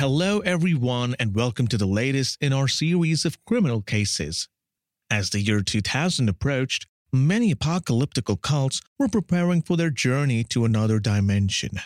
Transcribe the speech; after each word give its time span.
Hello, 0.00 0.38
everyone, 0.38 1.14
and 1.18 1.34
welcome 1.34 1.66
to 1.66 1.76
the 1.76 1.84
latest 1.84 2.38
in 2.40 2.54
our 2.54 2.68
series 2.68 3.26
of 3.26 3.44
criminal 3.44 3.82
cases. 3.82 4.48
As 5.10 5.28
the 5.28 5.40
year 5.40 5.60
2000 5.60 6.26
approached, 6.26 6.86
many 7.12 7.52
apocalyptical 7.54 8.40
cults 8.40 8.80
were 8.98 9.08
preparing 9.08 9.60
for 9.60 9.76
their 9.76 9.90
journey 9.90 10.42
to 10.44 10.64
another 10.64 11.00
dimension. 11.00 11.80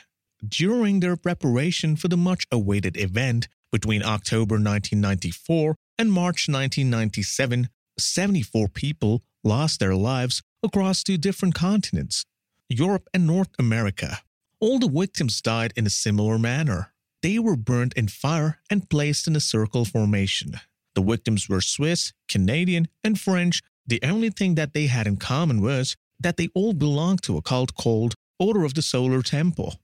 During 0.49 1.01
their 1.01 1.17
preparation 1.17 1.97
for 1.97 2.07
the 2.07 2.17
much 2.17 2.47
awaited 2.53 2.97
event 2.97 3.49
between 3.73 4.05
October 4.05 4.55
1994 4.55 5.75
and 5.99 6.13
March 6.13 6.47
1997, 6.49 7.69
74 7.99 8.69
people 8.69 9.25
lost 9.43 9.81
their 9.81 9.97
lives 9.97 10.41
across 10.63 11.03
two 11.03 11.19
different 11.19 11.57
continents, 11.57 12.25
Europe 12.69 13.09
and 13.13 13.27
North 13.27 13.51
America. 13.59 14.21
All 14.61 14.79
the 14.79 14.89
victims 14.89 15.43
died 15.43 15.73
in 15.75 15.85
a 15.85 15.91
similar 15.91 16.39
manner. 16.39 16.94
They 17.25 17.39
were 17.39 17.57
burned 17.57 17.95
in 17.97 18.09
fire 18.09 18.61
and 18.69 18.91
placed 18.91 19.27
in 19.27 19.35
a 19.35 19.41
circle 19.41 19.87
formation. 19.87 20.61
The 20.95 21.01
victims 21.01 21.49
were 21.49 21.63
Swiss, 21.63 22.13
Canadian, 22.29 22.87
and 23.03 23.19
French. 23.19 23.63
The 23.87 23.99
only 24.03 24.29
thing 24.29 24.57
that 24.57 24.75
they 24.75 24.89
had 24.89 25.07
in 25.07 25.17
common 25.17 25.63
was 25.63 25.97
that 26.21 26.37
they 26.37 26.51
all 26.55 26.75
belonged 26.75 27.23
to 27.23 27.39
a 27.39 27.41
cult 27.41 27.75
called 27.77 28.15
Order 28.39 28.63
of 28.63 28.75
the 28.75 28.83
Solar 28.83 29.23
Temple. 29.23 29.81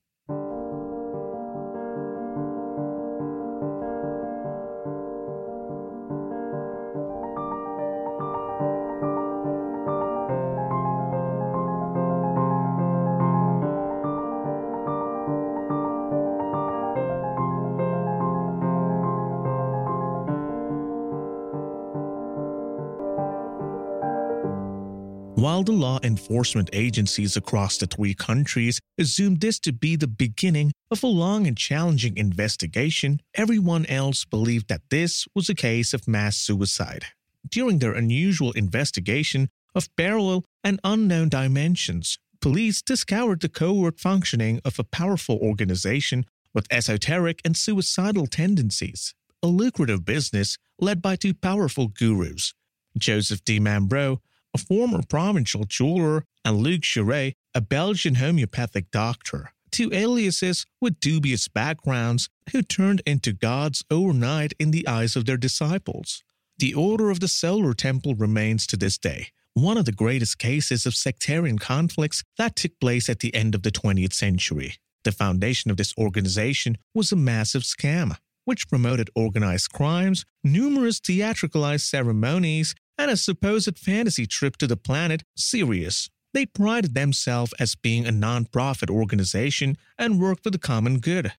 Enforcement 26.02 26.70
agencies 26.72 27.36
across 27.36 27.76
the 27.76 27.86
three 27.86 28.14
countries 28.14 28.80
assumed 28.98 29.40
this 29.40 29.58
to 29.60 29.72
be 29.72 29.96
the 29.96 30.06
beginning 30.06 30.72
of 30.90 31.02
a 31.02 31.06
long 31.06 31.46
and 31.46 31.56
challenging 31.56 32.16
investigation, 32.16 33.20
everyone 33.34 33.86
else 33.86 34.24
believed 34.24 34.68
that 34.68 34.82
this 34.90 35.26
was 35.34 35.48
a 35.48 35.54
case 35.54 35.92
of 35.92 36.08
mass 36.08 36.36
suicide. 36.36 37.06
During 37.48 37.78
their 37.78 37.92
unusual 37.92 38.52
investigation 38.52 39.48
of 39.74 39.94
parallel 39.96 40.44
and 40.64 40.80
unknown 40.84 41.28
dimensions, 41.28 42.18
police 42.40 42.82
discovered 42.82 43.40
the 43.40 43.48
covert 43.48 44.00
functioning 44.00 44.60
of 44.64 44.78
a 44.78 44.84
powerful 44.84 45.38
organization 45.38 46.26
with 46.54 46.66
esoteric 46.70 47.40
and 47.44 47.56
suicidal 47.56 48.26
tendencies, 48.26 49.14
a 49.42 49.46
lucrative 49.46 50.04
business 50.04 50.56
led 50.80 51.00
by 51.00 51.16
two 51.16 51.34
powerful 51.34 51.88
gurus, 51.88 52.54
Joseph 52.98 53.44
Di 53.44 53.60
Mambro 53.60 54.18
a 54.54 54.58
former 54.58 55.00
provincial 55.08 55.64
jeweler, 55.64 56.24
and 56.44 56.58
Luc 56.58 56.82
Jouret, 56.82 57.34
a 57.54 57.60
Belgian 57.60 58.16
homeopathic 58.16 58.90
doctor, 58.90 59.52
two 59.70 59.92
aliases 59.92 60.66
with 60.80 61.00
dubious 61.00 61.48
backgrounds 61.48 62.28
who 62.52 62.62
turned 62.62 63.02
into 63.06 63.32
gods 63.32 63.84
overnight 63.90 64.52
in 64.58 64.70
the 64.70 64.86
eyes 64.86 65.16
of 65.16 65.26
their 65.26 65.36
disciples. 65.36 66.22
The 66.58 66.74
Order 66.74 67.10
of 67.10 67.20
the 67.20 67.28
Solar 67.28 67.74
Temple 67.74 68.14
remains 68.14 68.66
to 68.68 68.76
this 68.76 68.98
day 68.98 69.28
one 69.54 69.76
of 69.76 69.84
the 69.84 69.92
greatest 69.92 70.38
cases 70.38 70.86
of 70.86 70.94
sectarian 70.94 71.58
conflicts 71.58 72.22
that 72.38 72.54
took 72.54 72.78
place 72.80 73.08
at 73.08 73.18
the 73.18 73.34
end 73.34 73.54
of 73.54 73.62
the 73.62 73.70
20th 73.70 74.12
century. 74.12 74.74
The 75.02 75.12
foundation 75.12 75.70
of 75.70 75.76
this 75.76 75.94
organization 75.98 76.78
was 76.94 77.10
a 77.10 77.16
massive 77.16 77.62
scam, 77.62 78.16
which 78.44 78.68
promoted 78.68 79.10
organized 79.14 79.72
crimes, 79.72 80.24
numerous 80.44 81.00
theatricalized 81.00 81.82
ceremonies, 81.82 82.74
and 83.00 83.10
a 83.10 83.16
supposed 83.16 83.78
fantasy 83.78 84.26
trip 84.26 84.58
to 84.58 84.66
the 84.66 84.76
planet 84.76 85.24
Sirius. 85.34 86.10
They 86.34 86.44
prided 86.44 86.94
themselves 86.94 87.54
as 87.58 87.74
being 87.74 88.04
a 88.06 88.12
non-profit 88.12 88.90
organization 88.90 89.78
and 89.98 90.20
worked 90.20 90.44
for 90.44 90.50
the 90.50 90.58
common 90.58 90.98
good. 90.98 91.32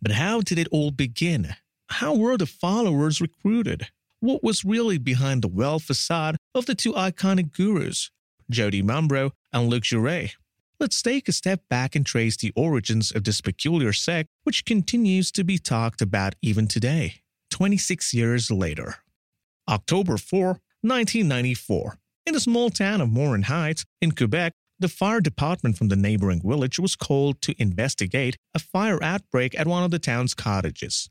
But 0.00 0.12
how 0.12 0.40
did 0.40 0.58
it 0.58 0.68
all 0.72 0.90
begin? 0.90 1.54
How 1.90 2.14
were 2.14 2.38
the 2.38 2.46
followers 2.46 3.20
recruited? 3.20 3.88
What 4.20 4.42
was 4.42 4.64
really 4.64 4.96
behind 4.96 5.42
the 5.42 5.48
well 5.48 5.78
facade 5.78 6.38
of 6.54 6.64
the 6.64 6.74
two 6.74 6.94
iconic 6.94 7.52
gurus, 7.52 8.10
Joe 8.48 8.70
Di 8.70 8.82
Mambro 8.82 9.32
and 9.52 9.68
Luc 9.68 9.82
Jouret? 9.82 10.30
Let's 10.80 11.02
take 11.02 11.28
a 11.28 11.32
step 11.32 11.60
back 11.68 11.94
and 11.94 12.06
trace 12.06 12.38
the 12.38 12.54
origins 12.56 13.12
of 13.12 13.24
this 13.24 13.42
peculiar 13.42 13.92
sect, 13.92 14.30
which 14.44 14.64
continues 14.64 15.30
to 15.32 15.44
be 15.44 15.58
talked 15.58 16.00
about 16.00 16.36
even 16.40 16.66
today, 16.66 17.16
26 17.50 18.14
years 18.14 18.50
later. 18.50 18.96
October 19.68 20.16
4, 20.16 20.58
1994. 20.82 21.98
In 22.26 22.34
the 22.34 22.40
small 22.40 22.70
town 22.70 23.00
of 23.00 23.08
Morin 23.08 23.42
Heights 23.42 23.84
in 24.00 24.12
Quebec, 24.12 24.52
the 24.78 24.88
fire 24.88 25.20
department 25.20 25.78
from 25.78 25.88
the 25.88 25.96
neighboring 25.96 26.42
village 26.42 26.78
was 26.78 26.96
called 26.96 27.40
to 27.42 27.54
investigate 27.62 28.36
a 28.52 28.58
fire 28.58 29.02
outbreak 29.02 29.58
at 29.58 29.68
one 29.68 29.84
of 29.84 29.92
the 29.92 30.00
town's 30.00 30.34
cottages. 30.34 31.08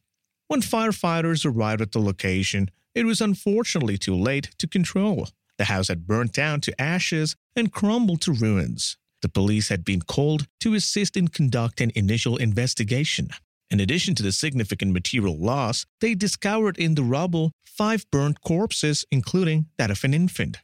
When 0.49 0.61
firefighters 0.61 1.45
arrived 1.45 1.81
at 1.81 1.93
the 1.93 2.01
location, 2.01 2.69
it 2.93 3.05
was 3.05 3.21
unfortunately 3.21 3.97
too 3.97 4.15
late 4.15 4.51
to 4.57 4.67
control. 4.67 5.29
The 5.57 5.65
house 5.65 5.87
had 5.87 6.05
burnt 6.05 6.33
down 6.33 6.59
to 6.61 6.81
ashes 6.81 7.37
and 7.55 7.71
crumbled 7.71 8.21
to 8.21 8.33
ruins. 8.33 8.97
The 9.21 9.29
police 9.29 9.69
had 9.69 9.85
been 9.85 10.01
called 10.01 10.47
to 10.59 10.73
assist 10.73 11.15
in 11.15 11.29
conducting 11.29 11.93
initial 11.95 12.35
investigation. 12.35 13.29
In 13.71 13.79
addition 13.79 14.15
to 14.15 14.23
the 14.23 14.33
significant 14.33 14.91
material 14.91 15.37
loss, 15.39 15.85
they 16.01 16.13
discovered 16.13 16.77
in 16.77 16.95
the 16.95 17.03
rubble 17.03 17.53
five 17.63 18.05
burnt 18.11 18.41
corpses, 18.41 19.05
including 19.09 19.67
that 19.77 19.89
of 19.89 20.03
an 20.03 20.13
infant. 20.13 20.57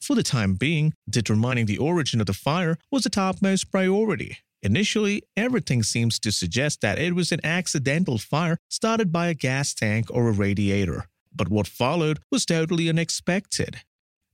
For 0.00 0.14
the 0.14 0.22
time 0.22 0.54
being, 0.54 0.94
determining 1.10 1.66
the 1.66 1.78
origin 1.78 2.20
of 2.20 2.26
the 2.26 2.32
fire 2.32 2.78
was 2.90 3.02
the 3.02 3.10
topmost 3.10 3.72
priority. 3.72 4.38
Initially, 4.62 5.24
everything 5.36 5.82
seems 5.82 6.20
to 6.20 6.30
suggest 6.30 6.80
that 6.82 7.00
it 7.00 7.16
was 7.16 7.32
an 7.32 7.44
accidental 7.44 8.16
fire 8.18 8.58
started 8.70 9.10
by 9.10 9.26
a 9.26 9.34
gas 9.34 9.74
tank 9.74 10.06
or 10.10 10.28
a 10.28 10.32
radiator. 10.32 11.08
But 11.34 11.48
what 11.48 11.66
followed 11.66 12.20
was 12.30 12.46
totally 12.46 12.88
unexpected. 12.88 13.80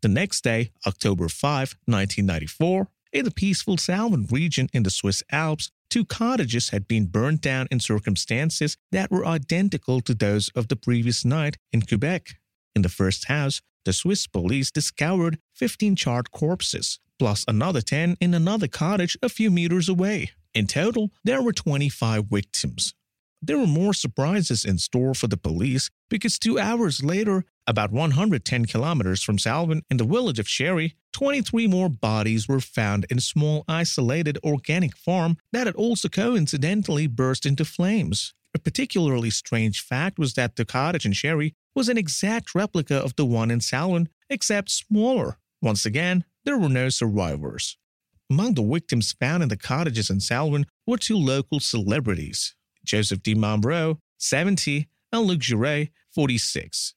The 0.02 0.08
next 0.08 0.44
day, 0.44 0.70
October 0.86 1.28
5, 1.28 1.76
1994, 1.86 2.88
in 3.12 3.24
the 3.24 3.30
peaceful 3.30 3.76
Salvan 3.76 4.30
region 4.30 4.68
in 4.72 4.82
the 4.82 4.90
Swiss 4.90 5.22
Alps, 5.30 5.70
two 5.90 6.04
cottages 6.04 6.70
had 6.70 6.86
been 6.86 7.06
burned 7.06 7.40
down 7.40 7.66
in 7.70 7.80
circumstances 7.80 8.76
that 8.92 9.10
were 9.10 9.26
identical 9.26 10.00
to 10.02 10.14
those 10.14 10.50
of 10.50 10.68
the 10.68 10.76
previous 10.76 11.24
night 11.24 11.56
in 11.72 11.82
Quebec. 11.82 12.36
In 12.74 12.82
the 12.82 12.88
first 12.88 13.26
house, 13.26 13.60
the 13.84 13.92
Swiss 13.92 14.26
police 14.26 14.70
discovered 14.70 15.38
15 15.54 15.96
charred 15.96 16.30
corpses, 16.30 17.00
plus 17.18 17.44
another 17.48 17.80
10 17.80 18.16
in 18.20 18.34
another 18.34 18.68
cottage 18.68 19.16
a 19.22 19.28
few 19.28 19.50
meters 19.50 19.88
away. 19.88 20.30
In 20.54 20.66
total, 20.66 21.10
there 21.24 21.42
were 21.42 21.52
25 21.52 22.26
victims. 22.26 22.94
There 23.40 23.58
were 23.58 23.66
more 23.66 23.94
surprises 23.94 24.64
in 24.64 24.78
store 24.78 25.14
for 25.14 25.28
the 25.28 25.36
police 25.36 25.90
because 26.10 26.38
two 26.38 26.58
hours 26.58 27.04
later, 27.04 27.44
about 27.68 27.92
110 27.92 28.64
kilometers 28.64 29.22
from 29.22 29.36
Salvan 29.36 29.82
in 29.90 29.98
the 29.98 30.04
village 30.04 30.38
of 30.38 30.46
Cheiry, 30.46 30.94
23 31.12 31.66
more 31.66 31.90
bodies 31.90 32.48
were 32.48 32.60
found 32.60 33.04
in 33.10 33.18
a 33.18 33.20
small 33.20 33.64
isolated 33.68 34.38
organic 34.42 34.96
farm 34.96 35.36
that 35.52 35.66
had 35.66 35.76
also 35.76 36.08
coincidentally 36.08 37.06
burst 37.06 37.44
into 37.44 37.66
flames. 37.66 38.32
A 38.54 38.58
particularly 38.58 39.28
strange 39.28 39.82
fact 39.82 40.18
was 40.18 40.32
that 40.34 40.56
the 40.56 40.64
cottage 40.64 41.04
in 41.04 41.12
Cheiry 41.12 41.52
was 41.74 41.90
an 41.90 41.98
exact 41.98 42.54
replica 42.54 42.96
of 42.96 43.14
the 43.16 43.26
one 43.26 43.50
in 43.50 43.60
Salvan, 43.60 44.06
except 44.30 44.70
smaller. 44.70 45.36
Once 45.60 45.84
again, 45.84 46.24
there 46.46 46.58
were 46.58 46.70
no 46.70 46.88
survivors. 46.88 47.76
Among 48.30 48.54
the 48.54 48.62
victims 48.62 49.12
found 49.12 49.42
in 49.42 49.50
the 49.50 49.56
cottages 49.56 50.08
in 50.08 50.18
Salvan 50.18 50.64
were 50.86 50.96
two 50.96 51.16
local 51.16 51.60
celebrities 51.60 52.54
Joseph 52.84 53.22
Di 53.22 53.34
Mambro, 53.34 53.98
70, 54.16 54.88
and 55.12 55.22
Luc 55.26 55.40
Jouret, 55.40 55.90
46. 56.14 56.94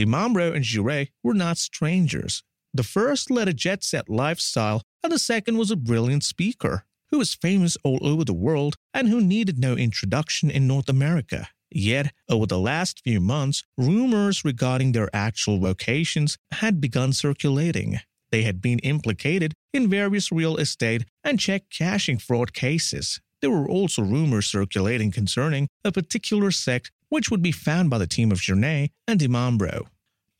Dimambro 0.00 0.54
and 0.54 0.64
Jouret 0.64 1.10
were 1.22 1.34
not 1.34 1.58
strangers. 1.58 2.42
The 2.72 2.82
first 2.82 3.30
led 3.30 3.48
a 3.48 3.52
jet 3.52 3.84
set 3.84 4.08
lifestyle, 4.08 4.82
and 5.02 5.12
the 5.12 5.18
second 5.18 5.58
was 5.58 5.70
a 5.70 5.76
brilliant 5.76 6.24
speaker 6.24 6.86
who 7.10 7.18
was 7.18 7.34
famous 7.34 7.76
all 7.84 7.98
over 8.00 8.24
the 8.24 8.32
world 8.32 8.76
and 8.94 9.08
who 9.08 9.20
needed 9.20 9.58
no 9.58 9.74
introduction 9.74 10.50
in 10.50 10.66
North 10.66 10.88
America. 10.88 11.48
Yet, 11.70 12.12
over 12.30 12.46
the 12.46 12.58
last 12.58 13.02
few 13.04 13.20
months, 13.20 13.62
rumors 13.76 14.42
regarding 14.42 14.92
their 14.92 15.10
actual 15.12 15.58
vocations 15.58 16.38
had 16.52 16.80
begun 16.80 17.12
circulating. 17.12 18.00
They 18.30 18.42
had 18.42 18.62
been 18.62 18.78
implicated 18.78 19.52
in 19.74 19.90
various 19.90 20.32
real 20.32 20.56
estate 20.56 21.04
and 21.22 21.38
check 21.38 21.68
cashing 21.68 22.18
fraud 22.18 22.54
cases. 22.54 23.20
There 23.42 23.50
were 23.50 23.68
also 23.68 24.02
rumors 24.02 24.46
circulating 24.46 25.10
concerning 25.10 25.68
a 25.84 25.92
particular 25.92 26.50
sect 26.50 26.90
which 27.10 27.30
would 27.30 27.42
be 27.42 27.52
found 27.52 27.90
by 27.90 27.98
the 27.98 28.06
team 28.06 28.32
of 28.32 28.40
Jouret 28.40 28.90
and 29.06 29.20
Dimambro. 29.20 29.86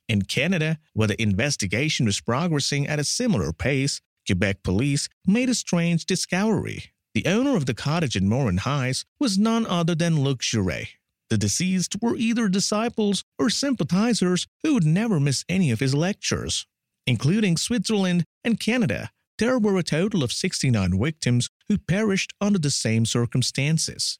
In 0.08 0.22
Canada, 0.22 0.78
where 0.94 1.08
the 1.08 1.22
investigation 1.22 2.06
was 2.06 2.20
progressing 2.20 2.86
at 2.86 2.98
a 2.98 3.04
similar 3.04 3.52
pace, 3.52 4.00
Quebec 4.26 4.62
police 4.62 5.08
made 5.26 5.48
a 5.48 5.54
strange 5.54 6.06
discovery. 6.06 6.92
The 7.14 7.26
owner 7.26 7.56
of 7.56 7.66
the 7.66 7.74
cottage 7.74 8.16
in 8.16 8.28
Morin 8.28 8.58
Heights 8.58 9.04
was 9.18 9.38
none 9.38 9.66
other 9.66 9.94
than 9.94 10.20
Luc 10.20 10.40
Jouret. 10.40 10.88
The 11.28 11.38
deceased 11.38 11.96
were 12.02 12.16
either 12.16 12.48
disciples 12.48 13.22
or 13.38 13.50
sympathizers 13.50 14.46
who 14.62 14.74
would 14.74 14.84
never 14.84 15.20
miss 15.20 15.44
any 15.48 15.70
of 15.70 15.80
his 15.80 15.94
lectures. 15.94 16.66
Including 17.06 17.56
Switzerland 17.56 18.24
and 18.44 18.58
Canada, 18.58 19.10
there 19.38 19.58
were 19.58 19.78
a 19.78 19.82
total 19.82 20.22
of 20.22 20.32
69 20.32 21.00
victims 21.00 21.48
who 21.68 21.78
perished 21.78 22.32
under 22.40 22.58
the 22.58 22.70
same 22.70 23.06
circumstances. 23.06 24.18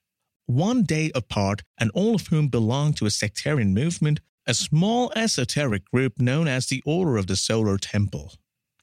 One 0.50 0.82
day 0.82 1.12
apart, 1.14 1.62
and 1.78 1.92
all 1.94 2.16
of 2.16 2.26
whom 2.26 2.48
belonged 2.48 2.96
to 2.96 3.06
a 3.06 3.10
sectarian 3.12 3.72
movement, 3.72 4.18
a 4.48 4.52
small 4.52 5.12
esoteric 5.14 5.88
group 5.92 6.20
known 6.20 6.48
as 6.48 6.66
the 6.66 6.82
Order 6.84 7.18
of 7.18 7.28
the 7.28 7.36
Solar 7.36 7.78
Temple. 7.78 8.34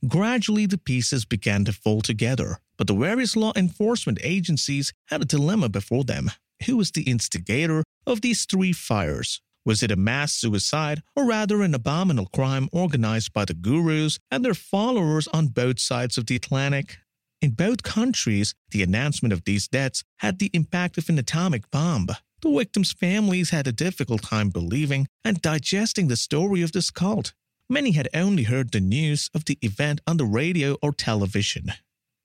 Gradually, 0.07 0.65
the 0.65 0.77
pieces 0.77 1.25
began 1.25 1.65
to 1.65 1.73
fall 1.73 1.99
together, 1.99 2.59
but 2.77 2.87
the 2.87 2.95
various 2.95 3.35
law 3.35 3.51
enforcement 3.57 4.17
agencies 4.23 4.93
had 5.07 5.21
a 5.21 5.25
dilemma 5.25 5.67
before 5.67 6.05
them. 6.05 6.31
Who 6.67 6.77
was 6.77 6.91
the 6.91 7.03
instigator 7.03 7.83
of 8.05 8.21
these 8.21 8.45
three 8.45 8.71
fires? 8.71 9.41
Was 9.65 9.83
it 9.83 9.91
a 9.91 9.97
mass 9.97 10.31
suicide, 10.31 11.03
or 11.17 11.25
rather 11.25 11.63
an 11.63 11.75
abominable 11.75 12.27
crime 12.27 12.69
organized 12.71 13.33
by 13.33 13.43
the 13.43 13.53
gurus 13.53 14.19
and 14.31 14.45
their 14.45 14.53
followers 14.53 15.27
on 15.33 15.47
both 15.47 15.81
sides 15.81 16.17
of 16.17 16.27
the 16.27 16.37
Atlantic? 16.37 16.99
In 17.41 17.51
both 17.51 17.83
countries, 17.83 18.55
the 18.71 18.81
announcement 18.81 19.31
of 19.31 19.43
these 19.43 19.67
deaths 19.67 20.03
had 20.17 20.39
the 20.39 20.49
impact 20.53 20.97
of 20.97 21.07
an 21.07 21.19
atomic 21.19 21.69
bomb. 21.69 22.07
The 22.41 22.51
victims' 22.51 22.91
families 22.91 23.51
had 23.51 23.67
a 23.67 23.71
difficult 23.71 24.23
time 24.23 24.49
believing 24.49 25.07
and 25.23 25.41
digesting 25.41 26.07
the 26.07 26.15
story 26.15 26.61
of 26.61 26.71
this 26.71 26.89
cult. 26.89 27.33
Many 27.69 27.91
had 27.91 28.09
only 28.13 28.43
heard 28.43 28.71
the 28.71 28.79
news 28.79 29.29
of 29.33 29.45
the 29.45 29.59
event 29.61 30.01
on 30.07 30.17
the 30.17 30.25
radio 30.25 30.77
or 30.81 30.91
television. 30.91 31.73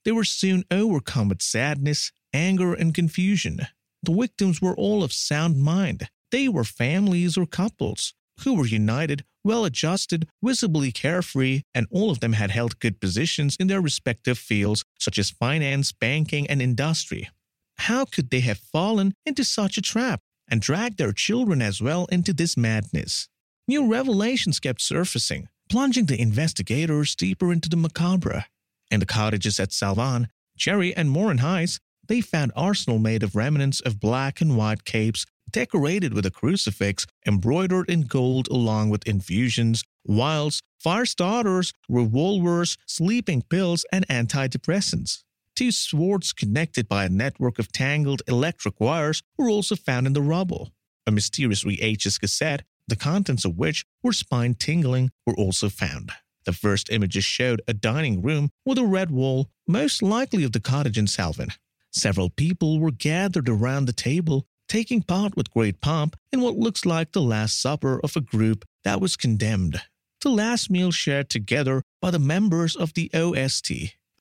They 0.05 0.13
were 0.13 0.25
soon 0.25 0.65
overcome 0.71 1.29
with 1.29 1.43
sadness, 1.43 2.13
anger, 2.33 2.73
and 2.73 2.95
confusion. 2.95 3.67
The 4.03 4.15
victims 4.15 4.63
were 4.63 4.75
all 4.75 5.03
of 5.03 5.13
sound 5.13 5.63
mind. 5.63 6.09
They 6.31 6.49
were 6.49 6.65
families 6.65 7.37
or 7.37 7.47
couples 7.47 8.15
who 8.41 8.55
were 8.55 8.67
united, 8.67 9.25
well 9.45 9.65
adjusted, 9.65 10.29
visibly 10.43 10.93
carefree, 10.93 11.63
and 11.75 11.87
all 11.91 12.11
of 12.11 12.21
them 12.21 12.35
had 12.35 12.51
held 12.51 12.81
good 12.81 13.01
positions 13.01 13.57
in 13.59 13.67
their 13.67 13.81
respective 13.81 14.39
fields, 14.39 14.85
such 14.99 15.19
as 15.19 15.31
finance, 15.31 15.93
banking, 15.93 16.47
and 16.47 16.63
industry. 16.63 17.29
How 17.79 18.05
could 18.05 18.31
they 18.31 18.41
have 18.41 18.59
fallen 18.59 19.15
into 19.27 19.45
such 19.45 19.77
a 19.77 19.83
trap 19.83 20.21
and 20.49 20.61
dragged 20.61 20.99
their 20.99 21.13
children 21.13 21.63
as 21.63 21.81
well 21.81 22.07
into 22.07 22.33
this 22.33 22.57
madness? 22.57 23.29
New 23.67 23.87
revelations 23.91 24.61
kept 24.61 24.81
surfacing, 24.81 25.49
plunging 25.69 26.07
the 26.07 26.21
investigators 26.21 27.15
deeper 27.15 27.53
into 27.53 27.69
the 27.69 27.77
macabre. 27.77 28.45
In 28.91 29.01
the 29.01 29.07
cottages 29.07 29.59
at 29.59 29.71
Salvan, 29.71 30.29
Cheiry, 30.59 30.93
and 30.97 31.11
Morin 31.11 31.39
Heights, 31.39 31.81
they 32.07 32.21
found 32.21 32.53
arsenal 32.55 32.99
made 32.99 33.23
of 33.23 33.37
remnants 33.37 33.81
of 33.81 34.01
black 34.01 34.41
and 34.41 34.57
white 34.57 34.85
capes 34.85 35.25
decorated 35.53 36.13
with 36.15 36.27
a 36.27 36.31
crucifix 36.31 37.07
embroidered 37.27 37.89
in 37.89 38.03
gold 38.03 38.49
along 38.49 38.91
with 38.91 39.07
infusions, 39.07 39.85
vials, 40.07 40.61
fire 40.79 41.07
starters, 41.07 41.73
revolvers, 41.89 42.77
sleeping 42.87 43.43
pills, 43.43 43.85
and 43.93 44.07
antidepressants. 44.09 45.23
Two 45.55 45.71
swords 45.71 46.33
connected 46.33 46.89
by 46.89 47.05
a 47.05 47.09
network 47.11 47.59
of 47.59 47.71
tangled 47.71 48.23
electric 48.27 48.81
wires 48.81 49.23
were 49.37 49.51
also 49.51 49.77
found 49.77 50.07
in 50.07 50.15
the 50.15 50.23
rubble. 50.23 50.73
A 51.07 51.11
mysterious 51.11 51.65
VHS 51.65 52.19
cassette 52.19 52.63
the 52.89 52.97
contents 52.97 53.45
of 53.45 53.57
which 53.57 53.85
were 54.03 54.13
spine 54.13 54.55
tingling, 54.55 55.11
were 55.27 55.35
also 55.35 55.69
found. 55.69 56.13
The 56.45 56.53
first 56.53 56.91
images 56.91 57.25
showed 57.25 57.63
a 57.69 57.75
dining 57.75 58.21
room 58.21 58.51
with 58.67 58.79
a 58.79 58.85
red 58.85 59.11
wall, 59.11 59.49
most 59.67 60.03
likely 60.03 60.45
of 60.45 60.53
the 60.53 60.61
cottage 60.61 60.99
in 60.99 61.07
Salvan. 61.07 61.57
Several 61.93 62.31
people 62.31 62.81
were 62.81 62.91
gathered 62.91 63.49
around 63.49 63.85
the 63.85 63.93
table, 63.93 64.47
taking 64.73 65.03
part 65.03 65.37
with 65.37 65.51
great 65.51 65.83
pomp 65.83 66.17
in 66.33 66.41
what 66.41 66.57
looks 66.57 66.87
like 66.87 67.13
the 67.13 67.21
last 67.21 67.61
supper 67.61 68.01
of 68.03 68.17
a 68.17 68.23
group 68.23 68.65
that 68.85 69.03
was 69.03 69.17
condemned. 69.17 69.79
The 70.23 70.31
last 70.31 70.71
meal 70.71 70.91
shared 70.91 71.29
together 71.29 71.83
by 72.01 72.11
the 72.11 72.19
members 72.19 72.75
of 72.75 72.95
the 72.95 73.11
OST, 73.13 73.71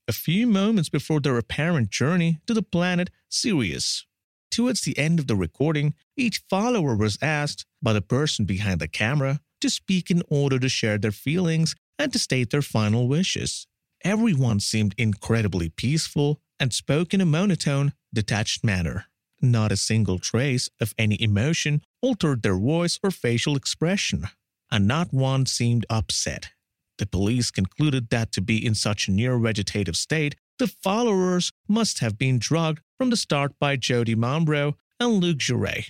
a 0.10 0.12
few 0.12 0.46
moments 0.46 0.90
before 0.90 1.22
their 1.22 1.38
apparent 1.38 1.90
journey 1.90 2.42
to 2.48 2.54
the 2.54 2.62
planet 2.62 3.10
Sirius. 3.30 4.06
Towards 4.52 4.82
the 4.82 4.98
end 4.98 5.20
of 5.20 5.28
the 5.28 5.38
recording, 5.38 5.94
each 6.18 6.44
follower 6.50 6.98
was 6.98 7.18
asked 7.22 7.66
by 7.82 7.94
the 7.94 8.02
person 8.02 8.44
behind 8.44 8.82
the 8.82 8.90
camera 8.90 9.40
to 9.62 9.70
speak 9.70 10.12
in 10.12 10.22
order 10.28 10.60
to 10.60 10.68
share 10.68 10.98
their 10.98 11.14
feelings 11.14 11.76
and 11.98 12.12
to 12.12 12.20
state 12.20 12.50
their 12.50 12.62
final 12.62 13.08
wishes. 13.08 13.68
Everyone 14.04 14.60
seemed 14.60 14.96
incredibly 14.98 15.70
peaceful 15.70 16.42
and 16.60 16.74
spoke 16.74 17.14
in 17.14 17.22
a 17.22 17.26
monotone, 17.26 17.94
detached 18.14 18.66
manner. 18.66 19.06
Not 19.42 19.72
a 19.72 19.78
single 19.78 20.20
trace 20.20 20.70
of 20.80 20.94
any 21.00 21.20
emotion 21.20 21.82
altered 22.02 22.44
their 22.44 22.58
voice 22.58 23.00
or 23.02 23.10
facial 23.10 23.56
expression, 23.56 24.28
and 24.70 24.88
not 24.88 25.12
one 25.12 25.48
seemed 25.48 25.86
upset. 25.90 26.52
The 27.00 27.08
police 27.08 27.50
concluded 27.50 28.10
that 28.10 28.32
to 28.34 28.42
be 28.42 28.64
in 28.64 28.76
such 28.76 29.08
a 29.08 29.12
near 29.12 29.40
vegetative 29.40 29.96
state 29.96 30.36
the 30.60 30.68
followers 30.68 31.52
must 31.68 32.00
have 32.00 32.20
been 32.20 32.38
drugged 32.38 32.82
from 33.00 33.10
the 33.10 33.18
start 33.18 33.54
by 33.60 33.78
Joe 33.78 34.04
Dimambro 34.04 34.76
and 35.00 35.14
Luc 35.16 35.40
Jouret. 35.40 35.86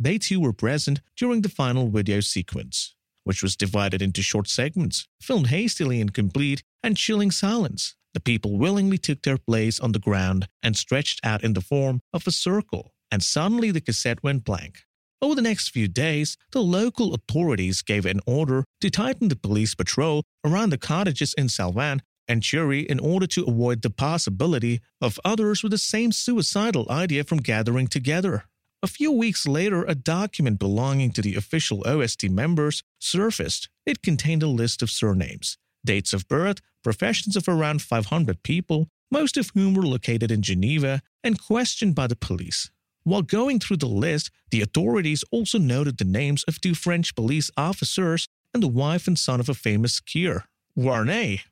They 0.00 0.18
too 0.18 0.40
were 0.40 0.52
present 0.52 1.00
during 1.16 1.42
the 1.42 1.48
final 1.48 1.88
video 1.88 2.18
sequence, 2.18 2.96
which 3.22 3.40
was 3.40 3.54
divided 3.54 4.02
into 4.02 4.20
short 4.20 4.48
segments, 4.48 5.06
filmed 5.20 5.46
hastily 5.46 6.00
in 6.00 6.08
complete 6.08 6.64
and 6.82 6.96
chilling 6.96 7.30
silence. 7.30 7.94
The 8.14 8.20
people 8.20 8.58
willingly 8.58 8.98
took 8.98 9.22
their 9.22 9.38
place 9.38 9.78
on 9.78 9.92
the 9.92 10.00
ground 10.00 10.48
and 10.60 10.76
stretched 10.76 11.20
out 11.24 11.44
in 11.44 11.52
the 11.52 11.60
form 11.60 12.00
of 12.12 12.26
a 12.26 12.32
circle, 12.32 12.92
and 13.10 13.22
suddenly 13.22 13.70
the 13.70 13.80
cassette 13.80 14.22
went 14.22 14.44
blank. 14.44 14.84
Over 15.22 15.34
the 15.34 15.42
next 15.42 15.70
few 15.70 15.88
days, 15.88 16.36
the 16.52 16.62
local 16.62 17.14
authorities 17.14 17.82
gave 17.82 18.04
an 18.04 18.20
order 18.26 18.64
to 18.80 18.90
tighten 18.90 19.28
the 19.28 19.36
police 19.36 19.74
patrol 19.74 20.24
around 20.44 20.70
the 20.70 20.78
cottages 20.78 21.34
in 21.34 21.46
Salvan 21.46 22.00
and 22.28 22.42
Cheiry 22.42 22.84
in 22.84 23.00
order 23.00 23.26
to 23.28 23.44
avoid 23.44 23.82
the 23.82 23.90
possibility 23.90 24.80
of 25.00 25.18
others 25.24 25.62
with 25.62 25.72
the 25.72 25.78
same 25.78 26.12
suicidal 26.12 26.86
idea 26.90 27.24
from 27.24 27.38
gathering 27.38 27.86
together. 27.86 28.44
A 28.82 28.86
few 28.88 29.10
weeks 29.10 29.46
later, 29.46 29.84
a 29.84 29.94
document 29.94 30.58
belonging 30.58 31.12
to 31.12 31.22
the 31.22 31.34
official 31.34 31.82
OST 31.86 32.28
members 32.30 32.82
surfaced. 32.98 33.68
It 33.86 34.02
contained 34.02 34.42
a 34.42 34.48
list 34.48 34.82
of 34.82 34.90
surnames, 34.90 35.56
dates 35.84 36.12
of 36.12 36.28
birth, 36.28 36.60
professions 36.84 37.36
of 37.36 37.48
around 37.48 37.80
500 37.80 38.42
people, 38.42 38.88
most 39.10 39.36
of 39.36 39.50
whom 39.54 39.74
were 39.74 39.86
located 39.86 40.30
in 40.30 40.42
Geneva 40.42 41.00
and 41.24 41.40
questioned 41.40 41.94
by 41.94 42.06
the 42.06 42.16
police. 42.16 42.70
While 43.06 43.22
going 43.22 43.60
through 43.60 43.76
the 43.76 43.86
list, 43.86 44.32
the 44.50 44.62
authorities 44.62 45.22
also 45.30 45.58
noted 45.58 45.96
the 45.96 46.04
names 46.04 46.42
of 46.48 46.60
two 46.60 46.74
French 46.74 47.14
police 47.14 47.52
officers 47.56 48.26
and 48.52 48.60
the 48.60 48.66
wife 48.66 49.06
and 49.06 49.16
son 49.16 49.38
of 49.38 49.48
a 49.48 49.54
famous 49.54 50.00
skier, 50.00 50.42
Vuarnet. 50.76 51.42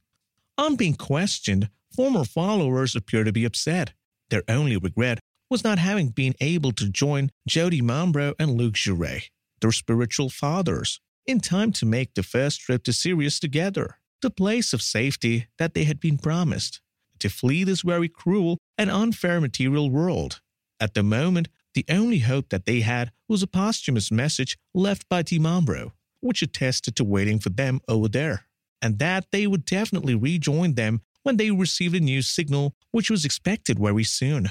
On 0.59 0.75
being 0.75 0.95
questioned, 0.95 1.71
former 1.95 2.25
followers 2.25 2.97
appear 2.97 3.23
to 3.23 3.31
be 3.31 3.45
upset. 3.45 3.93
Their 4.31 4.43
only 4.49 4.77
regret 4.77 5.21
was 5.49 5.63
not 5.63 5.79
having 5.79 6.09
been 6.09 6.35
able 6.41 6.73
to 6.73 6.89
join 6.89 7.31
Joe 7.47 7.71
Mambro 7.71 8.35
and 8.37 8.51
Luc 8.51 8.75
Jouret, 8.75 9.31
their 9.61 9.71
spiritual 9.71 10.31
fathers, 10.31 10.99
in 11.25 11.39
time 11.39 11.71
to 11.75 11.87
make 11.87 12.15
the 12.15 12.25
first 12.25 12.63
trip 12.63 12.83
to 12.83 12.93
Sirius 12.93 13.39
together, 13.39 13.99
the 14.23 14.31
place 14.31 14.73
of 14.73 14.83
safety 14.83 15.47
that 15.59 15.75
they 15.75 15.85
had 15.85 16.01
been 16.01 16.19
promised, 16.19 16.81
to 17.21 17.29
flee 17.29 17.63
this 17.63 17.83
very 17.83 18.09
cruel 18.09 18.59
and 18.77 18.91
unfair 18.91 19.41
material 19.41 19.89
world. 19.89 20.41
At 20.81 20.95
the 20.95 21.03
moment, 21.03 21.49
the 21.75 21.85
only 21.89 22.19
hope 22.19 22.51
that 22.51 22.67
they 22.67 22.81
had 22.81 23.13
was 23.29 23.43
a 23.43 23.47
posthumous 23.47 24.11
message 24.11 24.59
left 24.75 25.09
by 25.09 25.23
Dimambro, 25.23 25.93
which 26.21 26.43
attested 26.43 26.97
to 26.97 27.05
waiting 27.05 27.39
for 27.39 27.51
them 27.51 27.81
over 27.89 28.09
there 28.09 28.47
and 28.85 28.99
that 28.99 29.25
they 29.33 29.47
would 29.47 29.65
definitely 29.65 30.15
rejoin 30.15 30.75
them 30.75 31.01
when 31.23 31.39
they 31.39 31.51
received 31.51 31.95
a 31.95 32.01
new 32.01 32.21
signal, 32.21 32.75
which 32.91 33.11
was 33.11 33.25
expected 33.25 33.79
very 33.79 34.05
soon. 34.05 34.51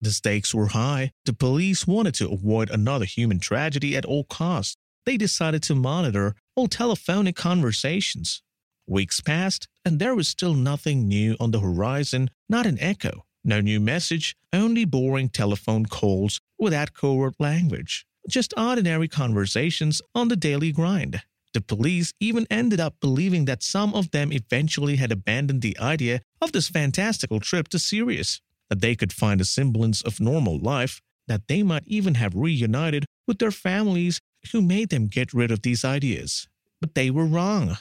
The 0.00 0.10
stakes 0.10 0.52
were 0.52 0.66
high. 0.66 1.12
The 1.26 1.32
police 1.32 1.86
wanted 1.86 2.14
to 2.14 2.28
avoid 2.28 2.70
another 2.70 3.04
human 3.04 3.38
tragedy 3.38 3.96
at 3.96 4.04
all 4.04 4.24
costs. 4.24 4.76
They 5.06 5.16
decided 5.16 5.62
to 5.64 5.76
monitor 5.76 6.34
all 6.56 6.66
telephonic 6.66 7.36
conversations. 7.36 8.42
Weeks 8.88 9.20
passed, 9.20 9.68
and 9.84 10.00
there 10.00 10.16
was 10.16 10.26
still 10.26 10.54
nothing 10.54 11.06
new 11.06 11.36
on 11.38 11.52
the 11.52 11.60
horizon, 11.60 12.30
not 12.48 12.66
an 12.66 12.78
echo, 12.80 13.26
no 13.48 13.60
new 13.60 13.80
message, 13.80 14.36
only 14.52 14.84
boring 14.84 15.28
telephone 15.28 15.86
calls 15.86 16.40
without 16.58 16.94
covert 16.94 17.34
language, 17.40 18.06
just 18.28 18.54
ordinary 18.56 19.08
conversations 19.08 20.00
on 20.14 20.28
the 20.28 20.36
daily 20.36 20.70
grind. 20.70 21.22
The 21.54 21.62
police 21.62 22.12
even 22.20 22.46
ended 22.50 22.78
up 22.78 23.00
believing 23.00 23.46
that 23.46 23.62
some 23.62 23.94
of 23.94 24.10
them 24.10 24.32
eventually 24.32 24.96
had 24.96 25.10
abandoned 25.10 25.62
the 25.62 25.78
idea 25.78 26.20
of 26.40 26.52
this 26.52 26.68
fantastical 26.68 27.40
trip 27.40 27.68
to 27.68 27.78
Sirius, 27.78 28.40
that 28.68 28.80
they 28.80 28.94
could 28.94 29.12
find 29.12 29.40
a 29.40 29.46
semblance 29.46 30.02
of 30.02 30.20
normal 30.20 30.58
life, 30.58 31.00
that 31.26 31.48
they 31.48 31.62
might 31.62 31.84
even 31.86 32.14
have 32.14 32.34
reunited 32.34 33.06
with 33.26 33.38
their 33.38 33.50
families 33.50 34.20
who 34.52 34.62
made 34.62 34.90
them 34.90 35.06
get 35.06 35.32
rid 35.32 35.50
of 35.50 35.62
these 35.62 35.84
ideas. 35.84 36.48
But 36.80 36.94
they 36.94 37.10
were 37.10 37.26
wrong. 37.26 37.78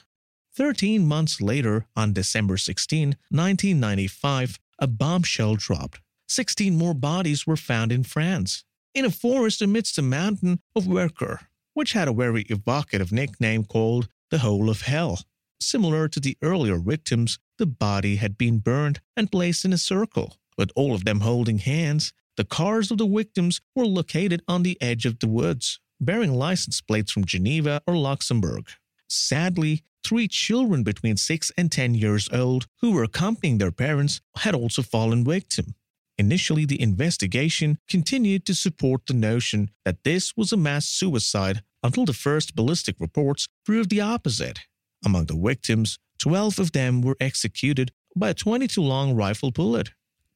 Thirteen 0.56 1.06
months 1.06 1.40
later, 1.40 1.86
on 1.96 2.14
December 2.14 2.58
16, 2.58 3.10
1995, 3.30 4.58
a 4.80 4.88
bombshell 4.88 5.56
dropped. 5.56 6.00
Sixteen 6.28 6.78
more 6.78 6.94
bodies 6.94 7.48
were 7.48 7.56
found 7.56 7.92
in 7.92 8.04
France, 8.04 8.64
in 8.94 9.06
a 9.06 9.12
forest 9.12 9.62
amidst 9.62 9.96
the 9.96 10.02
mountain 10.02 10.60
of 10.76 10.86
Vercors, 10.86 11.40
which 11.74 11.94
had 11.94 12.08
a 12.08 12.14
very 12.14 12.44
evocative 12.44 13.12
nickname 13.12 13.64
called 13.64 14.10
the 14.30 14.40
Hole 14.40 14.70
of 14.70 14.82
Hell. 14.82 15.20
Similar 15.60 16.08
to 16.10 16.20
the 16.20 16.38
earlier 16.42 16.78
victims, 16.78 17.40
the 17.58 17.66
body 17.66 18.18
had 18.18 18.38
been 18.38 18.60
burned 18.60 19.00
and 19.16 19.32
placed 19.32 19.66
in 19.66 19.74
a 19.74 19.78
circle, 19.78 20.38
with 20.58 20.72
all 20.76 20.94
of 20.94 21.06
them 21.06 21.22
holding 21.22 21.60
hands. 21.60 22.14
The 22.36 22.44
cars 22.44 22.92
of 22.92 22.98
the 22.98 23.08
victims 23.08 23.62
were 23.76 23.86
located 23.86 24.44
on 24.48 24.64
the 24.64 24.78
edge 24.82 25.06
of 25.06 25.20
the 25.20 25.28
woods, 25.28 25.80
bearing 26.00 26.34
license 26.34 26.82
plates 26.82 27.12
from 27.12 27.26
Geneva 27.26 27.82
or 27.88 27.96
Luxembourg. 27.96 28.68
Sadly, 29.10 29.84
three 30.08 30.28
children 30.28 30.84
between 30.84 31.18
6 31.18 31.52
and 31.58 31.70
10 31.70 31.94
years 31.94 32.30
old 32.32 32.66
who 32.80 32.92
were 32.92 33.04
accompanying 33.04 33.58
their 33.58 33.74
parents 33.74 34.22
had 34.38 34.56
also 34.56 34.82
fallen 34.82 35.26
victim. 35.26 35.76
Initially, 36.18 36.66
the 36.66 36.82
investigation 36.82 37.78
continued 37.90 38.46
to 38.46 38.56
support 38.56 39.02
the 39.06 39.14
notion 39.14 39.70
that 39.84 40.04
this 40.06 40.34
was 40.38 40.54
a 40.54 40.58
mass 40.58 40.86
suicide 40.86 41.62
until 41.84 42.06
the 42.06 42.14
first 42.14 42.56
ballistic 42.56 42.96
reports 43.00 43.48
proved 43.66 43.90
the 43.90 44.02
opposite. 44.02 44.60
Among 45.06 45.26
the 45.26 45.36
victims, 45.36 46.00
12 46.20 46.58
of 46.58 46.72
them 46.72 47.02
were 47.02 47.18
executed 47.20 47.92
by 48.16 48.30
a 48.30 48.34
22 48.34 48.82
long 48.82 49.14
rifle 49.14 49.52
bullet. 49.52 49.90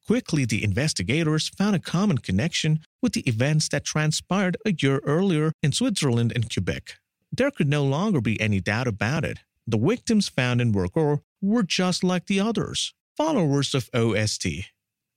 Quickly, 0.05 0.45
the 0.45 0.63
investigators 0.63 1.47
found 1.47 1.75
a 1.75 1.79
common 1.79 2.17
connection 2.17 2.81
with 3.01 3.13
the 3.13 3.21
events 3.21 3.69
that 3.69 3.85
transpired 3.85 4.57
a 4.65 4.73
year 4.73 4.99
earlier 5.05 5.53
in 5.63 5.71
Switzerland 5.71 6.33
and 6.35 6.53
Quebec. 6.53 6.97
There 7.31 7.51
could 7.51 7.69
no 7.69 7.85
longer 7.85 8.19
be 8.19 8.39
any 8.41 8.59
doubt 8.59 8.87
about 8.87 9.23
it. 9.23 9.39
The 9.67 9.77
victims 9.77 10.27
found 10.27 10.61
in 10.61 10.73
Vercors 10.73 11.21
were 11.41 11.63
just 11.63 12.03
like 12.03 12.25
the 12.25 12.39
others, 12.39 12.93
followers 13.15 13.73
of 13.73 13.89
OST. 13.93 14.71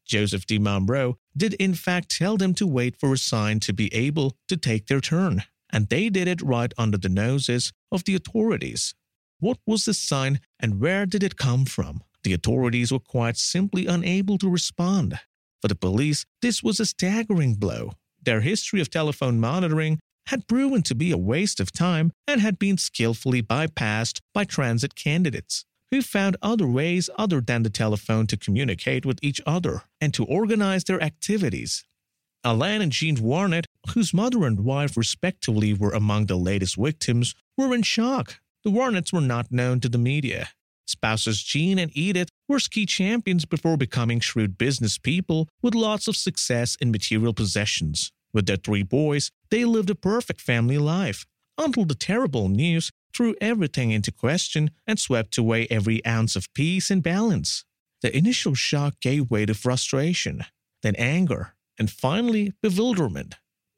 Joseph 0.07 0.47
Di 0.47 0.59
Mambro 0.59 1.17
did 1.37 1.55
in 1.55 1.75
fact 1.75 2.17
tell 2.17 2.37
them 2.37 2.55
to 2.55 2.67
wait 2.67 2.97
for 2.97 3.13
a 3.13 3.19
sign 3.19 3.61
to 3.61 3.73
be 3.73 3.93
able 3.95 4.37
to 4.49 4.57
take 4.57 4.87
their 4.87 5.01
turn, 5.01 5.45
and 5.71 5.89
they 5.89 6.11
did 6.11 6.29
it 6.29 6.43
right 6.43 6.73
under 6.77 6.99
the 6.99 7.09
noses 7.09 7.73
of 7.91 8.05
the 8.05 8.15
authorities. 8.15 8.95
What 9.41 9.59
was 9.67 9.85
the 9.85 9.95
sign 9.95 10.41
and 10.61 10.81
where 10.81 11.07
did 11.07 11.23
it 11.23 11.37
come 11.37 11.65
from? 11.65 12.03
The 12.23 12.33
authorities 12.33 12.93
were 12.93 12.99
quite 12.99 13.37
simply 13.37 13.87
unable 13.87 14.39
to 14.39 14.49
respond. 14.49 15.19
For 15.61 15.69
the 15.69 15.75
police, 15.75 16.25
this 16.43 16.63
was 16.63 16.81
a 16.81 16.87
staggering 16.87 17.55
blow. 17.55 17.93
Their 18.23 18.41
history 18.41 18.81
of 18.81 18.91
telephone 18.91 19.41
monitoring 19.41 20.01
had 20.29 20.47
proven 20.47 20.83
to 20.83 20.95
be 20.95 21.11
a 21.11 21.19
waste 21.19 21.61
of 21.61 21.73
time 21.73 22.13
and 22.27 22.41
had 22.41 22.59
been 22.59 22.79
skillfully 22.79 23.43
bypassed 23.43 24.21
by 24.33 24.45
transit 24.45 24.95
candidates 24.95 25.65
who 25.91 26.03
found 26.03 26.37
other 26.43 26.67
ways 26.67 27.09
other 27.17 27.41
than 27.41 27.63
the 27.63 27.71
telephone 27.71 28.27
to 28.27 28.37
communicate 28.37 29.07
with 29.07 29.19
each 29.23 29.41
other 29.47 29.83
and 30.01 30.13
to 30.13 30.25
organize 30.25 30.85
their 30.85 31.01
activities. 31.01 31.85
Alain 32.43 32.83
and 32.83 32.93
Jean 32.93 33.17
Vuarnet, 33.17 33.67
whose 33.91 34.13
mother 34.13 34.45
and 34.45 34.65
wife 34.65 34.97
respectively 34.97 35.73
were 35.73 35.93
among 35.93 36.27
the 36.27 36.37
latest 36.37 36.77
victims, 36.77 37.35
were 37.57 37.75
in 37.75 37.83
shock. 37.83 38.41
The 38.65 38.71
Vuarnets 38.71 39.13
were 39.13 39.21
not 39.21 39.53
known 39.53 39.81
to 39.81 39.89
the 39.89 39.99
media. 39.99 40.49
Spouses 40.87 41.43
Jean 41.43 41.79
and 41.79 41.91
Edith 41.97 42.29
were 42.49 42.59
ski 42.59 42.85
champions 42.85 43.45
before 43.45 43.77
becoming 43.77 44.21
shrewd 44.21 44.59
business 44.59 44.99
people 44.99 45.49
with 45.63 45.75
lots 45.75 46.09
of 46.09 46.17
success 46.17 46.77
in 46.81 46.91
material 46.91 47.33
possessions. 47.33 48.11
With 48.35 48.47
their 48.47 48.57
three 48.57 48.83
boys, 48.83 49.31
they 49.51 49.65
lived 49.65 49.89
a 49.89 49.95
perfect 49.95 50.41
family 50.41 50.77
life 50.77 51.25
until 51.57 51.85
the 51.85 51.95
terrible 51.95 52.49
news 52.49 52.91
threw 53.15 53.37
everything 53.41 53.93
into 53.93 54.11
question 54.11 54.73
and 54.87 54.99
swept 54.99 55.39
away 55.39 55.69
every 55.71 56.05
ounce 56.05 56.35
of 56.35 56.53
peace 56.53 56.91
and 56.91 57.03
balance. 57.03 57.65
The 58.03 58.15
initial 58.15 58.55
shock 58.55 59.01
gave 59.01 59.31
way 59.31 59.47
to 59.47 59.55
frustration, 59.55 60.45
then 60.83 60.97
anger, 60.97 61.55
and 61.79 61.91
finally 61.91 62.53
bewilderment. 62.61 63.37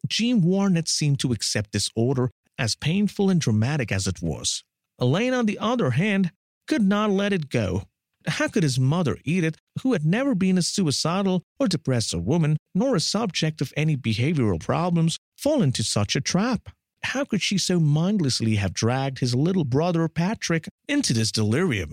Jean 0.09 0.43
Vuarnet 0.43 0.89
seemed 0.89 1.21
to 1.21 1.33
accept 1.33 1.73
this 1.73 1.91
order 1.95 2.31
as 2.59 2.75
painful 2.75 3.29
and 3.29 3.41
dramatic 3.41 3.93
as 3.93 4.07
it 4.07 4.23
was. 4.23 4.65
Alain, 4.99 5.35
on 5.35 5.47
the 5.47 5.59
other 5.59 5.91
hand, 5.91 6.33
could 6.67 6.83
not 6.83 7.11
let 7.11 7.33
it 7.33 7.51
go. 7.51 7.85
How 8.26 8.49
could 8.49 8.64
his 8.64 8.78
mother, 8.78 9.18
Edith, 9.25 9.56
who 9.83 9.92
had 9.92 10.04
never 10.04 10.35
been 10.35 10.59
a 10.59 10.62
suicidal 10.62 11.42
or 11.61 11.68
depressed 11.68 12.14
woman, 12.14 12.56
nor 12.75 12.97
a 12.97 13.00
subject 13.00 13.61
of 13.61 13.73
any 13.76 13.97
behavioral 13.97 14.61
problems, 14.61 15.18
fall 15.37 15.62
into 15.62 15.85
such 15.85 16.16
a 16.16 16.21
trap? 16.21 16.68
How 17.02 17.25
could 17.25 17.40
she 17.40 17.56
so 17.56 17.78
mindlessly 17.78 18.56
have 18.56 18.75
dragged 18.75 19.21
his 19.21 19.35
little 19.35 19.64
brother 19.64 20.09
Patrick 20.09 20.68
into 20.88 21.12
this 21.12 21.30
delirium? 21.30 21.92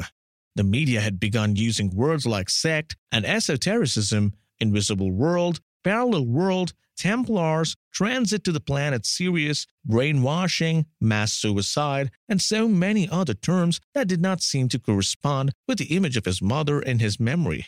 The 0.56 0.64
media 0.64 1.02
had 1.02 1.20
begun 1.20 1.56
using 1.56 1.92
words 1.92 2.26
like 2.26 2.50
sect 2.50 2.96
and 3.12 3.26
esotericism, 3.26 4.34
invisible 4.60 5.12
world, 5.12 5.60
parallel 5.84 6.26
world, 6.26 6.74
Templars, 7.04 7.76
transit 7.92 8.46
to 8.46 8.54
the 8.54 8.62
planet 8.62 9.06
Sirius, 9.06 9.68
brainwashing, 9.84 10.86
mass 11.02 11.34
suicide, 11.34 12.10
and 12.30 12.42
so 12.42 12.66
many 12.66 13.10
other 13.10 13.34
terms 13.34 13.82
that 13.94 14.08
did 14.08 14.22
not 14.22 14.42
seem 14.42 14.70
to 14.70 14.80
correspond 14.80 15.52
with 15.68 15.80
the 15.80 15.94
image 15.98 16.16
of 16.16 16.24
his 16.24 16.42
mother 16.42 16.82
in 16.82 17.00
his 17.00 17.20
memory. 17.20 17.66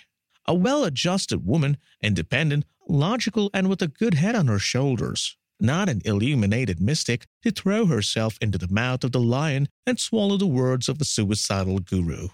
A 0.48 0.54
well 0.54 0.86
adjusted 0.86 1.46
woman, 1.46 1.76
independent, 2.02 2.64
logical, 2.88 3.50
and 3.54 3.68
with 3.68 3.82
a 3.82 3.90
good 3.90 4.14
head 4.14 4.36
on 4.36 4.48
her 4.48 4.58
shoulders. 4.58 5.36
Not 5.60 5.90
an 5.90 6.02
illuminated 6.06 6.80
mystic 6.80 7.26
to 7.44 7.52
throw 7.52 7.88
herself 7.88 8.38
into 8.40 8.58
the 8.58 8.72
mouth 8.72 9.04
of 9.04 9.12
the 9.12 9.20
lion 9.20 9.68
and 9.86 10.00
swallow 10.00 10.38
the 10.38 10.48
words 10.48 10.88
of 10.88 10.98
the 10.98 11.04
suicidal 11.04 11.80
guru. 11.80 12.30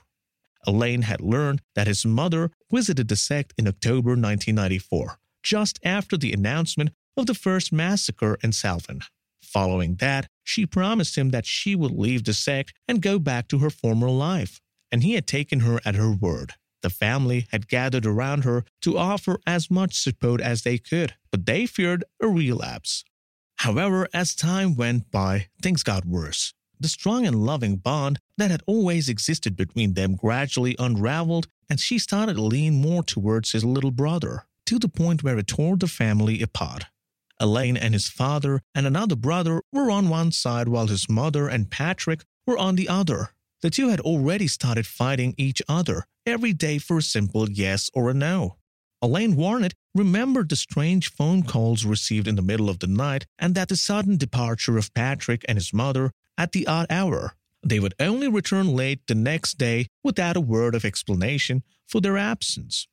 Alain 0.67 1.01
had 1.01 1.19
learned 1.19 1.63
that 1.73 1.87
his 1.87 2.05
mother 2.05 2.51
visited 2.71 3.07
the 3.07 3.15
sect 3.15 3.55
in 3.57 3.67
October 3.67 4.11
1994 4.11 5.17
just 5.43 5.79
after 5.83 6.17
the 6.17 6.33
announcement 6.33 6.91
of 7.17 7.25
the 7.25 7.33
first 7.33 7.71
massacre 7.71 8.37
in 8.43 8.51
Salvan. 8.51 9.03
Following 9.41 9.95
that, 9.95 10.27
she 10.43 10.65
promised 10.65 11.17
him 11.17 11.29
that 11.31 11.45
she 11.45 11.75
would 11.75 11.91
leave 11.91 12.23
the 12.23 12.33
sect 12.33 12.73
and 12.87 13.01
go 13.01 13.19
back 13.19 13.47
to 13.49 13.59
her 13.59 13.69
former 13.69 14.09
life, 14.09 14.61
and 14.91 15.03
he 15.03 15.13
had 15.13 15.27
taken 15.27 15.61
her 15.61 15.79
at 15.85 15.95
her 15.95 16.11
word. 16.11 16.53
The 16.81 16.89
family 16.89 17.47
had 17.51 17.67
gathered 17.67 18.05
around 18.05 18.43
her 18.43 18.63
to 18.81 18.97
offer 18.97 19.39
as 19.45 19.69
much 19.69 19.93
support 19.93 20.41
as 20.41 20.63
they 20.63 20.77
could, 20.77 21.15
but 21.31 21.45
they 21.45 21.65
feared 21.65 22.03
a 22.21 22.27
relapse. 22.27 23.03
However, 23.57 24.07
as 24.13 24.33
time 24.33 24.75
went 24.75 25.11
by, 25.11 25.47
things 25.61 25.83
got 25.83 26.05
worse. 26.05 26.53
The 26.79 26.87
strong 26.87 27.27
and 27.27 27.45
loving 27.45 27.75
bond 27.75 28.19
that 28.37 28.49
had 28.49 28.63
always 28.65 29.07
existed 29.07 29.55
between 29.55 29.93
them 29.93 30.15
gradually 30.15 30.75
unraveled, 30.79 31.47
and 31.69 31.79
she 31.79 31.99
started 31.99 32.35
to 32.35 32.41
lean 32.41 32.81
more 32.81 33.03
towards 33.03 33.51
his 33.51 33.63
little 33.63 33.91
brother 33.91 34.45
to 34.65 34.79
the 34.79 34.89
point 34.89 35.23
where 35.23 35.37
it 35.37 35.47
tore 35.47 35.77
the 35.77 35.87
family 35.87 36.41
apart. 36.41 36.85
Alain 37.39 37.75
and 37.75 37.93
his 37.93 38.07
father 38.07 38.61
and 38.75 38.85
another 38.85 39.15
brother 39.15 39.63
were 39.71 39.89
on 39.89 40.09
one 40.09 40.31
side 40.31 40.67
while 40.67 40.87
his 40.87 41.09
mother 41.09 41.47
and 41.47 41.71
Patrick 41.71 42.23
were 42.45 42.57
on 42.57 42.75
the 42.75 42.87
other. 42.87 43.31
The 43.61 43.69
two 43.69 43.89
had 43.89 43.99
already 43.99 44.47
started 44.47 44.85
fighting 44.85 45.33
each 45.37 45.61
other 45.67 46.05
every 46.25 46.53
day 46.53 46.77
for 46.77 46.99
a 46.99 47.01
simple 47.01 47.49
yes 47.49 47.89
or 47.93 48.09
a 48.09 48.13
no. 48.13 48.57
Alain 49.01 49.35
Vuarnet 49.35 49.73
remembered 49.95 50.49
the 50.49 50.55
strange 50.55 51.11
phone 51.11 51.41
calls 51.41 51.83
received 51.85 52.27
in 52.27 52.35
the 52.35 52.41
middle 52.43 52.69
of 52.69 52.79
the 52.79 52.87
night 52.87 53.25
and 53.39 53.55
that 53.55 53.69
the 53.69 53.75
sudden 53.75 54.17
departure 54.17 54.77
of 54.77 54.93
Patrick 54.93 55.43
and 55.47 55.57
his 55.57 55.73
mother 55.73 56.11
at 56.37 56.51
the 56.51 56.67
odd 56.67 56.85
hour. 56.89 57.35
They 57.63 57.79
would 57.79 57.95
only 57.99 58.27
return 58.27 58.75
late 58.75 59.01
the 59.07 59.15
next 59.15 59.57
day 59.57 59.87
without 60.03 60.37
a 60.37 60.41
word 60.41 60.75
of 60.75 60.85
explanation 60.85 61.63
for 61.87 62.01
their 62.01 62.17
absence. 62.17 62.87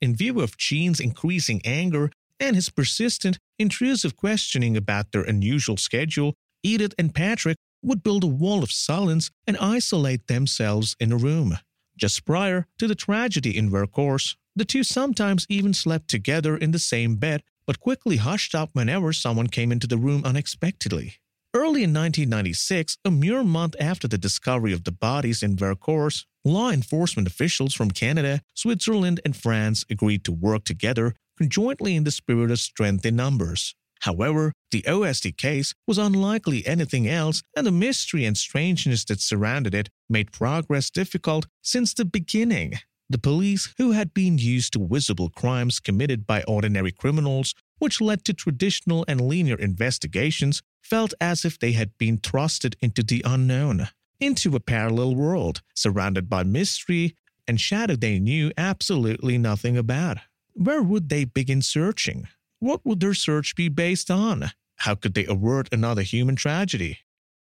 In 0.00 0.14
view 0.14 0.40
of 0.40 0.58
Jean's 0.58 1.00
increasing 1.00 1.60
anger 1.64 2.10
and 2.38 2.54
his 2.54 2.68
persistent, 2.68 3.38
intrusive 3.58 4.16
questioning 4.16 4.76
about 4.76 5.12
their 5.12 5.22
unusual 5.22 5.76
schedule, 5.76 6.34
Edith 6.62 6.94
and 6.98 7.14
Patrick 7.14 7.56
would 7.82 8.02
build 8.02 8.24
a 8.24 8.28
wall 8.28 8.62
of 8.62 8.72
silence 8.72 9.30
and 9.46 9.56
isolate 9.58 10.26
themselves 10.26 10.96
in 11.00 11.12
a 11.12 11.16
room. 11.16 11.58
Just 11.96 12.26
prior 12.26 12.66
to 12.78 12.86
the 12.86 12.94
tragedy 12.94 13.56
in 13.56 13.70
Vercors, 13.70 14.36
the 14.54 14.64
two 14.64 14.84
sometimes 14.84 15.46
even 15.48 15.72
slept 15.72 16.08
together 16.08 16.56
in 16.56 16.72
the 16.72 16.78
same 16.78 17.16
bed, 17.16 17.42
but 17.66 17.80
quickly 17.80 18.16
hushed 18.16 18.54
up 18.54 18.70
whenever 18.74 19.12
someone 19.12 19.46
came 19.46 19.72
into 19.72 19.86
the 19.86 19.96
room 19.96 20.24
unexpectedly. 20.24 21.14
Early 21.54 21.84
in 21.84 21.94
1996, 21.94 22.98
a 23.04 23.10
mere 23.10 23.42
month 23.42 23.76
after 23.80 24.06
the 24.06 24.18
discovery 24.18 24.74
of 24.74 24.84
the 24.84 24.92
bodies 24.92 25.42
in 25.42 25.56
Vercors, 25.56 26.26
law 26.46 26.70
enforcement 26.70 27.26
officials 27.26 27.74
from 27.74 27.90
Canada, 27.90 28.40
Switzerland, 28.54 29.20
and 29.24 29.36
France 29.36 29.84
agreed 29.90 30.24
to 30.24 30.32
work 30.32 30.64
together 30.64 31.14
conjointly 31.36 31.96
in 31.96 32.04
the 32.04 32.10
spirit 32.10 32.50
of 32.50 32.58
strength 32.60 33.04
in 33.04 33.16
numbers. 33.16 33.74
However, 34.00 34.52
the 34.70 34.86
OST 34.86 35.36
case 35.36 35.74
was 35.86 35.98
unlikely 35.98 36.66
anything 36.66 37.08
else, 37.08 37.42
and 37.56 37.66
the 37.66 37.72
mystery 37.72 38.24
and 38.24 38.36
strangeness 38.36 39.04
that 39.06 39.20
surrounded 39.20 39.74
it 39.74 39.88
made 40.08 40.32
progress 40.32 40.90
difficult 40.90 41.46
since 41.62 41.92
the 41.92 42.04
beginning. 42.04 42.74
The 43.08 43.18
police, 43.18 43.74
who 43.78 43.92
had 43.92 44.14
been 44.14 44.38
used 44.38 44.72
to 44.74 44.86
visible 44.86 45.30
crimes 45.30 45.80
committed 45.80 46.26
by 46.26 46.42
ordinary 46.44 46.92
criminals, 46.92 47.54
which 47.78 48.00
led 48.00 48.24
to 48.24 48.32
traditional 48.32 49.04
and 49.08 49.20
linear 49.20 49.56
investigations, 49.56 50.62
felt 50.82 51.14
as 51.20 51.44
if 51.44 51.58
they 51.58 51.72
had 51.72 51.96
been 51.98 52.18
thrusted 52.18 52.74
into 52.80 53.02
the 53.02 53.22
unknown, 53.24 53.88
into 54.20 54.56
a 54.56 54.60
parallel 54.60 55.14
world 55.14 55.62
surrounded 55.74 56.28
by 56.28 56.42
mystery 56.42 57.16
and 57.46 57.60
shadow 57.60 57.96
they 57.96 58.18
knew 58.18 58.50
absolutely 58.56 59.38
nothing 59.38 59.76
about. 59.76 60.18
Where 60.54 60.82
would 60.82 61.08
they 61.08 61.24
begin 61.24 61.62
searching? 61.62 62.28
What 62.58 62.84
would 62.84 63.00
their 63.00 63.14
search 63.14 63.54
be 63.54 63.68
based 63.68 64.10
on? 64.10 64.50
How 64.76 64.94
could 64.94 65.14
they 65.14 65.26
avert 65.26 65.68
another 65.72 66.02
human 66.02 66.36
tragedy? 66.36 66.98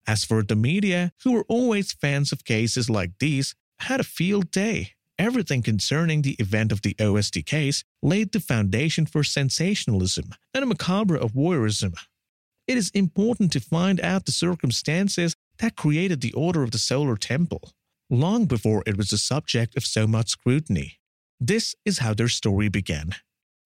As 0.07 0.25
for 0.25 0.43
the 0.43 0.57
media, 0.57 1.13
who 1.25 1.33
were 1.33 1.45
always 1.49 1.93
fans 1.93 2.33
of 2.33 2.45
cases 2.45 2.89
like 2.89 3.13
these, 3.19 3.55
had 3.81 4.01
a 4.01 4.05
field 4.05 4.51
day. 4.51 4.93
Everything 5.19 5.63
concerning 5.63 6.23
the 6.23 6.37
event 6.39 6.71
of 6.71 6.83
the 6.83 6.97
OST 7.01 7.45
case 7.45 7.83
laid 8.03 8.33
the 8.33 8.41
foundation 8.41 9.05
for 9.05 9.25
sensationalism 9.25 10.35
and 10.55 10.63
a 10.63 10.67
macabre 10.67 11.17
of 11.17 11.33
voyeurism. 11.33 11.95
It 12.69 12.77
is 12.77 12.91
important 12.91 13.51
to 13.53 13.61
find 13.61 14.01
out 14.01 14.27
the 14.27 14.33
circumstances 14.33 15.35
that 15.59 15.77
created 15.77 16.21
the 16.21 16.33
Order 16.33 16.63
of 16.63 16.71
the 16.71 16.79
Solar 16.79 17.17
Temple, 17.17 17.73
long 18.11 18.47
before 18.47 18.83
it 18.87 18.97
was 18.97 19.11
the 19.11 19.19
subject 19.19 19.77
of 19.77 19.85
so 19.85 20.07
much 20.07 20.31
scrutiny. 20.31 20.99
This 21.41 21.75
is 21.85 21.99
how 21.99 22.15
their 22.15 22.29
story 22.29 22.69
began. 22.69 23.15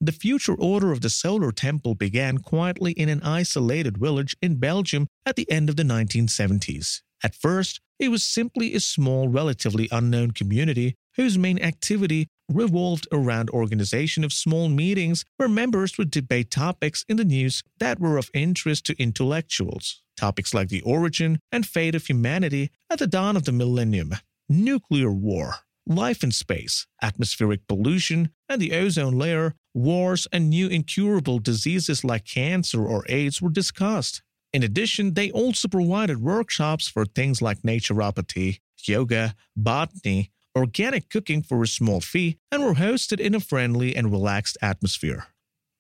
The 0.01 0.13
future 0.13 0.55
order 0.55 0.91
of 0.91 1.01
the 1.01 1.09
Solar 1.09 1.53
Temple 1.53 1.95
began 1.95 2.39
quietly 2.39 2.93
in 2.93 3.09
an 3.09 3.23
isolated 3.23 3.99
village 3.99 4.37
in 4.43 4.57
Belgium 4.57 5.07
at 5.25 5.37
the 5.37 5.49
end 5.51 5.69
of 5.69 5.77
the 5.77 5.85
1970s. 5.85 7.03
At 7.23 7.37
first, 7.37 7.81
it 8.01 8.09
was 8.09 8.25
simply 8.25 8.75
a 8.75 8.81
small, 8.81 9.29
relatively 9.29 9.89
unknown 9.93 10.33
community 10.33 10.97
whose 11.15 11.39
main 11.39 11.61
activity 11.61 12.29
revolved 12.53 13.07
around 13.13 13.51
organization 13.51 14.25
of 14.25 14.33
small 14.33 14.69
meetings 14.69 15.25
where 15.37 15.49
members 15.49 15.99
would 15.99 16.11
debate 16.11 16.51
topics 16.51 17.05
in 17.09 17.17
the 17.17 17.25
news 17.25 17.63
that 17.79 17.99
were 17.99 18.19
of 18.19 18.31
interest 18.35 18.87
to 18.87 19.03
intellectuals. 19.03 20.03
Topics 20.17 20.55
like 20.55 20.69
the 20.69 20.83
origin 20.83 21.41
and 21.51 21.67
fate 21.67 21.95
of 21.95 22.07
humanity 22.07 22.71
at 22.91 22.99
the 22.99 23.07
dawn 23.07 23.37
of 23.37 23.45
the 23.45 23.53
millennium, 23.53 24.15
nuclear 24.49 25.11
war, 25.11 25.55
life 25.87 26.23
in 26.23 26.31
space, 26.31 26.87
atmospheric 27.01 27.67
pollution 27.67 28.31
and 28.49 28.61
the 28.61 28.73
ozone 28.73 29.19
layer, 29.19 29.55
wars, 29.75 30.27
and 30.33 30.51
new 30.51 30.69
incurable 30.69 31.39
diseases 31.39 32.05
like 32.05 32.25
cancer 32.25 32.87
or 32.87 33.05
AIDS 33.09 33.41
were 33.41 33.51
discussed. 33.51 34.23
In 34.53 34.63
addition, 34.63 35.15
they 35.15 35.31
also 35.31 35.67
provided 35.67 36.21
workshops 36.21 36.87
for 36.87 37.07
things 37.07 37.41
like 37.41 37.63
naturopathy, 37.63 38.59
yoga, 38.87 39.35
botany, 39.57 40.31
organic 40.57 41.09
cooking 41.09 41.43
for 41.43 41.63
a 41.63 41.67
small 41.67 42.01
fee, 42.01 42.39
and 42.51 42.65
were 42.65 42.75
hosted 42.75 43.21
in 43.21 43.35
a 43.35 43.41
friendly 43.41 43.95
and 43.97 44.11
relaxed 44.11 44.59
atmosphere. 44.61 45.27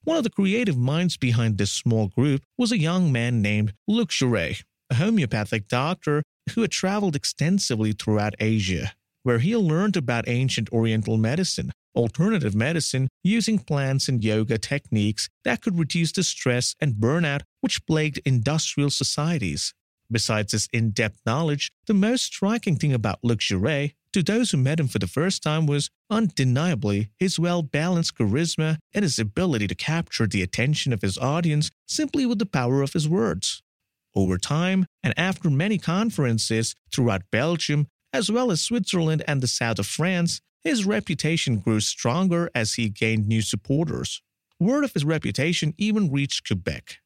One 0.04 0.16
of 0.16 0.24
the 0.24 0.30
creative 0.30 0.76
minds 0.76 1.16
behind 1.16 1.58
this 1.58 1.70
small 1.70 2.08
group 2.08 2.42
was 2.58 2.72
a 2.72 2.78
young 2.78 3.12
man 3.12 3.40
named 3.40 3.74
Luc 3.86 4.10
Jouret, 4.10 4.64
a 4.90 4.94
homeopathic 4.96 5.68
doctor 5.68 6.22
who 6.54 6.62
had 6.62 6.72
traveled 6.72 7.14
extensively 7.14 7.92
throughout 7.92 8.34
Asia, 8.40 8.92
where 9.22 9.38
he 9.38 9.56
learned 9.56 9.96
about 9.96 10.28
ancient 10.28 10.72
Oriental 10.72 11.16
medicine, 11.16 11.70
alternative 11.94 12.54
medicine 12.54 13.08
using 13.22 13.58
plants 13.58 14.08
and 14.08 14.24
yoga 14.24 14.58
techniques 14.58 15.28
that 15.44 15.60
could 15.60 15.78
reduce 15.78 16.12
the 16.12 16.22
stress 16.22 16.74
and 16.80 16.94
burnout 16.94 17.42
which 17.60 17.86
plagued 17.86 18.20
industrial 18.24 18.90
societies. 18.90 19.72
Besides 20.10 20.52
his 20.52 20.68
in 20.72 20.90
depth 20.90 21.20
knowledge, 21.24 21.70
the 21.86 21.94
most 21.94 22.24
striking 22.24 22.76
thing 22.76 22.92
about 22.92 23.20
Luc 23.22 23.38
Jouret 23.38 23.92
to 24.12 24.22
those 24.22 24.50
who 24.50 24.58
met 24.58 24.78
him 24.78 24.88
for 24.88 24.98
the 24.98 25.06
first 25.06 25.42
time 25.42 25.66
was 25.66 25.90
undeniably 26.10 27.08
his 27.18 27.38
well 27.38 27.62
balanced 27.62 28.16
charisma 28.16 28.78
and 28.94 29.02
his 29.02 29.18
ability 29.18 29.66
to 29.66 29.74
capture 29.74 30.26
the 30.26 30.42
attention 30.42 30.92
of 30.92 31.02
his 31.02 31.18
audience 31.18 31.70
simply 31.86 32.26
with 32.26 32.38
the 32.38 32.46
power 32.46 32.82
of 32.82 32.92
his 32.92 33.08
words. 33.08 33.62
Over 34.14 34.36
time, 34.36 34.86
and 35.02 35.14
after 35.16 35.48
many 35.48 35.78
conferences 35.78 36.74
throughout 36.92 37.22
Belgium, 37.30 37.86
as 38.12 38.30
well 38.30 38.50
as 38.50 38.60
Switzerland 38.60 39.22
and 39.26 39.40
the 39.40 39.48
south 39.48 39.78
of 39.78 39.86
France, 39.86 40.40
his 40.62 40.84
reputation 40.84 41.58
grew 41.58 41.80
stronger 41.80 42.50
as 42.54 42.74
he 42.74 42.88
gained 42.88 43.26
new 43.26 43.40
supporters. 43.42 44.22
Word 44.60 44.84
of 44.84 44.92
his 44.92 45.04
reputation 45.04 45.74
even 45.78 46.12
reached 46.12 46.46
Quebec. 46.46 46.98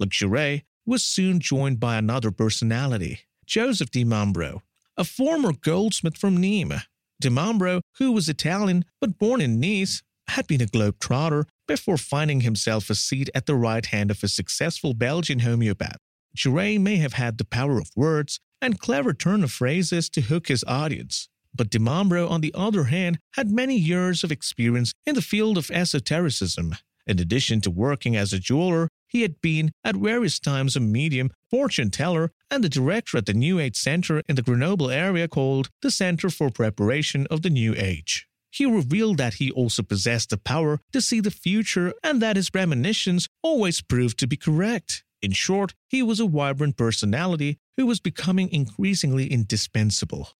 Jouret 0.00 0.62
was 0.86 1.04
soon 1.04 1.40
joined 1.40 1.80
by 1.80 1.96
another 1.96 2.30
personality, 2.30 3.20
Joseph 3.46 3.90
Di 3.90 4.04
Mambro, 4.04 4.62
a 4.96 5.04
former 5.04 5.52
goldsmith 5.52 6.16
from 6.16 6.38
Nîmes. 6.38 6.82
Di 7.20 7.28
Mambro, 7.28 7.80
who 7.98 8.12
was 8.12 8.28
Italian 8.28 8.84
but 9.00 9.18
born 9.18 9.40
in 9.40 9.60
Nice, 9.60 10.02
had 10.28 10.46
been 10.46 10.60
a 10.60 10.66
globetrotter 10.66 11.44
before 11.66 11.96
finding 11.96 12.40
himself 12.40 12.90
a 12.90 12.94
seat 12.94 13.30
at 13.34 13.46
the 13.46 13.54
right 13.54 13.86
hand 13.86 14.10
of 14.10 14.22
a 14.22 14.28
successful 14.28 14.94
Belgian 14.94 15.40
homeopath. 15.40 15.98
Jouret 16.36 16.80
may 16.80 16.96
have 16.96 17.14
had 17.14 17.38
the 17.38 17.44
power 17.44 17.78
of 17.78 17.90
words 17.94 18.40
and 18.60 18.80
clever 18.80 19.12
turn 19.12 19.44
of 19.44 19.52
phrases 19.52 20.08
to 20.10 20.22
hook 20.22 20.48
his 20.48 20.64
audience, 20.66 21.28
but 21.54 21.70
Di 21.70 21.78
Mambro, 21.78 22.28
on 22.28 22.40
the 22.40 22.52
other 22.54 22.84
hand, 22.84 23.18
had 23.34 23.50
many 23.50 23.76
years 23.76 24.24
of 24.24 24.32
experience 24.32 24.92
in 25.06 25.14
the 25.14 25.22
field 25.22 25.56
of 25.56 25.70
esotericism. 25.70 26.74
In 27.06 27.20
addition 27.20 27.60
to 27.60 27.70
working 27.70 28.16
as 28.16 28.32
a 28.32 28.38
jeweler, 28.38 28.88
he 29.14 29.22
had 29.22 29.40
been 29.40 29.70
at 29.84 29.94
various 29.94 30.40
times 30.40 30.74
a 30.74 30.80
medium, 30.80 31.30
fortune 31.48 31.88
teller, 31.88 32.32
and 32.50 32.64
the 32.64 32.68
director 32.68 33.16
at 33.16 33.26
the 33.26 33.32
New 33.32 33.60
Age 33.60 33.76
Center 33.76 34.22
in 34.28 34.34
the 34.34 34.42
Grenoble 34.42 34.90
area 34.90 35.28
called 35.28 35.70
the 35.82 35.90
Center 35.92 36.28
for 36.28 36.50
Preparation 36.50 37.28
of 37.30 37.42
the 37.42 37.48
New 37.48 37.76
Age. 37.76 38.26
He 38.50 38.66
revealed 38.66 39.18
that 39.18 39.34
he 39.34 39.52
also 39.52 39.84
possessed 39.84 40.30
the 40.30 40.36
power 40.36 40.80
to 40.92 41.00
see 41.00 41.20
the 41.20 41.30
future 41.30 41.94
and 42.02 42.20
that 42.20 42.34
his 42.34 42.50
premonitions 42.50 43.28
always 43.40 43.80
proved 43.80 44.18
to 44.18 44.26
be 44.26 44.36
correct. 44.36 45.04
In 45.22 45.30
short, 45.30 45.74
he 45.86 46.02
was 46.02 46.18
a 46.18 46.26
vibrant 46.26 46.76
personality 46.76 47.58
who 47.76 47.86
was 47.86 48.00
becoming 48.00 48.50
increasingly 48.50 49.28
indispensable. 49.28 50.30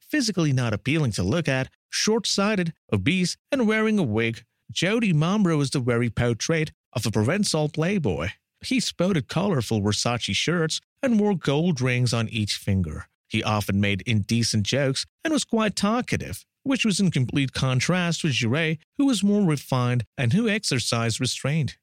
Physically 0.00 0.52
not 0.52 0.74
appealing 0.74 1.12
to 1.12 1.22
look 1.22 1.48
at, 1.48 1.70
short 1.88 2.26
sighted, 2.26 2.72
obese, 2.92 3.36
and 3.52 3.68
wearing 3.68 4.00
a 4.00 4.02
wig, 4.02 4.42
Joe 4.72 4.98
Di 4.98 5.12
Mambro 5.12 5.56
was 5.56 5.70
the 5.70 5.78
very 5.78 6.10
portrait 6.10 6.72
of 6.94 7.06
a 7.06 7.10
Provençal 7.10 7.72
playboy. 7.72 8.28
He 8.60 8.80
sported 8.80 9.28
colorful 9.28 9.82
Versace 9.82 10.34
shirts 10.34 10.80
and 11.02 11.20
wore 11.20 11.36
gold 11.36 11.80
rings 11.80 12.14
on 12.14 12.28
each 12.28 12.54
finger. 12.54 13.06
He 13.28 13.42
often 13.42 13.80
made 13.80 14.02
indecent 14.06 14.64
jokes 14.64 15.04
and 15.24 15.32
was 15.32 15.44
quite 15.44 15.76
talkative, 15.76 16.44
which 16.62 16.84
was 16.84 17.00
in 17.00 17.10
complete 17.10 17.52
contrast 17.52 18.22
with 18.22 18.32
Jouret, 18.32 18.78
who 18.96 19.06
was 19.06 19.24
more 19.24 19.46
refined 19.46 20.04
and 20.16 20.32
who 20.32 20.48
exercised 20.48 21.20
restraint. 21.20 21.76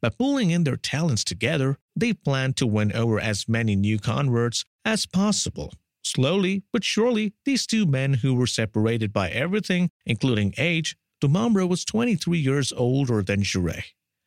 By 0.00 0.08
pulling 0.08 0.50
in 0.50 0.64
their 0.64 0.76
talents 0.76 1.24
together, 1.24 1.78
they 1.94 2.12
planned 2.12 2.56
to 2.56 2.66
win 2.66 2.92
over 2.92 3.20
as 3.20 3.48
many 3.48 3.76
new 3.76 3.98
converts 3.98 4.64
as 4.84 5.06
possible. 5.06 5.72
Slowly 6.02 6.62
but 6.72 6.84
surely, 6.84 7.32
these 7.44 7.66
two 7.66 7.86
men 7.86 8.14
who 8.14 8.34
were 8.34 8.46
separated 8.46 9.12
by 9.12 9.30
everything, 9.30 9.90
including 10.04 10.52
age, 10.58 10.96
Di 11.20 11.28
Mambro 11.28 11.66
was 11.68 11.84
23 11.84 12.38
years 12.38 12.72
older 12.72 13.22
than 13.22 13.42
Jouret 13.42 13.84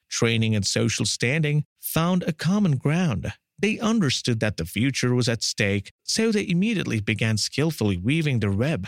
training, 0.10 0.56
and 0.56 0.66
social 0.66 1.06
standing 1.06 1.66
found 1.80 2.24
a 2.24 2.34
common 2.34 2.78
ground. 2.78 3.34
They 3.60 3.80
understood 3.80 4.40
that 4.40 4.58
the 4.58 4.66
future 4.66 5.16
was 5.16 5.28
at 5.28 5.44
stake, 5.44 5.92
so 6.04 6.32
they 6.32 6.48
immediately 6.48 7.00
began 7.00 7.38
skillfully 7.38 7.98
weaving 7.98 8.40
the 8.40 8.52
web. 8.52 8.88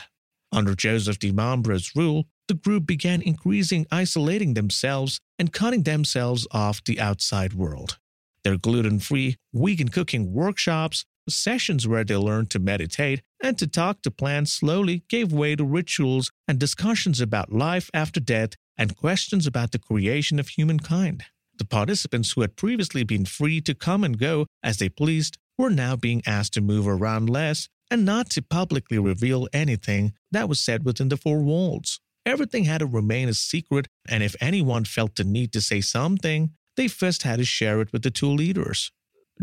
Under 0.52 0.76
Joseph 0.76 1.20
Di 1.20 1.32
Mambro's 1.32 1.96
rule, 1.96 2.26
the 2.48 2.54
group 2.56 2.86
began 2.86 3.22
increasing 3.22 3.86
isolating 3.92 4.54
themselves 4.54 5.20
and 5.38 5.54
cutting 5.54 5.84
themselves 5.84 6.48
off 6.52 6.84
the 6.84 7.00
outside 7.00 7.54
world. 7.54 8.00
Their 8.44 8.58
gluten 8.58 9.00
free, 9.00 9.38
vegan 9.54 9.90
cooking 9.90 10.34
workshops, 10.34 11.06
sessions 11.28 11.88
where 11.88 12.04
they 12.04 12.16
learned 12.16 12.50
to 12.52 12.60
meditate 12.60 13.22
and 13.42 13.58
to 13.58 13.68
talk 13.68 14.02
to 14.02 14.12
plants 14.12 14.52
slowly 14.52 15.04
gave 15.10 15.32
way 15.32 15.56
to 15.56 15.64
rituals 15.64 16.32
and 16.48 16.60
discussions 16.60 17.22
about 17.22 17.54
life 17.54 17.90
after 17.94 18.20
death 18.20 18.52
and 18.80 18.98
questions 18.98 19.46
about 19.46 19.72
the 19.72 19.78
creation 19.78 20.40
of 20.40 20.48
humankind. 20.48 21.26
The 21.58 21.66
participants 21.66 22.32
who 22.32 22.42
had 22.42 22.56
previously 22.56 23.04
been 23.04 23.26
free 23.26 23.60
to 23.62 23.76
come 23.76 24.06
and 24.06 24.18
go 24.18 24.48
as 24.64 24.78
they 24.78 24.88
pleased 24.88 25.38
were 25.58 25.70
now 25.70 25.98
being 25.98 26.24
asked 26.26 26.54
to 26.54 26.62
move 26.62 26.88
around 26.88 27.30
less 27.30 27.68
and 27.92 28.06
not 28.06 28.30
to 28.32 28.42
publicly 28.42 28.98
reveal 28.98 29.50
anything 29.52 30.14
that 30.32 30.48
was 30.48 30.62
said 30.62 30.86
within 30.86 31.10
the 31.10 31.18
four 31.18 31.42
walls. 31.42 32.00
Everything 32.26 32.64
had 32.64 32.80
to 32.80 32.86
remain 32.86 33.28
a 33.28 33.34
secret, 33.34 33.88
and 34.08 34.24
if 34.24 34.36
anyone 34.40 34.86
felt 34.86 35.16
the 35.16 35.24
need 35.24 35.52
to 35.52 35.62
say 35.62 35.82
something, 35.82 36.52
they 36.78 36.88
first 36.88 37.24
had 37.24 37.40
to 37.40 37.46
share 37.46 37.82
it 37.82 37.92
with 37.92 38.04
the 38.04 38.12
two 38.12 38.30
leaders. 38.30 38.92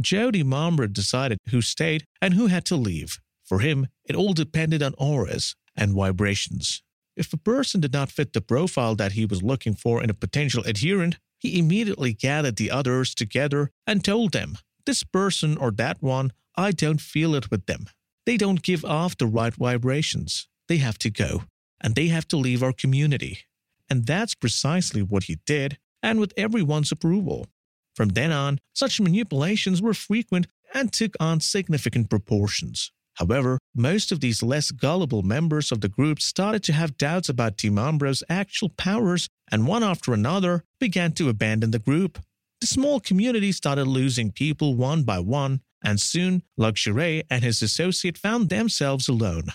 Joe 0.01 0.31
DiMambro 0.31 0.93
decided 0.93 1.39
who 1.51 1.61
stayed 1.61 2.05
and 2.23 2.35
who 2.35 2.47
had 2.47 2.65
to 2.67 2.77
leave. 2.77 3.19
For 3.45 3.61
him, 3.61 3.89
it 4.09 4.17
all 4.17 4.33
depended 4.33 4.83
on 4.83 4.95
auras 4.99 5.55
and 5.77 5.93
vibrations. 5.93 6.83
If 7.17 7.33
a 7.33 7.39
person 7.39 7.81
did 7.81 7.93
not 7.93 8.13
fit 8.13 8.33
the 8.33 8.41
profile 8.43 8.95
that 8.97 9.13
he 9.13 9.25
was 9.25 9.43
looking 9.43 9.75
for 9.75 10.03
in 10.03 10.11
a 10.11 10.15
potential 10.15 10.63
adherent, 10.65 11.19
he 11.39 11.59
immediately 11.59 12.13
gathered 12.13 12.57
the 12.57 12.71
others 12.71 13.15
together 13.15 13.71
and 13.87 14.05
told 14.05 14.33
them, 14.33 14.59
This 14.85 15.03
person 15.03 15.57
or 15.57 15.71
that 15.73 16.03
one, 16.03 16.33
I 16.57 16.73
don't 16.73 17.01
feel 17.01 17.35
it 17.35 17.51
with 17.51 17.67
them. 17.67 17.87
They 18.27 18.37
don't 18.37 18.63
give 18.63 18.85
off 18.85 19.17
the 19.17 19.27
right 19.27 19.55
vibrations. 19.55 20.49
They 20.69 20.79
have 20.79 20.99
to 20.99 21.11
go, 21.11 21.45
and 21.81 21.95
they 21.95 22.09
have 22.09 22.29
to 22.29 22.37
leave 22.37 22.63
our 22.63 22.73
community. 22.73 23.41
And 23.89 24.05
that's 24.05 24.35
precisely 24.35 25.03
what 25.03 25.25
he 25.25 25.39
did, 25.47 25.79
and 26.03 26.19
with 26.19 26.35
everyone's 26.37 26.93
approval. 26.93 27.47
From 27.95 28.11
then 28.11 28.33
on, 28.33 28.59
such 28.75 29.01
manipulations 29.01 29.81
were 29.81 29.95
frequent 29.95 30.49
and 30.75 30.93
took 30.93 31.15
on 31.21 31.41
significant 31.41 32.11
proportions. 32.11 32.93
However, 33.17 33.59
most 33.75 34.13
of 34.13 34.21
these 34.21 34.43
less 34.43 34.71
gullible 34.71 35.23
members 35.23 35.73
of 35.73 35.81
the 35.81 35.89
group 35.89 36.21
started 36.21 36.63
to 36.65 36.73
have 36.73 36.99
doubts 36.99 37.29
about 37.29 37.57
DiMambro's 37.57 38.23
actual 38.29 38.69
powers, 38.69 39.29
and 39.51 39.67
one 39.67 39.83
after 39.83 40.13
another 40.13 40.65
began 40.79 41.13
to 41.13 41.29
abandon 41.29 41.71
the 41.71 41.79
group. 41.79 42.19
The 42.61 42.67
small 42.67 43.01
community 43.01 43.53
started 43.53 43.87
losing 43.87 44.33
people 44.33 44.77
one 44.77 45.03
by 45.03 45.19
one, 45.19 45.61
and 45.83 46.01
soon 46.01 46.43
Luc 46.57 46.77
Jouret 46.77 47.25
and 47.31 47.43
his 47.43 47.63
associate 47.63 48.19
found 48.19 48.49
themselves 48.49 49.09
alone. 49.09 49.49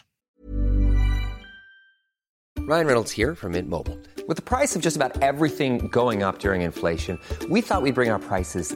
Ryan 2.59 2.87
Reynolds 2.87 3.11
here 3.11 3.35
from 3.35 3.53
Mint 3.53 3.69
Mobile. 3.69 3.97
With 4.27 4.37
the 4.37 4.43
price 4.43 4.75
of 4.75 4.81
just 4.81 4.95
about 4.95 5.21
everything 5.21 5.87
going 5.87 6.23
up 6.23 6.39
during 6.39 6.61
inflation, 6.61 7.19
we 7.49 7.61
thought 7.61 7.81
we'd 7.81 7.95
bring 7.95 8.11
our 8.11 8.19
prices 8.19 8.75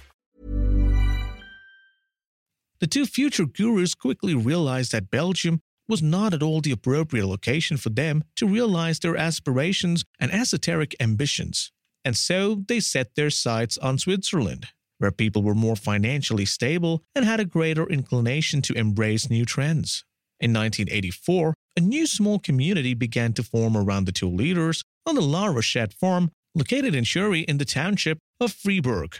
The 2.81 2.87
two 2.87 3.05
future 3.05 3.45
gurus 3.45 3.93
quickly 3.93 4.33
realized 4.33 4.91
that 4.91 5.11
Belgium 5.11 5.61
was 5.87 6.01
not 6.01 6.33
at 6.33 6.41
all 6.41 6.61
the 6.61 6.71
appropriate 6.71 7.27
location 7.27 7.77
for 7.77 7.89
them 7.89 8.23
to 8.37 8.47
realize 8.47 8.99
their 8.99 9.15
aspirations 9.15 10.03
and 10.19 10.33
esoteric 10.33 10.95
ambitions. 10.99 11.71
And 12.03 12.17
so 12.17 12.63
they 12.67 12.79
set 12.79 13.13
their 13.13 13.29
sights 13.29 13.77
on 13.77 13.99
Switzerland, 13.99 14.69
where 14.97 15.11
people 15.11 15.43
were 15.43 15.53
more 15.53 15.75
financially 15.75 16.45
stable 16.45 17.03
and 17.13 17.23
had 17.23 17.39
a 17.39 17.45
greater 17.45 17.87
inclination 17.87 18.63
to 18.63 18.73
embrace 18.73 19.29
new 19.29 19.45
trends. 19.45 20.03
In 20.39 20.51
1984, 20.51 21.53
a 21.77 21.81
new 21.81 22.07
small 22.07 22.39
community 22.39 22.95
began 22.95 23.33
to 23.33 23.43
form 23.43 23.77
around 23.77 24.05
the 24.05 24.11
two 24.11 24.29
leaders 24.29 24.81
on 25.05 25.13
the 25.13 25.21
La 25.21 25.45
Rochette 25.45 25.93
farm 25.93 26.31
located 26.55 26.95
in 26.95 27.03
Cheiry 27.03 27.45
in 27.45 27.59
the 27.59 27.65
township 27.65 28.17
of 28.39 28.51
Fribourg. 28.51 29.19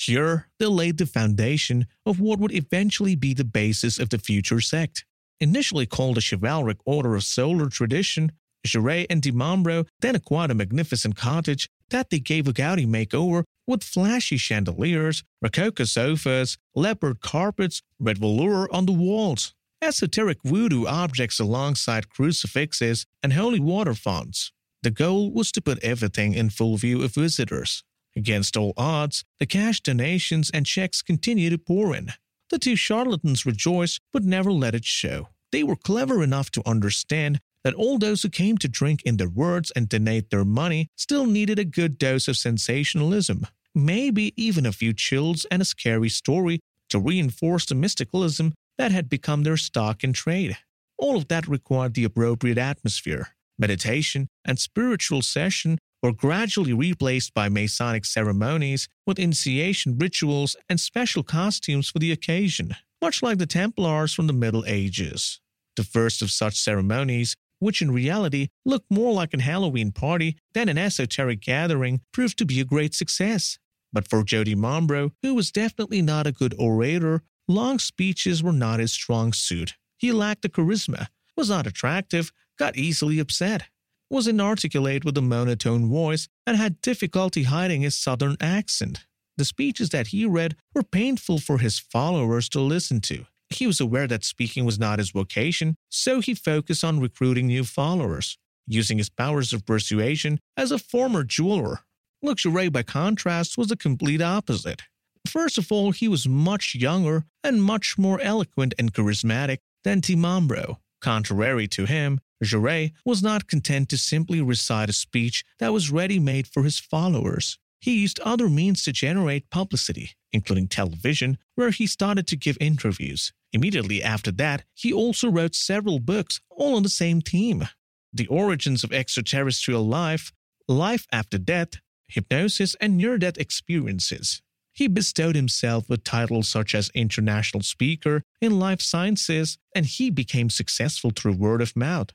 Here, 0.00 0.48
they 0.58 0.64
laid 0.64 0.96
the 0.96 1.04
foundation 1.04 1.86
of 2.06 2.20
what 2.20 2.38
would 2.38 2.54
eventually 2.54 3.16
be 3.16 3.34
the 3.34 3.44
basis 3.44 3.98
of 3.98 4.08
the 4.08 4.18
future 4.18 4.62
sect. 4.62 5.04
Initially 5.40 5.84
called 5.84 6.16
the 6.16 6.22
Chivalric 6.22 6.78
Order 6.86 7.16
of 7.16 7.24
Solar 7.24 7.68
Tradition, 7.68 8.32
Jouret 8.66 9.08
and 9.10 9.20
DiMambro 9.20 9.86
then 10.00 10.14
acquired 10.14 10.52
a 10.52 10.54
magnificent 10.54 11.16
cottage 11.16 11.68
that 11.90 12.08
they 12.08 12.18
gave 12.18 12.48
a 12.48 12.54
gaudy 12.54 12.86
makeover 12.86 13.44
with 13.66 13.84
flashy 13.84 14.38
chandeliers, 14.38 15.22
rococo 15.42 15.84
sofas, 15.84 16.56
leopard 16.74 17.20
carpets, 17.20 17.82
red 17.98 18.16
velour 18.16 18.74
on 18.74 18.86
the 18.86 18.92
walls, 18.92 19.54
esoteric 19.82 20.38
voodoo 20.42 20.86
objects 20.86 21.38
alongside 21.38 22.08
crucifixes, 22.08 23.04
and 23.22 23.34
holy 23.34 23.60
water 23.60 23.94
fonts. 23.94 24.50
The 24.82 24.90
goal 24.90 25.30
was 25.30 25.52
to 25.52 25.60
put 25.60 25.84
everything 25.84 26.32
in 26.32 26.48
full 26.48 26.78
view 26.78 27.02
of 27.02 27.12
visitors. 27.12 27.84
Against 28.16 28.56
all 28.56 28.72
odds, 28.76 29.24
the 29.38 29.46
cash 29.46 29.80
donations 29.80 30.50
and 30.52 30.66
checks 30.66 31.02
continued 31.02 31.50
to 31.50 31.58
pour 31.58 31.94
in. 31.94 32.12
The 32.50 32.58
two 32.58 32.76
charlatans 32.76 33.46
rejoiced 33.46 34.00
but 34.12 34.24
never 34.24 34.52
let 34.52 34.74
it 34.74 34.84
show. 34.84 35.28
They 35.52 35.62
were 35.62 35.76
clever 35.76 36.22
enough 36.22 36.50
to 36.52 36.68
understand 36.68 37.40
that 37.64 37.74
all 37.74 37.98
those 37.98 38.22
who 38.22 38.28
came 38.28 38.58
to 38.58 38.68
drink 38.68 39.02
in 39.04 39.16
their 39.16 39.28
words 39.28 39.70
and 39.76 39.88
donate 39.88 40.30
their 40.30 40.44
money 40.44 40.88
still 40.96 41.26
needed 41.26 41.58
a 41.58 41.64
good 41.64 41.98
dose 41.98 42.26
of 42.26 42.36
sensationalism, 42.36 43.46
maybe 43.74 44.32
even 44.36 44.66
a 44.66 44.72
few 44.72 44.92
chills 44.92 45.46
and 45.50 45.62
a 45.62 45.64
scary 45.64 46.08
story 46.08 46.60
to 46.88 46.98
reinforce 46.98 47.66
the 47.66 47.74
mysticalism 47.74 48.52
that 48.78 48.92
had 48.92 49.08
become 49.08 49.42
their 49.42 49.56
stock 49.56 50.02
in 50.02 50.12
trade. 50.12 50.56
All 50.98 51.16
of 51.16 51.28
that 51.28 51.46
required 51.46 51.94
the 51.94 52.04
appropriate 52.04 52.58
atmosphere. 52.58 53.28
Meditation 53.58 54.28
and 54.44 54.58
spiritual 54.58 55.22
session 55.22 55.78
were 56.02 56.12
gradually 56.12 56.72
replaced 56.72 57.34
by 57.34 57.48
Masonic 57.48 58.04
ceremonies 58.04 58.88
with 59.06 59.18
initiation 59.18 59.98
rituals 59.98 60.56
and 60.68 60.80
special 60.80 61.22
costumes 61.22 61.88
for 61.88 61.98
the 61.98 62.12
occasion, 62.12 62.74
much 63.02 63.22
like 63.22 63.38
the 63.38 63.46
Templars 63.46 64.14
from 64.14 64.26
the 64.26 64.32
Middle 64.32 64.64
Ages. 64.66 65.40
The 65.76 65.84
first 65.84 66.22
of 66.22 66.30
such 66.30 66.58
ceremonies, 66.58 67.36
which 67.58 67.82
in 67.82 67.90
reality 67.90 68.48
looked 68.64 68.90
more 68.90 69.12
like 69.12 69.34
a 69.34 69.42
Halloween 69.42 69.92
party 69.92 70.36
than 70.54 70.68
an 70.68 70.78
esoteric 70.78 71.40
gathering, 71.40 72.00
proved 72.12 72.38
to 72.38 72.46
be 72.46 72.60
a 72.60 72.64
great 72.64 72.94
success. 72.94 73.58
But 73.92 74.08
for 74.08 74.24
Joe 74.24 74.44
DiMambro, 74.44 75.12
who 75.22 75.34
was 75.34 75.52
definitely 75.52 76.00
not 76.00 76.26
a 76.26 76.32
good 76.32 76.54
orator, 76.58 77.22
long 77.48 77.78
speeches 77.78 78.42
were 78.42 78.52
not 78.52 78.80
his 78.80 78.92
strong 78.92 79.32
suit. 79.32 79.74
He 79.98 80.12
lacked 80.12 80.42
the 80.42 80.48
charisma, 80.48 81.08
was 81.36 81.50
not 81.50 81.66
attractive, 81.66 82.32
got 82.58 82.76
easily 82.76 83.18
upset 83.18 83.64
was 84.10 84.26
inarticulate 84.26 85.04
with 85.04 85.16
a 85.16 85.22
monotone 85.22 85.88
voice 85.88 86.28
and 86.46 86.56
had 86.56 86.80
difficulty 86.82 87.44
hiding 87.44 87.82
his 87.82 87.94
southern 87.94 88.36
accent. 88.40 89.06
The 89.36 89.44
speeches 89.44 89.90
that 89.90 90.08
he 90.08 90.26
read 90.26 90.56
were 90.74 90.82
painful 90.82 91.38
for 91.38 91.58
his 91.58 91.78
followers 91.78 92.48
to 92.50 92.60
listen 92.60 93.00
to. 93.02 93.24
He 93.48 93.66
was 93.66 93.80
aware 93.80 94.06
that 94.06 94.24
speaking 94.24 94.64
was 94.64 94.78
not 94.78 94.98
his 94.98 95.10
vocation, 95.10 95.76
so 95.88 96.20
he 96.20 96.34
focused 96.34 96.84
on 96.84 97.00
recruiting 97.00 97.46
new 97.46 97.64
followers, 97.64 98.36
using 98.66 98.98
his 98.98 99.08
powers 99.08 99.52
of 99.52 99.64
persuasion 99.64 100.40
as 100.56 100.70
a 100.70 100.78
former 100.78 101.24
jeweler. 101.24 101.80
Luc 102.22 102.38
Jouret, 102.38 102.72
by 102.72 102.82
contrast, 102.82 103.56
was 103.56 103.68
the 103.68 103.76
complete 103.76 104.20
opposite. 104.20 104.82
First 105.26 105.58
of 105.58 105.70
all, 105.72 105.92
he 105.92 106.08
was 106.08 106.28
much 106.28 106.74
younger 106.74 107.24
and 107.42 107.62
much 107.62 107.96
more 107.96 108.20
eloquent 108.20 108.74
and 108.78 108.92
charismatic 108.92 109.58
than 109.84 110.00
Di 110.00 110.16
Mambro. 110.16 110.76
Contrary 111.00 111.66
to 111.68 111.86
him, 111.86 112.20
Jouret 112.42 112.92
was 113.04 113.22
not 113.22 113.48
content 113.48 113.88
to 113.90 113.98
simply 113.98 114.40
recite 114.40 114.88
a 114.88 114.94
speech 114.94 115.44
that 115.58 115.72
was 115.72 115.90
ready 115.90 116.18
made 116.18 116.46
for 116.46 116.62
his 116.62 116.78
followers. 116.78 117.58
He 117.80 118.00
used 118.00 118.20
other 118.20 118.48
means 118.48 118.84
to 118.84 118.92
generate 118.92 119.50
publicity, 119.50 120.12
including 120.32 120.68
television, 120.68 121.38
where 121.54 121.70
he 121.70 121.86
started 121.86 122.26
to 122.28 122.36
give 122.36 122.58
interviews. 122.60 123.32
Immediately 123.52 124.02
after 124.02 124.30
that, 124.32 124.64
he 124.74 124.92
also 124.92 125.28
wrote 125.30 125.54
several 125.54 125.98
books, 125.98 126.40
all 126.50 126.76
on 126.76 126.82
the 126.82 126.88
same 126.88 127.20
theme 127.20 127.68
The 128.12 128.26
Origins 128.26 128.84
of 128.84 128.92
Extraterrestrial 128.92 129.86
Life, 129.86 130.32
Life 130.68 131.06
After 131.10 131.38
Death, 131.38 131.80
Hypnosis, 132.08 132.74
and 132.80 132.96
Near 132.96 133.18
Death 133.18 133.38
Experiences. 133.38 134.42
He 134.72 134.86
bestowed 134.86 135.34
himself 135.34 135.88
with 135.88 136.04
titles 136.04 136.48
such 136.48 136.74
as 136.74 136.90
International 136.94 137.62
Speaker 137.62 138.22
in 138.40 138.58
Life 138.58 138.80
Sciences, 138.80 139.58
and 139.74 139.84
he 139.84 140.10
became 140.10 140.48
successful 140.48 141.10
through 141.10 141.34
word 141.34 141.60
of 141.60 141.76
mouth. 141.76 142.10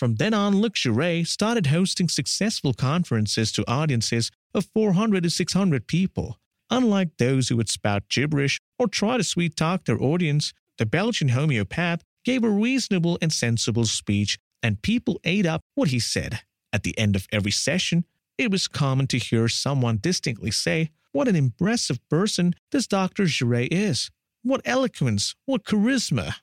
From 0.00 0.14
then 0.14 0.32
on, 0.32 0.62
Luc 0.62 0.76
Jouret 0.76 1.26
started 1.26 1.66
hosting 1.66 2.08
successful 2.08 2.72
conferences 2.72 3.52
to 3.52 3.70
audiences 3.70 4.30
of 4.54 4.66
400 4.72 5.24
to 5.24 5.28
600 5.28 5.86
people. 5.86 6.38
Unlike 6.70 7.18
those 7.18 7.50
who 7.50 7.58
would 7.58 7.68
spout 7.68 8.08
gibberish 8.08 8.62
or 8.78 8.88
try 8.88 9.18
to 9.18 9.22
sweet 9.22 9.56
talk 9.56 9.84
their 9.84 10.02
audience, 10.02 10.54
the 10.78 10.86
Belgian 10.86 11.28
homeopath 11.28 12.02
gave 12.24 12.42
a 12.44 12.48
reasonable 12.48 13.18
and 13.20 13.30
sensible 13.30 13.84
speech 13.84 14.38
and 14.62 14.80
people 14.80 15.20
ate 15.22 15.44
up 15.44 15.60
what 15.74 15.88
he 15.88 15.98
said. 15.98 16.40
At 16.72 16.82
the 16.82 16.98
end 16.98 17.14
of 17.14 17.26
every 17.30 17.52
session, 17.52 18.06
it 18.38 18.50
was 18.50 18.68
common 18.68 19.06
to 19.08 19.18
hear 19.18 19.48
someone 19.48 19.98
distinctly 20.00 20.50
say, 20.50 20.92
What 21.12 21.28
an 21.28 21.36
impressive 21.36 22.00
person 22.08 22.54
this 22.72 22.86
Dr. 22.86 23.24
Jouret 23.24 23.68
is! 23.70 24.10
What 24.42 24.62
eloquence! 24.64 25.34
What 25.44 25.64
charisma! 25.64 26.36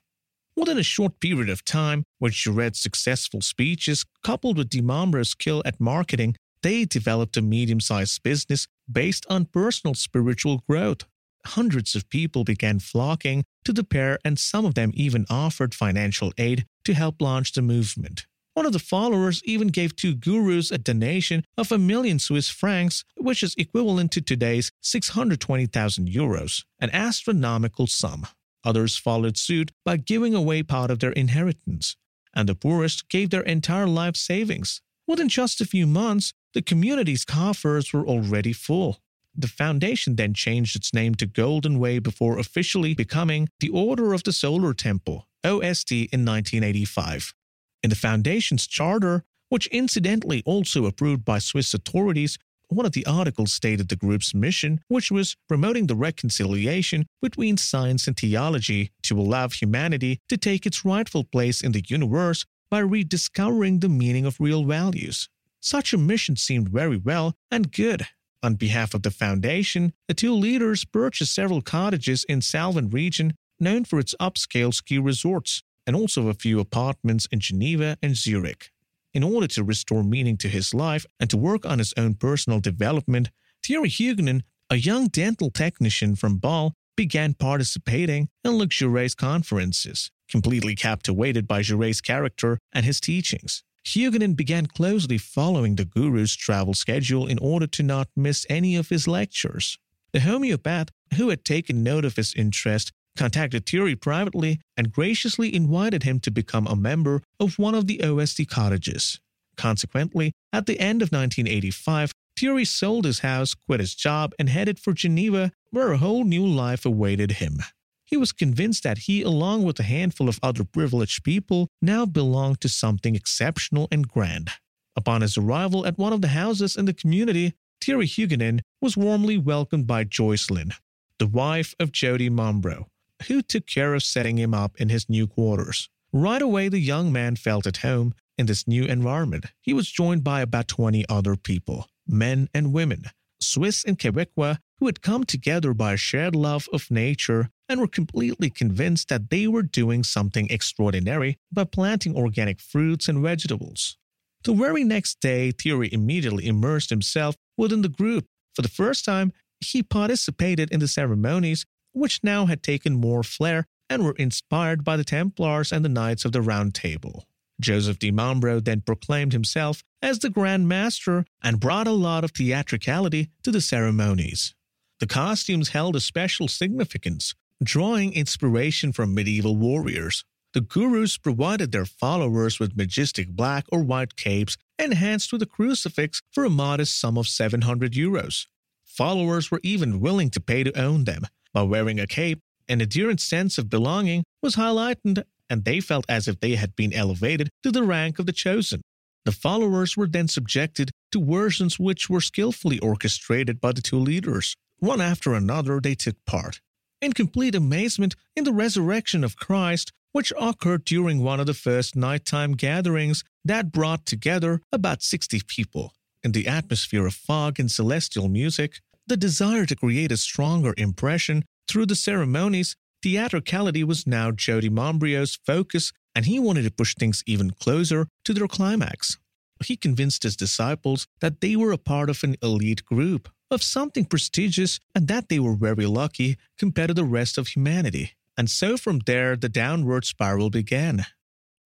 Within 0.58 0.76
a 0.76 0.82
short 0.82 1.20
period 1.20 1.48
of 1.50 1.64
time, 1.64 2.02
with 2.18 2.32
Jouret's 2.32 2.82
successful 2.82 3.40
speeches 3.40 4.04
coupled 4.24 4.58
with 4.58 4.70
Dimambro's 4.70 5.28
skill 5.28 5.62
at 5.64 5.78
marketing, 5.78 6.34
they 6.64 6.84
developed 6.84 7.36
a 7.36 7.42
medium 7.42 7.78
sized 7.78 8.24
business 8.24 8.66
based 8.90 9.24
on 9.30 9.44
personal 9.44 9.94
spiritual 9.94 10.64
growth. 10.68 11.04
Hundreds 11.46 11.94
of 11.94 12.08
people 12.08 12.42
began 12.42 12.80
flocking 12.80 13.44
to 13.64 13.72
the 13.72 13.84
pair, 13.84 14.18
and 14.24 14.36
some 14.36 14.66
of 14.66 14.74
them 14.74 14.90
even 14.94 15.26
offered 15.30 15.76
financial 15.76 16.32
aid 16.38 16.66
to 16.84 16.92
help 16.92 17.22
launch 17.22 17.52
the 17.52 17.62
movement. 17.62 18.26
One 18.54 18.66
of 18.66 18.72
the 18.72 18.80
followers 18.80 19.40
even 19.44 19.68
gave 19.68 19.94
two 19.94 20.16
gurus 20.16 20.72
a 20.72 20.78
donation 20.78 21.44
of 21.56 21.70
a 21.70 21.78
million 21.78 22.18
Swiss 22.18 22.48
francs, 22.48 23.04
which 23.16 23.44
is 23.44 23.54
equivalent 23.56 24.10
to 24.10 24.20
today's 24.20 24.72
620,000 24.80 26.08
euros, 26.08 26.64
an 26.80 26.90
astronomical 26.92 27.86
sum. 27.86 28.26
Others 28.64 28.96
followed 28.96 29.36
suit 29.36 29.72
by 29.84 29.96
giving 29.96 30.34
away 30.34 30.62
part 30.62 30.90
of 30.90 30.98
their 30.98 31.12
inheritance, 31.12 31.96
and 32.34 32.48
the 32.48 32.54
poorest 32.54 33.08
gave 33.08 33.30
their 33.30 33.42
entire 33.42 33.86
life 33.86 34.16
savings. 34.16 34.80
Within 35.06 35.28
just 35.28 35.60
a 35.60 35.66
few 35.66 35.86
months, 35.86 36.34
the 36.54 36.62
community's 36.62 37.24
coffers 37.24 37.92
were 37.92 38.06
already 38.06 38.52
full. 38.52 39.00
The 39.34 39.48
foundation 39.48 40.16
then 40.16 40.34
changed 40.34 40.74
its 40.74 40.92
name 40.92 41.14
to 41.16 41.26
Golden 41.26 41.78
Way 41.78 41.98
before 41.98 42.38
officially 42.38 42.94
becoming 42.94 43.48
the 43.60 43.68
Order 43.68 44.12
of 44.12 44.24
the 44.24 44.32
Solar 44.32 44.74
Temple, 44.74 45.28
OST, 45.44 45.92
in 45.92 46.24
1985. 46.24 47.34
In 47.82 47.90
the 47.90 47.96
foundation's 47.96 48.66
charter, 48.66 49.24
which 49.48 49.68
incidentally 49.68 50.42
also 50.44 50.86
approved 50.86 51.24
by 51.24 51.38
Swiss 51.38 51.72
authorities, 51.72 52.38
one 52.68 52.86
of 52.86 52.92
the 52.92 53.06
articles 53.06 53.52
stated 53.52 53.88
the 53.88 53.96
group's 53.96 54.34
mission, 54.34 54.80
which 54.88 55.10
was 55.10 55.36
promoting 55.48 55.86
the 55.86 55.96
reconciliation 55.96 57.06
between 57.22 57.56
science 57.56 58.06
and 58.06 58.16
theology 58.16 58.90
to 59.02 59.18
allow 59.18 59.48
humanity 59.48 60.20
to 60.28 60.36
take 60.36 60.66
its 60.66 60.84
rightful 60.84 61.24
place 61.24 61.60
in 61.62 61.72
the 61.72 61.84
universe 61.88 62.44
by 62.70 62.80
rediscovering 62.80 63.80
the 63.80 63.88
meaning 63.88 64.26
of 64.26 64.40
real 64.40 64.64
values. 64.64 65.28
Such 65.60 65.92
a 65.92 65.98
mission 65.98 66.36
seemed 66.36 66.68
very 66.68 66.98
well 66.98 67.34
and 67.50 67.72
good. 67.72 68.06
On 68.42 68.54
behalf 68.54 68.94
of 68.94 69.02
the 69.02 69.10
foundation, 69.10 69.92
the 70.06 70.14
two 70.14 70.32
leaders 70.32 70.84
purchased 70.84 71.34
several 71.34 71.62
cottages 71.62 72.24
in 72.24 72.40
Salvan 72.40 72.92
region 72.92 73.34
known 73.58 73.84
for 73.84 73.98
its 73.98 74.14
upscale 74.20 74.72
ski 74.72 74.98
resorts 74.98 75.62
and 75.86 75.96
also 75.96 76.28
a 76.28 76.34
few 76.34 76.60
apartments 76.60 77.26
in 77.32 77.40
Geneva 77.40 77.96
and 78.02 78.14
Zurich. 78.14 78.70
In 79.14 79.22
order 79.22 79.46
to 79.48 79.64
restore 79.64 80.04
meaning 80.04 80.36
to 80.38 80.48
his 80.48 80.74
life 80.74 81.06
and 81.18 81.30
to 81.30 81.36
work 81.36 81.64
on 81.64 81.78
his 81.78 81.94
own 81.96 82.14
personal 82.14 82.60
development, 82.60 83.30
Thierry 83.64 83.88
Huguenin, 83.88 84.42
a 84.70 84.76
young 84.76 85.08
dental 85.08 85.50
technician 85.50 86.14
from 86.14 86.38
Bâle, 86.38 86.72
began 86.96 87.32
participating 87.34 88.28
in 88.44 88.58
Jouret's 88.68 89.14
conferences, 89.14 90.10
completely 90.28 90.74
captivated 90.74 91.46
by 91.46 91.62
Jouret's 91.62 92.00
character 92.00 92.58
and 92.72 92.84
his 92.84 93.00
teachings. 93.00 93.62
Huguenin 93.86 94.36
began 94.36 94.66
closely 94.66 95.16
following 95.16 95.76
the 95.76 95.84
guru's 95.86 96.36
travel 96.36 96.74
schedule 96.74 97.26
in 97.26 97.38
order 97.38 97.66
to 97.68 97.82
not 97.82 98.08
miss 98.14 98.44
any 98.50 98.76
of 98.76 98.88
his 98.90 99.08
lectures. 99.08 99.78
The 100.12 100.20
homeopath, 100.20 100.88
who 101.14 101.30
had 101.30 101.44
taken 101.44 101.82
note 101.82 102.04
of 102.04 102.16
his 102.16 102.34
interest, 102.34 102.92
contacted 103.18 103.66
Thierry 103.66 103.96
privately 103.96 104.60
and 104.76 104.92
graciously 104.92 105.54
invited 105.54 106.04
him 106.04 106.20
to 106.20 106.30
become 106.30 106.66
a 106.66 106.76
member 106.76 107.22
of 107.40 107.58
one 107.58 107.74
of 107.74 107.86
the 107.86 108.00
OST 108.02 108.48
cottages. 108.48 109.20
Consequently, 109.56 110.32
at 110.52 110.66
the 110.66 110.78
end 110.78 111.02
of 111.02 111.10
1985, 111.10 112.12
Thierry 112.38 112.64
sold 112.64 113.04
his 113.04 113.18
house, 113.18 113.54
quit 113.54 113.80
his 113.80 113.96
job, 113.96 114.32
and 114.38 114.48
headed 114.48 114.78
for 114.78 114.92
Geneva, 114.92 115.50
where 115.70 115.90
a 115.90 115.98
whole 115.98 116.22
new 116.22 116.46
life 116.46 116.86
awaited 116.86 117.32
him. 117.32 117.58
He 118.04 118.16
was 118.16 118.30
convinced 118.30 118.84
that 118.84 118.98
he, 118.98 119.22
along 119.22 119.64
with 119.64 119.80
a 119.80 119.82
handful 119.82 120.28
of 120.28 120.38
other 120.42 120.62
privileged 120.62 121.24
people, 121.24 121.66
now 121.82 122.06
belonged 122.06 122.60
to 122.60 122.68
something 122.68 123.16
exceptional 123.16 123.88
and 123.90 124.08
grand. 124.08 124.50
Upon 124.94 125.22
his 125.22 125.36
arrival 125.36 125.84
at 125.84 125.98
one 125.98 126.12
of 126.12 126.22
the 126.22 126.28
houses 126.28 126.76
in 126.76 126.84
the 126.84 126.94
community, 126.94 127.54
Thierry 127.82 128.06
Huguenin 128.06 128.60
was 128.80 128.96
warmly 128.96 129.36
welcomed 129.36 129.88
by 129.88 130.04
Joycelyn, 130.04 130.72
the 131.18 131.26
wife 131.26 131.74
of 131.80 131.92
Joe 131.92 132.16
Di 132.16 132.30
Mambro, 132.30 132.86
who 133.26 133.42
took 133.42 133.66
care 133.66 133.94
of 133.94 134.02
setting 134.02 134.38
him 134.38 134.54
up 134.54 134.76
in 134.80 134.88
his 134.88 135.08
new 135.08 135.26
quarters. 135.26 135.88
Right 136.12 136.40
away, 136.40 136.68
the 136.68 136.78
young 136.78 137.12
man 137.12 137.36
felt 137.36 137.66
at 137.66 137.78
home 137.78 138.14
in 138.38 138.46
this 138.46 138.66
new 138.66 138.84
environment. 138.84 139.46
He 139.60 139.74
was 139.74 139.90
joined 139.90 140.24
by 140.24 140.40
about 140.40 140.68
20 140.68 141.04
other 141.08 141.36
people, 141.36 141.88
men 142.06 142.48
and 142.54 142.72
women, 142.72 143.04
Swiss 143.40 143.84
and 143.84 143.98
Quebecois, 143.98 144.58
who 144.78 144.86
had 144.86 145.02
come 145.02 145.24
together 145.24 145.74
by 145.74 145.92
a 145.92 145.96
shared 145.96 146.36
love 146.36 146.68
of 146.72 146.90
nature 146.90 147.50
and 147.68 147.80
were 147.80 147.88
completely 147.88 148.48
convinced 148.48 149.08
that 149.08 149.28
they 149.30 149.46
were 149.46 149.62
doing 149.62 150.02
something 150.02 150.48
extraordinary 150.50 151.36
by 151.52 151.64
planting 151.64 152.16
organic 152.16 152.60
fruits 152.60 153.08
and 153.08 153.22
vegetables. 153.22 153.98
The 154.44 154.54
very 154.54 154.84
next 154.84 155.20
day, 155.20 155.50
Thierry 155.50 155.92
immediately 155.92 156.46
immersed 156.46 156.90
himself 156.90 157.36
within 157.56 157.82
the 157.82 157.88
group. 157.88 158.26
For 158.54 158.62
the 158.62 158.68
first 158.68 159.04
time, 159.04 159.32
he 159.60 159.82
participated 159.82 160.70
in 160.70 160.80
the 160.80 160.88
ceremonies 160.88 161.66
which 161.98 162.22
now 162.22 162.46
had 162.46 162.62
taken 162.62 162.94
more 162.94 163.22
flair 163.22 163.66
and 163.90 164.04
were 164.04 164.12
inspired 164.12 164.84
by 164.84 164.96
the 164.96 165.04
Templars 165.04 165.72
and 165.72 165.84
the 165.84 165.88
Knights 165.88 166.24
of 166.24 166.32
the 166.32 166.42
Round 166.42 166.74
Table. 166.74 167.26
Joseph 167.60 167.98
di 167.98 168.12
Mambro 168.12 168.64
then 168.64 168.82
proclaimed 168.82 169.32
himself 169.32 169.82
as 170.00 170.20
the 170.20 170.30
Grand 170.30 170.68
Master 170.68 171.24
and 171.42 171.58
brought 171.58 171.88
a 171.88 171.92
lot 171.92 172.22
of 172.24 172.30
theatricality 172.30 173.30
to 173.42 173.50
the 173.50 173.60
ceremonies. 173.60 174.54
The 175.00 175.06
costumes 175.06 175.70
held 175.70 175.96
a 175.96 176.00
special 176.00 176.48
significance, 176.48 177.34
drawing 177.62 178.12
inspiration 178.12 178.92
from 178.92 179.14
medieval 179.14 179.56
warriors. 179.56 180.24
The 180.54 180.60
gurus 180.60 181.18
provided 181.18 181.72
their 181.72 181.84
followers 181.84 182.58
with 182.58 182.76
majestic 182.76 183.28
black 183.28 183.66
or 183.70 183.82
white 183.82 184.16
capes 184.16 184.56
enhanced 184.78 185.32
with 185.32 185.42
a 185.42 185.46
crucifix 185.46 186.22
for 186.32 186.44
a 186.44 186.50
modest 186.50 186.98
sum 186.98 187.18
of 187.18 187.28
700 187.28 187.92
euros. 187.92 188.46
Followers 188.84 189.50
were 189.50 189.60
even 189.62 190.00
willing 190.00 190.30
to 190.30 190.40
pay 190.40 190.64
to 190.64 190.80
own 190.80 191.04
them, 191.04 191.26
by 191.52 191.62
wearing 191.62 191.98
a 191.98 192.06
cape, 192.06 192.40
an 192.68 192.80
adherent 192.80 193.20
sense 193.20 193.58
of 193.58 193.70
belonging 193.70 194.24
was 194.42 194.56
highlighted, 194.56 195.24
and 195.48 195.64
they 195.64 195.80
felt 195.80 196.04
as 196.08 196.28
if 196.28 196.40
they 196.40 196.56
had 196.56 196.76
been 196.76 196.92
elevated 196.92 197.48
to 197.62 197.70
the 197.70 197.82
rank 197.82 198.18
of 198.18 198.26
the 198.26 198.32
chosen. 198.32 198.82
The 199.24 199.32
followers 199.32 199.96
were 199.96 200.06
then 200.06 200.28
subjected 200.28 200.90
to 201.12 201.24
versions 201.24 201.78
which 201.78 202.08
were 202.08 202.20
skillfully 202.20 202.78
orchestrated 202.78 203.60
by 203.60 203.72
the 203.72 203.82
two 203.82 203.98
leaders. 203.98 204.54
One 204.78 205.00
after 205.00 205.34
another, 205.34 205.80
they 205.80 205.94
took 205.94 206.16
part. 206.24 206.60
In 207.00 207.12
complete 207.12 207.54
amazement 207.54 208.16
in 208.36 208.44
the 208.44 208.52
resurrection 208.52 209.24
of 209.24 209.36
Christ, 209.36 209.92
which 210.12 210.32
occurred 210.40 210.84
during 210.84 211.22
one 211.22 211.40
of 211.40 211.46
the 211.46 211.54
first 211.54 211.94
nighttime 211.94 212.52
gatherings 212.52 213.24
that 213.44 213.72
brought 213.72 214.06
together 214.06 214.60
about 214.72 215.02
60 215.02 215.42
people. 215.46 215.92
In 216.22 216.32
the 216.32 216.48
atmosphere 216.48 217.06
of 217.06 217.14
fog 217.14 217.60
and 217.60 217.70
celestial 217.70 218.28
music, 218.28 218.80
the 219.08 219.16
desire 219.16 219.66
to 219.66 219.76
create 219.76 220.12
a 220.12 220.16
stronger 220.16 220.74
impression 220.76 221.44
through 221.68 221.86
the 221.86 221.94
ceremonies, 221.94 222.76
theatricality 223.02 223.84
was 223.84 224.06
now 224.06 224.30
Joe 224.30 224.60
Di 224.60 224.68
Mambro's 224.70 225.38
focus, 225.46 225.92
and 226.14 226.24
he 226.24 226.38
wanted 226.38 226.62
to 226.62 226.70
push 226.70 226.94
things 226.94 227.22
even 227.26 227.50
closer 227.50 228.08
to 228.24 228.34
their 228.34 228.48
climax. 228.48 229.18
He 229.64 229.76
convinced 229.76 230.22
his 230.22 230.36
disciples 230.36 231.06
that 231.20 231.40
they 231.40 231.56
were 231.56 231.72
a 231.72 231.78
part 231.78 232.10
of 232.10 232.22
an 232.22 232.36
elite 232.42 232.84
group, 232.84 233.28
of 233.50 233.62
something 233.62 234.04
prestigious, 234.04 234.78
and 234.94 235.08
that 235.08 235.28
they 235.28 235.38
were 235.38 235.54
very 235.54 235.86
lucky 235.86 236.36
compared 236.58 236.88
to 236.88 236.94
the 236.94 237.04
rest 237.04 237.38
of 237.38 237.48
humanity. 237.48 238.12
And 238.36 238.48
so 238.48 238.76
from 238.76 239.00
there, 239.00 239.36
the 239.36 239.48
downward 239.48 240.04
spiral 240.04 240.50
began. 240.50 241.06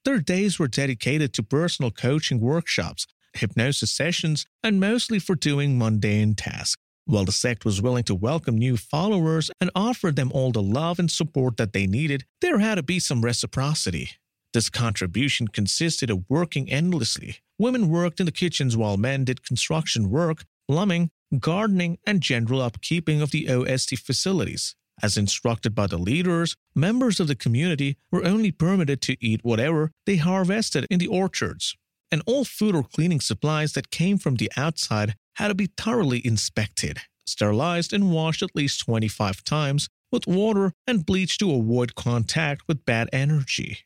Their 0.05 0.20
days 0.20 0.59
were 0.59 0.68
dedicated 0.68 1.35
to 1.35 1.42
personal 1.42 1.90
coaching 1.90 2.40
workshops, 2.40 3.07
hypnosis 3.35 3.90
sessions, 3.90 4.46
and 4.62 4.81
mostly 4.81 5.18
for 5.18 5.35
doing 5.35 5.78
mundane 5.78 6.35
tasks. 6.35 6.82
While 7.05 7.25
the 7.25 7.33
sect 7.33 7.65
was 7.65 7.83
willing 7.83 8.05
to 8.05 8.15
welcome 8.15 8.57
new 8.57 8.77
followers 8.77 9.51
and 9.61 9.71
offer 9.75 10.12
them 10.12 10.31
all 10.33 10.53
the 10.53 10.62
love 10.62 11.01
and 11.01 11.11
support 11.11 11.57
that 11.57 11.73
they 11.73 11.87
needed, 11.87 12.25
there 12.41 12.61
had 12.61 12.77
to 12.77 12.83
be 12.83 13.01
some 13.01 13.25
reciprocity. 13.25 14.11
This 14.55 14.71
contribution 14.71 15.49
consisted 15.49 16.11
of 16.11 16.25
working 16.29 16.71
endlessly. 16.71 17.38
Women 17.59 17.88
worked 17.88 18.21
in 18.21 18.27
the 18.27 18.33
kitchens 18.33 18.77
while 18.77 18.97
men 18.97 19.25
did 19.25 19.45
construction 19.45 20.11
work, 20.11 20.45
plumbing, 20.69 21.11
gardening, 21.41 21.99
and 22.07 22.21
general 22.21 22.61
upkeeping 22.61 23.21
of 23.21 23.33
the 23.33 23.49
OST 23.49 23.99
facilities. 23.99 24.77
As 25.03 25.17
instructed 25.17 25.75
by 25.75 25.88
the 25.88 25.99
leaders, 25.99 26.55
members 26.75 27.19
of 27.19 27.27
the 27.27 27.35
community 27.35 27.97
were 28.12 28.25
only 28.25 28.53
permitted 28.53 29.01
to 29.03 29.17
eat 29.21 29.41
whatever 29.43 29.91
they 30.07 30.17
harvested 30.17 30.87
in 30.88 31.01
the 31.01 31.09
orchards, 31.09 31.75
and 32.12 32.23
all 32.27 32.45
food 32.45 32.77
or 32.77 32.85
cleaning 32.85 33.21
supplies 33.21 33.73
that 33.73 33.91
came 33.91 34.19
from 34.19 34.37
the 34.37 34.53
outside 34.57 35.17
had 35.35 35.49
to 35.49 35.55
be 35.55 35.71
thoroughly 35.77 36.25
inspected, 36.27 37.01
sterilized, 37.27 37.92
and 37.92 38.12
washed 38.12 38.42
at 38.42 38.55
least 38.55 38.81
25 38.81 39.45
times 39.45 39.88
with 40.11 40.27
water 40.27 40.73
and 40.87 41.07
bleach 41.07 41.38
to 41.38 41.53
avoid 41.53 41.95
contact 41.95 42.62
with 42.68 42.85
bad 42.85 43.09
energy. 43.12 43.79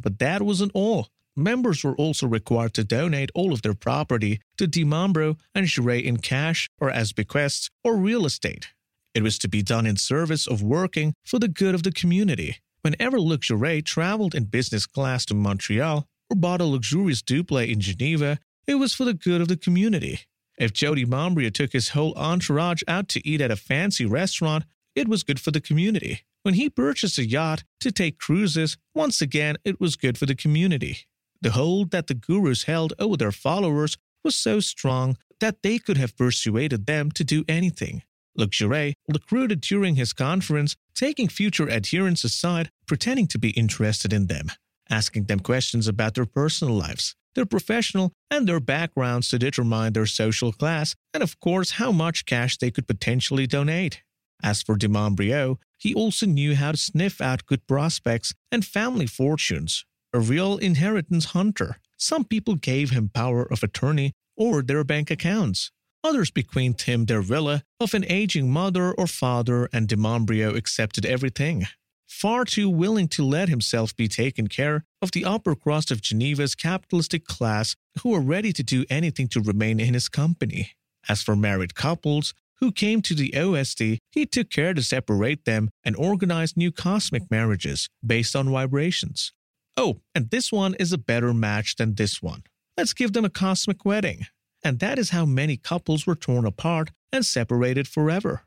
But 0.00 0.18
that 0.18 0.42
wasn't 0.42 0.72
all. 0.74 1.08
members 1.36 1.84
were 1.84 1.94
also 1.94 2.26
required 2.26 2.74
to 2.74 2.82
donate 2.82 3.30
all 3.32 3.52
of 3.52 3.62
their 3.62 3.74
property 3.74 4.40
to 4.56 4.66
Di 4.66 4.84
Mambro 4.84 5.38
and 5.54 5.66
Jouret 5.66 6.02
in 6.02 6.16
cash 6.16 6.68
or 6.80 6.90
as 6.90 7.12
bequests 7.12 7.70
or 7.84 7.96
real 7.96 8.26
estate. 8.26 8.66
It 9.14 9.22
was 9.22 9.38
to 9.38 9.48
be 9.48 9.62
done 9.62 9.86
in 9.86 9.96
service 9.96 10.48
of 10.48 10.62
working 10.62 11.14
for 11.24 11.38
the 11.38 11.48
good 11.48 11.74
of 11.74 11.84
the 11.84 11.92
community. 11.92 12.56
Whenever 12.82 13.20
Luc 13.20 13.42
traveled 13.42 14.34
in 14.34 14.44
business 14.44 14.86
class 14.86 15.24
to 15.26 15.34
Montreal 15.34 16.06
or 16.30 16.36
bought 16.36 16.60
a 16.60 16.64
luxurious 16.64 17.22
duplex 17.22 17.72
in 17.72 17.80
Geneva, 17.80 18.38
it 18.66 18.76
was 18.76 18.94
for 18.94 19.04
the 19.04 19.14
good 19.14 19.40
of 19.40 19.48
the 19.48 19.56
community. 19.56 20.20
If 20.58 20.72
Joe 20.72 20.96
Di 20.96 21.04
Mambro 21.04 21.52
took 21.52 21.72
his 21.72 21.90
whole 21.90 22.12
entourage 22.16 22.82
out 22.88 23.08
to 23.10 23.26
eat 23.26 23.40
at 23.40 23.52
a 23.52 23.56
fancy 23.56 24.04
restaurant, 24.04 24.64
it 24.96 25.06
was 25.06 25.22
good 25.22 25.40
for 25.40 25.52
the 25.52 25.60
community. 25.60 26.24
When 26.42 26.54
he 26.54 26.68
purchased 26.68 27.18
a 27.18 27.26
yacht 27.26 27.62
to 27.80 27.92
take 27.92 28.18
cruises, 28.18 28.76
once 28.94 29.22
again 29.22 29.56
it 29.64 29.80
was 29.80 29.94
good 29.94 30.18
for 30.18 30.26
the 30.26 30.34
community. 30.34 31.06
The 31.40 31.52
hold 31.52 31.92
that 31.92 32.08
the 32.08 32.14
gurus 32.14 32.64
held 32.64 32.92
over 32.98 33.16
their 33.16 33.32
followers 33.32 33.96
was 34.24 34.34
so 34.34 34.58
strong 34.58 35.16
that 35.38 35.62
they 35.62 35.78
could 35.78 35.96
have 35.96 36.16
persuaded 36.16 36.86
them 36.86 37.12
to 37.12 37.22
do 37.22 37.44
anything. 37.48 38.02
Jouret 38.36 38.94
recruited 39.12 39.60
during 39.60 39.96
his 39.96 40.12
conference, 40.12 40.76
taking 40.94 41.28
future 41.28 41.68
adherents 41.68 42.24
aside, 42.24 42.70
pretending 42.86 43.26
to 43.28 43.38
be 43.38 43.50
interested 43.50 44.12
in 44.12 44.26
them, 44.26 44.50
asking 44.90 45.24
them 45.24 45.40
questions 45.40 45.88
about 45.88 46.14
their 46.14 46.26
personal 46.26 46.74
lives, 46.74 47.14
their 47.38 47.46
professional, 47.46 48.10
and 48.32 48.48
their 48.48 48.58
backgrounds 48.58 49.28
to 49.28 49.38
determine 49.38 49.92
their 49.92 50.06
social 50.06 50.52
class, 50.52 50.96
and 51.14 51.22
of 51.22 51.38
course, 51.38 51.70
how 51.72 51.92
much 51.92 52.26
cash 52.26 52.58
they 52.58 52.72
could 52.72 52.88
potentially 52.88 53.46
donate. 53.46 54.02
As 54.42 54.60
for 54.60 54.74
Di 54.74 54.88
Mambro, 54.88 55.58
he 55.76 55.94
also 55.94 56.26
knew 56.26 56.56
how 56.56 56.72
to 56.72 56.76
sniff 56.76 57.20
out 57.20 57.46
good 57.46 57.64
prospects 57.68 58.34
and 58.50 58.64
family 58.64 59.06
fortunes. 59.06 59.84
A 60.12 60.18
real 60.18 60.56
inheritance 60.56 61.26
hunter. 61.26 61.76
Some 61.96 62.24
people 62.24 62.56
gave 62.56 62.90
him 62.90 63.08
power 63.14 63.44
of 63.44 63.62
attorney 63.62 64.14
or 64.36 64.60
their 64.60 64.82
bank 64.82 65.08
accounts. 65.08 65.70
Others 66.02 66.32
bequeathed 66.32 66.82
him 66.82 67.04
their 67.04 67.22
villa 67.22 67.62
of 67.78 67.94
an 67.94 68.04
aging 68.08 68.50
mother 68.50 68.92
or 68.92 69.06
father, 69.06 69.68
and 69.72 69.86
Di 69.86 69.94
Mambro 69.94 70.56
accepted 70.56 71.06
everything. 71.06 71.68
Far 72.08 72.46
too 72.46 72.70
willing 72.70 73.06
to 73.08 73.22
let 73.22 73.50
himself 73.50 73.94
be 73.94 74.08
taken 74.08 74.48
care 74.48 74.84
of 75.02 75.12
the 75.12 75.26
upper 75.26 75.54
crust 75.54 75.90
of 75.90 76.00
Geneva's 76.00 76.54
capitalistic 76.54 77.26
class 77.26 77.76
who 78.00 78.08
were 78.10 78.20
ready 78.20 78.52
to 78.54 78.62
do 78.62 78.86
anything 78.88 79.28
to 79.28 79.42
remain 79.42 79.78
in 79.78 79.92
his 79.92 80.08
company. 80.08 80.72
As 81.06 81.22
for 81.22 81.36
married 81.36 81.74
couples, 81.74 82.32
who 82.60 82.72
came 82.72 83.02
to 83.02 83.14
the 83.14 83.34
OST, 83.36 84.00
he 84.10 84.26
took 84.26 84.50
care 84.50 84.74
to 84.74 84.82
separate 84.82 85.44
them 85.44 85.68
and 85.84 85.94
organized 85.96 86.56
new 86.56 86.72
cosmic 86.72 87.30
marriages 87.30 87.88
based 88.04 88.34
on 88.34 88.50
vibrations. 88.50 89.32
Oh, 89.76 90.00
and 90.14 90.30
this 90.30 90.50
one 90.50 90.74
is 90.74 90.92
a 90.92 90.98
better 90.98 91.32
match 91.32 91.76
than 91.76 91.94
this 91.94 92.20
one. 92.22 92.42
Let's 92.76 92.94
give 92.94 93.12
them 93.12 93.26
a 93.26 93.30
cosmic 93.30 93.84
wedding. 93.84 94.26
And 94.64 94.80
that 94.80 94.98
is 94.98 95.10
how 95.10 95.24
many 95.24 95.56
couples 95.56 96.06
were 96.06 96.16
torn 96.16 96.46
apart 96.46 96.90
and 97.12 97.24
separated 97.24 97.86
forever. 97.86 98.42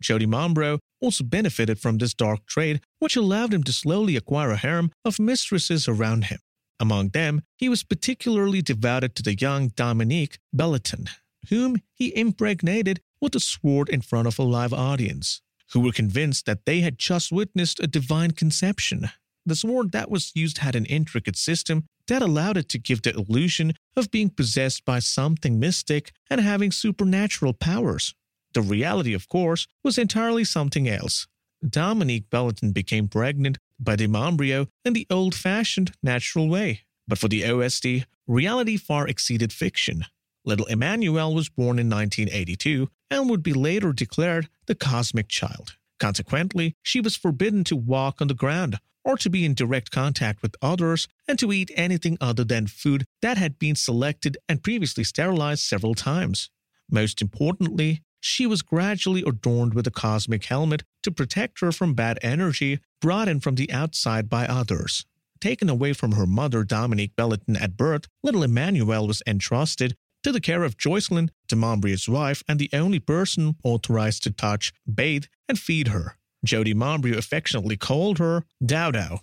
Joe 0.00 0.18
Di 0.18 0.26
Mambro 0.26 0.78
also 1.00 1.24
benefited 1.24 1.78
from 1.78 1.98
this 1.98 2.14
dark 2.14 2.46
trade, 2.46 2.80
which 2.98 3.16
allowed 3.16 3.52
him 3.52 3.62
to 3.64 3.72
slowly 3.72 4.16
acquire 4.16 4.50
a 4.50 4.56
harem 4.56 4.90
of 5.04 5.18
mistresses 5.18 5.88
around 5.88 6.24
him. 6.24 6.38
Among 6.78 7.10
them, 7.10 7.42
he 7.56 7.68
was 7.68 7.82
particularly 7.82 8.62
devoted 8.62 9.14
to 9.16 9.22
the 9.22 9.34
young 9.34 9.68
Dominique 9.68 10.38
Bellaton, 10.54 11.08
whom 11.48 11.76
he 11.94 12.16
impregnated 12.16 13.00
with 13.20 13.34
a 13.34 13.40
sword 13.40 13.88
in 13.88 14.02
front 14.02 14.28
of 14.28 14.38
a 14.38 14.42
live 14.42 14.72
audience, 14.72 15.40
who 15.72 15.80
were 15.80 15.92
convinced 15.92 16.46
that 16.46 16.66
they 16.66 16.80
had 16.80 16.98
just 16.98 17.32
witnessed 17.32 17.80
a 17.80 17.86
divine 17.86 18.32
conception. 18.32 19.10
The 19.46 19.56
sword 19.56 19.92
that 19.92 20.10
was 20.10 20.32
used 20.34 20.58
had 20.58 20.74
an 20.74 20.86
intricate 20.86 21.36
system 21.36 21.84
that 22.08 22.22
allowed 22.22 22.56
it 22.56 22.68
to 22.70 22.78
give 22.78 23.02
the 23.02 23.14
illusion 23.14 23.74
of 23.96 24.10
being 24.10 24.30
possessed 24.30 24.84
by 24.84 24.98
something 24.98 25.58
mystic 25.58 26.12
and 26.28 26.40
having 26.40 26.72
supernatural 26.72 27.52
powers. 27.52 28.14
The 28.56 28.62
reality, 28.62 29.12
of 29.12 29.28
course, 29.28 29.68
was 29.84 29.98
entirely 29.98 30.42
something 30.42 30.88
else. 30.88 31.26
Dominique 31.62 32.30
Bellaton 32.30 32.72
became 32.72 33.06
pregnant 33.06 33.58
by 33.78 33.96
Di 33.96 34.06
Mambro 34.06 34.68
in 34.82 34.94
the 34.94 35.06
old 35.10 35.34
fashioned, 35.34 35.92
natural 36.02 36.48
way. 36.48 36.84
But 37.06 37.18
for 37.18 37.28
the 37.28 37.44
OST, 37.44 38.06
reality 38.26 38.78
far 38.78 39.06
exceeded 39.08 39.52
fiction. 39.52 40.06
Little 40.46 40.64
Emmanuel 40.68 41.34
was 41.34 41.50
born 41.50 41.78
in 41.78 41.90
1982 41.90 42.88
and 43.10 43.28
would 43.28 43.42
be 43.42 43.52
later 43.52 43.92
declared 43.92 44.48
the 44.64 44.74
cosmic 44.74 45.28
child. 45.28 45.76
Consequently, 46.00 46.76
she 46.82 47.02
was 47.02 47.14
forbidden 47.14 47.62
to 47.64 47.76
walk 47.76 48.22
on 48.22 48.28
the 48.28 48.32
ground 48.32 48.78
or 49.04 49.18
to 49.18 49.28
be 49.28 49.44
in 49.44 49.52
direct 49.52 49.90
contact 49.90 50.40
with 50.40 50.56
others 50.62 51.08
and 51.28 51.38
to 51.40 51.52
eat 51.52 51.70
anything 51.74 52.16
other 52.22 52.42
than 52.42 52.68
food 52.68 53.04
that 53.20 53.36
had 53.36 53.58
been 53.58 53.76
selected 53.76 54.38
and 54.48 54.62
previously 54.62 55.04
sterilized 55.04 55.60
several 55.60 55.94
times. 55.94 56.48
Most 56.90 57.20
importantly, 57.20 58.02
she 58.26 58.46
was 58.46 58.62
gradually 58.62 59.22
adorned 59.26 59.72
with 59.72 59.86
a 59.86 59.90
cosmic 59.90 60.44
helmet 60.44 60.82
to 61.02 61.10
protect 61.10 61.60
her 61.60 61.70
from 61.70 61.94
bad 61.94 62.18
energy 62.22 62.80
brought 63.00 63.28
in 63.28 63.40
from 63.40 63.54
the 63.54 63.70
outside 63.72 64.28
by 64.28 64.46
others. 64.46 65.06
Taken 65.40 65.68
away 65.68 65.92
from 65.92 66.12
her 66.12 66.26
mother, 66.26 66.64
Dominique 66.64 67.14
Bellaton, 67.16 67.60
at 67.60 67.76
birth, 67.76 68.06
little 68.22 68.42
Emmanuel 68.42 69.06
was 69.06 69.22
entrusted 69.26 69.96
to 70.22 70.32
the 70.32 70.40
care 70.40 70.64
of 70.64 70.76
Jocelyn, 70.76 71.30
Di 71.46 71.56
Mambro's 71.56 72.08
wife, 72.08 72.42
and 72.48 72.58
the 72.58 72.70
only 72.72 72.98
person 72.98 73.54
authorized 73.62 74.24
to 74.24 74.32
touch, 74.32 74.72
bathe, 74.92 75.26
and 75.48 75.58
feed 75.58 75.88
her. 75.88 76.16
Joe 76.44 76.64
Di 76.64 76.74
Mambro 76.74 77.16
affectionately 77.16 77.76
called 77.76 78.18
her 78.18 78.44
Dowdow. 78.64 79.20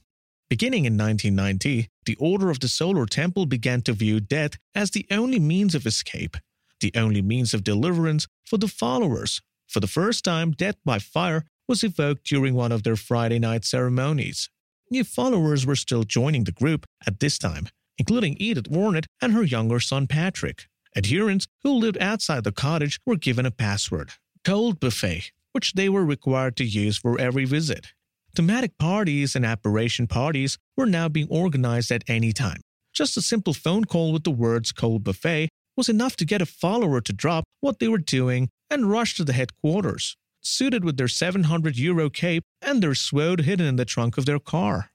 Beginning 0.49 0.85
in 0.85 0.97
1990, 0.97 1.89
the 2.05 2.15
Order 2.15 2.49
of 2.49 2.59
the 2.59 2.67
Solar 2.67 3.05
Temple 3.05 3.47
began 3.47 3.81
to 3.81 3.93
view 3.93 4.19
death 4.19 4.57
as 4.75 4.91
the 4.91 5.05
only 5.11 5.39
means 5.39 5.75
of 5.75 5.85
escape, 5.85 6.37
the 6.83 6.91
only 6.95 7.21
means 7.21 7.53
of 7.53 7.63
deliverance 7.63 8.27
for 8.45 8.57
the 8.57 8.67
followers. 8.67 9.41
For 9.67 9.79
the 9.79 9.87
first 9.87 10.23
time, 10.23 10.51
death 10.51 10.75
by 10.85 10.99
fire 10.99 11.45
was 11.67 11.83
evoked 11.83 12.25
during 12.25 12.53
one 12.53 12.71
of 12.71 12.83
their 12.83 12.97
Friday 12.97 13.39
night 13.39 13.63
ceremonies. 13.65 14.49
New 14.91 15.03
followers 15.03 15.65
were 15.65 15.77
still 15.77 16.03
joining 16.03 16.43
the 16.43 16.51
group 16.51 16.85
at 17.07 17.19
this 17.19 17.39
time, 17.39 17.69
including 17.97 18.35
Edith 18.37 18.69
Vuarnet 18.69 19.05
and 19.21 19.33
her 19.33 19.43
younger 19.43 19.79
son 19.79 20.05
Patrick. 20.05 20.67
Adherents 20.95 21.47
who 21.63 21.71
lived 21.71 21.97
outside 21.99 22.43
the 22.43 22.51
cottage 22.51 22.99
were 23.05 23.15
given 23.15 23.45
a 23.45 23.51
password, 23.51 24.11
cold 24.43 24.79
buffet, 24.79 25.31
which 25.53 25.73
they 25.73 25.89
were 25.89 26.05
required 26.05 26.55
to 26.57 26.65
use 26.65 26.97
for 26.97 27.19
every 27.19 27.45
visit. 27.45 27.93
Thematic 28.35 28.77
parties 28.77 29.35
and 29.35 29.45
apparition 29.45 30.05
parties 30.05 30.57
were 30.75 30.85
now 30.85 31.07
being 31.07 31.29
organized 31.29 31.91
at 31.91 32.03
any 32.07 32.33
time. 32.33 32.61
Just 32.93 33.17
a 33.17 33.21
simple 33.21 33.53
phone 33.53 33.85
call 33.85 34.11
with 34.11 34.23
the 34.23 34.31
words 34.31 34.71
cold 34.71 35.03
buffet 35.03 35.49
was 35.75 35.89
enough 35.89 36.15
to 36.17 36.25
get 36.25 36.41
a 36.41 36.45
follower 36.45 37.01
to 37.01 37.13
drop 37.13 37.43
what 37.61 37.79
they 37.79 37.87
were 37.87 37.97
doing 37.97 38.49
and 38.69 38.89
rush 38.89 39.15
to 39.15 39.23
the 39.23 39.33
headquarters, 39.33 40.15
suited 40.41 40.83
with 40.83 40.97
their 40.97 41.07
700 41.07 41.77
euro 41.77 42.09
cape 42.09 42.43
and 42.61 42.81
their 42.81 42.95
sword 42.95 43.41
hidden 43.41 43.65
in 43.65 43.75
the 43.75 43.85
trunk 43.85 44.17
of 44.17 44.25
their 44.25 44.39
car. 44.39 44.91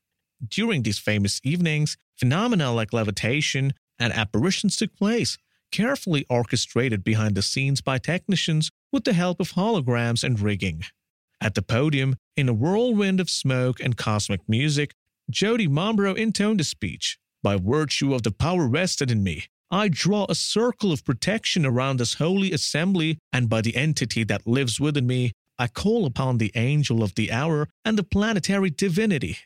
During 0.47 0.83
these 0.83 0.99
famous 0.99 1.41
evenings, 1.43 1.97
phenomena 2.17 2.73
like 2.73 2.93
levitation 2.93 3.73
and 3.99 4.12
apparitions 4.12 4.77
took 4.77 4.95
place, 4.97 5.38
carefully 5.73 6.25
orchestrated 6.29 7.03
behind 7.03 7.35
the 7.35 7.43
scenes 7.43 7.81
by 7.81 7.99
technicians 7.99 8.71
with 8.93 9.05
the 9.05 9.12
help 9.12 9.41
of 9.41 9.53
holograms 9.53 10.23
and 10.23 10.41
rigging. 10.41 10.85
At 11.41 11.55
the 11.55 11.62
podium, 11.62 12.17
in 12.37 12.49
a 12.49 12.55
whirlwind 12.55 13.21
of 13.21 13.31
smoke 13.31 13.81
and 13.81 13.97
cosmic 13.97 14.41
music, 14.49 14.95
Joe 15.31 15.57
Di 15.57 15.69
Mambro 15.69 16.17
intoned 16.17 16.61
a 16.61 16.64
speech. 16.64 17.19
By 17.43 17.57
virtue 17.57 18.14
of 18.14 18.23
the 18.23 18.33
power 18.33 18.67
vested 18.69 19.11
in 19.11 19.23
me, 19.23 19.45
I 19.70 19.88
draw 19.88 20.26
a 20.28 20.35
circle 20.35 20.92
of 20.92 21.04
protection 21.04 21.66
around 21.66 21.98
this 21.98 22.14
holy 22.14 22.52
assembly, 22.52 23.18
and 23.33 23.48
by 23.48 23.61
the 23.61 23.76
entity 23.76 24.24
that 24.24 24.46
lives 24.46 24.81
within 24.81 25.07
me, 25.07 25.33
I 25.59 25.66
call 25.66 26.07
upon 26.07 26.38
the 26.38 26.52
angel 26.54 27.02
of 27.02 27.14
the 27.14 27.31
hour 27.33 27.68
and 27.85 27.98
the 27.98 28.04
planetary 28.04 28.70
divinity 28.70 29.38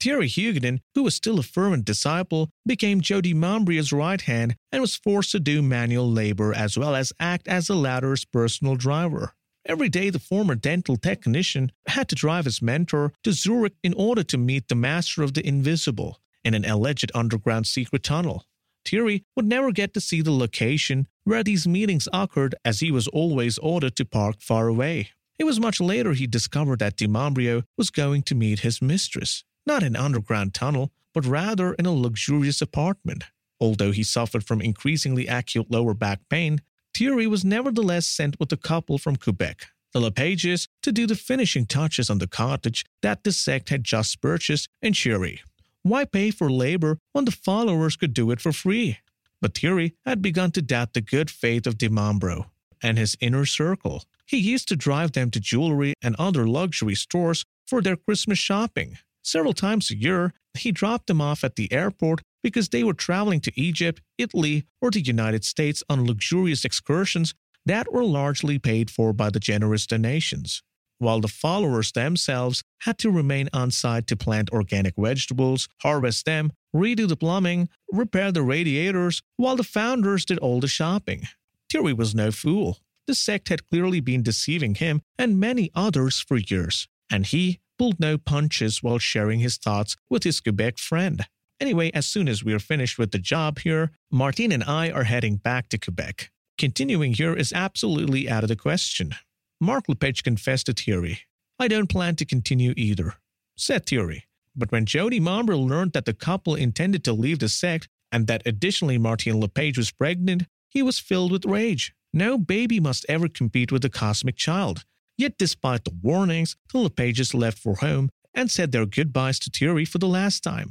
Thierry 0.00 0.28
Huguenin, 0.28 0.80
who 0.94 1.02
was 1.02 1.14
still 1.14 1.38
a 1.38 1.42
fervent 1.42 1.84
disciple, 1.84 2.48
became 2.64 3.02
Joe 3.02 3.20
Di 3.20 3.34
Mambro's 3.34 3.92
right 3.92 4.20
hand 4.20 4.56
and 4.72 4.80
was 4.80 4.96
forced 4.96 5.32
to 5.32 5.40
do 5.40 5.60
manual 5.60 6.10
labor 6.10 6.54
as 6.54 6.78
well 6.78 6.94
as 6.94 7.12
act 7.20 7.46
as 7.46 7.66
the 7.66 7.76
latter's 7.76 8.24
personal 8.24 8.76
driver. 8.76 9.34
Every 9.66 9.90
day, 9.90 10.08
the 10.08 10.18
former 10.18 10.54
dental 10.54 10.96
technician 10.96 11.70
had 11.86 12.08
to 12.08 12.14
drive 12.14 12.46
his 12.46 12.62
mentor 12.62 13.12
to 13.24 13.32
Zurich 13.32 13.74
in 13.82 13.92
order 13.92 14.22
to 14.22 14.38
meet 14.38 14.68
the 14.68 14.74
master 14.74 15.22
of 15.22 15.34
the 15.34 15.46
invisible 15.46 16.18
in 16.42 16.54
an 16.54 16.64
alleged 16.64 17.12
underground 17.14 17.66
secret 17.66 18.02
tunnel. 18.02 18.46
Thierry 18.84 19.24
would 19.36 19.46
never 19.46 19.72
get 19.72 19.94
to 19.94 20.00
see 20.00 20.22
the 20.22 20.32
location 20.32 21.06
where 21.24 21.42
these 21.42 21.66
meetings 21.66 22.08
occurred 22.12 22.54
as 22.64 22.80
he 22.80 22.90
was 22.90 23.08
always 23.08 23.58
ordered 23.58 23.96
to 23.96 24.04
park 24.04 24.36
far 24.40 24.68
away. 24.68 25.10
It 25.38 25.44
was 25.44 25.60
much 25.60 25.80
later 25.80 26.12
he 26.12 26.26
discovered 26.26 26.80
that 26.80 26.96
Di 26.96 27.06
Mambro 27.06 27.64
was 27.76 27.90
going 27.90 28.22
to 28.24 28.34
meet 28.34 28.60
his 28.60 28.82
mistress 28.82 29.44
not 29.66 29.82
in 29.82 29.94
an 29.94 30.02
underground 30.02 30.54
tunnel, 30.54 30.90
but 31.14 31.26
rather 31.26 31.74
in 31.74 31.86
a 31.86 31.92
luxurious 31.92 32.60
apartment. 32.60 33.24
Although 33.60 33.92
he 33.92 34.02
suffered 34.02 34.44
from 34.44 34.60
increasingly 34.60 35.26
acute 35.26 35.70
lower 35.70 35.94
back 35.94 36.20
pain, 36.28 36.60
Thierry 36.94 37.26
was 37.26 37.44
nevertheless 37.44 38.06
sent 38.06 38.40
with 38.40 38.52
a 38.52 38.56
couple 38.56 38.98
from 38.98 39.16
Quebec, 39.16 39.66
the 39.92 40.00
LePages, 40.00 40.66
to 40.82 40.92
do 40.92 41.06
the 41.06 41.14
finishing 41.14 41.66
touches 41.66 42.10
on 42.10 42.18
the 42.18 42.26
cottage 42.26 42.84
that 43.02 43.22
the 43.22 43.32
sect 43.32 43.68
had 43.68 43.84
just 43.84 44.20
purchased 44.20 44.68
in 44.82 44.92
Cheiry. 44.92 45.40
Why 45.82 46.04
pay 46.04 46.30
for 46.30 46.50
labor 46.50 46.98
when 47.12 47.24
the 47.24 47.30
followers 47.30 47.96
could 47.96 48.12
do 48.12 48.30
it 48.30 48.40
for 48.40 48.52
free? 48.52 48.98
But 49.40 49.56
Thierry 49.56 49.94
had 50.04 50.20
begun 50.20 50.50
to 50.52 50.62
doubt 50.62 50.92
the 50.92 51.00
good 51.00 51.30
faith 51.30 51.66
of 51.66 51.78
Di 51.78 51.88
Mambro 51.88 52.50
and 52.82 52.98
his 52.98 53.16
inner 53.20 53.46
circle. 53.46 54.04
He 54.26 54.36
used 54.36 54.68
to 54.68 54.76
drive 54.76 55.12
them 55.12 55.30
to 55.30 55.40
jewelry 55.40 55.94
and 56.02 56.14
other 56.18 56.46
luxury 56.46 56.94
stores 56.94 57.44
for 57.66 57.80
their 57.80 57.96
Christmas 57.96 58.38
shopping. 58.38 58.98
Several 59.22 59.52
times 59.52 59.90
a 59.90 59.96
year, 59.96 60.34
he 60.54 60.72
dropped 60.72 61.06
them 61.06 61.20
off 61.20 61.44
at 61.44 61.56
the 61.56 61.72
airport 61.72 62.20
because 62.42 62.68
they 62.68 62.84
were 62.84 62.94
traveling 62.94 63.40
to 63.40 63.60
Egypt, 63.60 64.02
Italy, 64.18 64.64
or 64.80 64.90
the 64.90 65.00
United 65.00 65.44
States 65.44 65.82
on 65.88 66.06
luxurious 66.06 66.64
excursions 66.64 67.34
that 67.66 67.92
were 67.92 68.04
largely 68.04 68.58
paid 68.58 68.90
for 68.90 69.12
by 69.12 69.30
the 69.30 69.40
generous 69.40 69.86
donations, 69.86 70.62
while 71.00 71.20
the 71.20 71.28
followers 71.28 71.90
themselves 71.92 72.62
had 72.82 72.98
to 72.98 73.10
remain 73.10 73.48
on 73.52 73.70
site 73.70 74.06
to 74.06 74.16
plant 74.16 74.50
organic 74.50 74.94
vegetables, 74.96 75.68
harvest 75.82 76.24
them, 76.26 76.52
redo 76.74 77.08
the 77.08 77.16
plumbing, 77.16 77.68
repair 77.90 78.30
the 78.30 78.42
radiators, 78.42 79.22
while 79.36 79.56
the 79.56 79.64
founders 79.64 80.24
did 80.24 80.38
all 80.38 80.60
the 80.60 80.68
shopping. 80.68 81.22
Thierry 81.70 81.92
was 81.92 82.14
no 82.14 82.30
fool. 82.30 82.78
The 83.06 83.14
sect 83.14 83.48
had 83.48 83.68
clearly 83.68 84.00
been 84.00 84.22
deceiving 84.22 84.76
him 84.76 85.02
and 85.18 85.40
many 85.40 85.70
others 85.74 86.20
for 86.20 86.36
years, 86.36 86.86
and 87.10 87.26
he 87.26 87.58
pulled 87.78 87.98
no 87.98 88.18
punches 88.18 88.82
while 88.82 88.98
sharing 88.98 89.40
his 89.40 89.56
thoughts 89.56 89.96
with 90.08 90.22
his 90.22 90.40
Quebec 90.40 90.78
friend. 90.78 91.26
Anyway, 91.60 91.90
as 91.92 92.06
soon 92.06 92.28
as 92.28 92.44
we're 92.44 92.58
finished 92.58 92.98
with 92.98 93.10
the 93.10 93.18
job 93.18 93.58
here, 93.60 93.90
Martine 94.10 94.52
and 94.52 94.64
I 94.64 94.90
are 94.90 95.04
heading 95.04 95.36
back 95.36 95.68
to 95.70 95.78
Quebec. 95.78 96.30
Continuing 96.56 97.14
here 97.14 97.34
is 97.34 97.52
absolutely 97.52 98.28
out 98.28 98.42
of 98.42 98.48
the 98.48 98.56
question. 98.56 99.14
Mark 99.62 99.88
Lepage 99.88 100.22
confessed 100.22 100.66
to 100.66 100.72
Thierry. 100.72 101.20
I 101.58 101.68
don't 101.68 101.90
plan 101.90 102.16
to 102.16 102.24
continue 102.24 102.72
either, 102.78 103.16
said 103.58 103.84
Thierry. 103.84 104.24
But 104.56 104.72
when 104.72 104.86
Joe 104.86 105.10
Di 105.10 105.20
Mambro 105.20 105.58
learned 105.58 105.92
that 105.92 106.06
the 106.06 106.14
couple 106.14 106.54
intended 106.54 107.04
to 107.04 107.12
leave 107.12 107.40
the 107.40 107.48
sect 107.50 107.86
and 108.10 108.26
that 108.26 108.42
additionally 108.46 108.96
Martine 108.96 109.38
Lepage 109.38 109.76
was 109.76 109.90
pregnant, 109.90 110.44
he 110.70 110.82
was 110.82 110.98
filled 110.98 111.30
with 111.30 111.44
rage. 111.44 111.92
No 112.12 112.38
baby 112.38 112.80
must 112.80 113.04
ever 113.08 113.28
compete 113.28 113.70
with 113.70 113.82
the 113.82 113.90
cosmic 113.90 114.36
child. 114.36 114.84
Yet 115.18 115.36
despite 115.36 115.84
the 115.84 115.94
warnings, 116.02 116.56
the 116.72 116.78
Lepages 116.78 117.34
left 117.34 117.58
for 117.58 117.76
home 117.76 118.08
and 118.32 118.50
said 118.50 118.72
their 118.72 118.86
goodbyes 118.86 119.38
to 119.40 119.50
Thierry 119.50 119.84
for 119.84 119.98
the 119.98 120.08
last 120.08 120.42
time. 120.42 120.70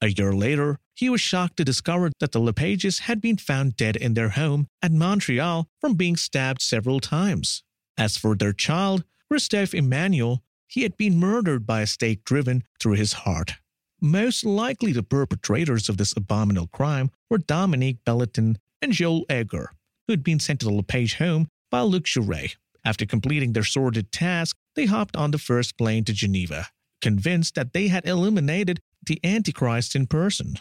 A 0.00 0.08
year 0.08 0.32
later, 0.32 0.78
he 0.94 1.10
was 1.10 1.20
shocked 1.20 1.56
to 1.56 1.64
discover 1.64 2.12
that 2.20 2.30
the 2.30 2.40
Lepages 2.40 3.00
had 3.00 3.20
been 3.20 3.36
found 3.36 3.76
dead 3.76 3.96
in 3.96 4.14
their 4.14 4.30
home 4.30 4.68
at 4.80 4.92
Montreal 4.92 5.66
from 5.80 5.94
being 5.94 6.16
stabbed 6.16 6.62
several 6.62 7.00
times. 7.00 7.64
As 7.98 8.16
for 8.16 8.34
their 8.34 8.52
child, 8.52 9.04
Christophe 9.28 9.74
Emmanuel, 9.74 10.42
he 10.66 10.82
had 10.82 10.96
been 10.96 11.18
murdered 11.18 11.66
by 11.66 11.82
a 11.82 11.86
stake 11.86 12.24
driven 12.24 12.64
through 12.80 12.94
his 12.94 13.12
heart. 13.12 13.54
Most 14.00 14.44
likely 14.44 14.92
the 14.92 15.02
perpetrators 15.02 15.88
of 15.88 15.98
this 15.98 16.14
abominable 16.16 16.68
crime 16.68 17.10
were 17.28 17.38
Dominique 17.38 18.04
Bellaton 18.04 18.56
and 18.80 18.92
Joel 18.92 19.26
Egger, 19.28 19.72
who 20.06 20.12
had 20.12 20.24
been 20.24 20.40
sent 20.40 20.60
to 20.60 20.66
the 20.66 20.72
Lepage 20.72 21.16
home 21.16 21.48
by 21.70 21.82
Luc 21.82 22.04
Jouret. 22.04 22.56
After 22.84 23.04
completing 23.04 23.52
their 23.52 23.64
sordid 23.64 24.10
task, 24.10 24.56
they 24.74 24.86
hopped 24.86 25.16
on 25.16 25.32
the 25.32 25.38
first 25.38 25.76
plane 25.76 26.04
to 26.04 26.12
Geneva, 26.12 26.68
convinced 27.02 27.54
that 27.56 27.72
they 27.72 27.88
had 27.88 28.06
eliminated 28.06 28.80
the 29.04 29.20
Antichrist 29.22 29.94
in 29.94 30.06
person. 30.06 30.54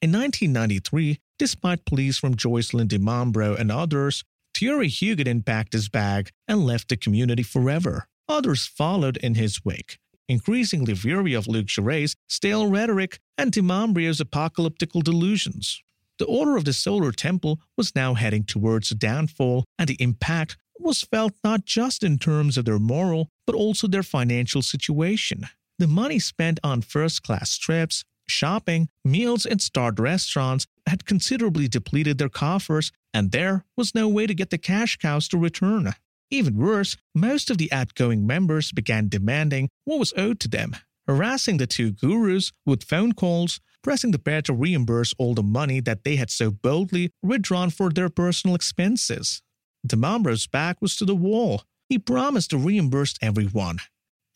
In 0.00 0.12
1993, 0.12 1.18
despite 1.38 1.84
pleas 1.84 2.18
from 2.18 2.34
Joycelyn 2.34 2.88
Di 2.88 2.98
Mambro 2.98 3.58
and 3.58 3.70
others, 3.70 4.24
Thierry 4.56 4.88
Huguenin 4.88 5.44
packed 5.44 5.74
his 5.74 5.90
bag 5.90 6.30
and 6.48 6.64
left 6.64 6.88
the 6.88 6.96
community 6.96 7.42
forever. 7.42 8.08
Others 8.26 8.66
followed 8.66 9.18
in 9.18 9.34
his 9.34 9.62
wake, 9.66 9.98
increasingly 10.30 10.94
weary 11.04 11.34
of 11.34 11.46
Luc 11.46 11.66
Jouret's 11.66 12.16
stale 12.26 12.66
rhetoric 12.66 13.20
and 13.36 13.52
Di 13.52 13.60
Mambro's 13.60 14.18
apocalyptical 14.18 15.02
delusions. 15.02 15.82
The 16.18 16.24
Order 16.24 16.56
of 16.56 16.64
the 16.64 16.72
Solar 16.72 17.12
Temple 17.12 17.60
was 17.76 17.94
now 17.94 18.14
heading 18.14 18.44
towards 18.44 18.90
a 18.90 18.94
downfall, 18.94 19.66
and 19.78 19.88
the 19.88 19.96
impact 20.00 20.56
was 20.78 21.02
felt 21.02 21.34
not 21.44 21.66
just 21.66 22.02
in 22.02 22.16
terms 22.16 22.56
of 22.56 22.64
their 22.64 22.78
moral, 22.78 23.28
but 23.46 23.54
also 23.54 23.86
their 23.86 24.02
financial 24.02 24.62
situation. 24.62 25.46
The 25.78 25.86
money 25.86 26.18
spent 26.18 26.58
on 26.64 26.80
first 26.80 27.22
class 27.22 27.58
trips, 27.58 28.04
shopping, 28.28 28.88
meals 29.04 29.46
in 29.46 29.58
starred 29.58 29.98
restaurants 29.98 30.66
had 30.86 31.06
considerably 31.06 31.68
depleted 31.68 32.18
their 32.18 32.28
coffers, 32.28 32.92
and 33.12 33.32
there 33.32 33.64
was 33.76 33.94
no 33.94 34.08
way 34.08 34.26
to 34.26 34.34
get 34.34 34.50
the 34.50 34.58
cash 34.58 34.96
cows 34.96 35.28
to 35.28 35.38
return. 35.38 35.94
Even 36.30 36.56
worse, 36.56 36.96
most 37.14 37.50
of 37.50 37.58
the 37.58 37.70
outgoing 37.72 38.26
members 38.26 38.72
began 38.72 39.08
demanding 39.08 39.68
what 39.84 39.98
was 39.98 40.12
owed 40.16 40.40
to 40.40 40.48
them, 40.48 40.76
harassing 41.06 41.56
the 41.56 41.66
two 41.66 41.92
gurus 41.92 42.52
with 42.64 42.84
phone 42.84 43.12
calls, 43.12 43.60
pressing 43.82 44.10
the 44.10 44.18
pair 44.18 44.42
to 44.42 44.52
reimburse 44.52 45.14
all 45.18 45.34
the 45.34 45.42
money 45.42 45.78
that 45.80 46.02
they 46.02 46.16
had 46.16 46.30
so 46.30 46.50
boldly 46.50 47.10
withdrawn 47.22 47.70
for 47.70 47.90
their 47.90 48.08
personal 48.08 48.56
expenses. 48.56 49.42
Di 49.86 49.96
Mambro's 49.96 50.48
back 50.48 50.82
was 50.82 50.96
to 50.96 51.04
the 51.04 51.14
wall. 51.14 51.62
He 51.88 51.98
promised 51.98 52.50
to 52.50 52.58
reimburse 52.58 53.14
everyone, 53.22 53.78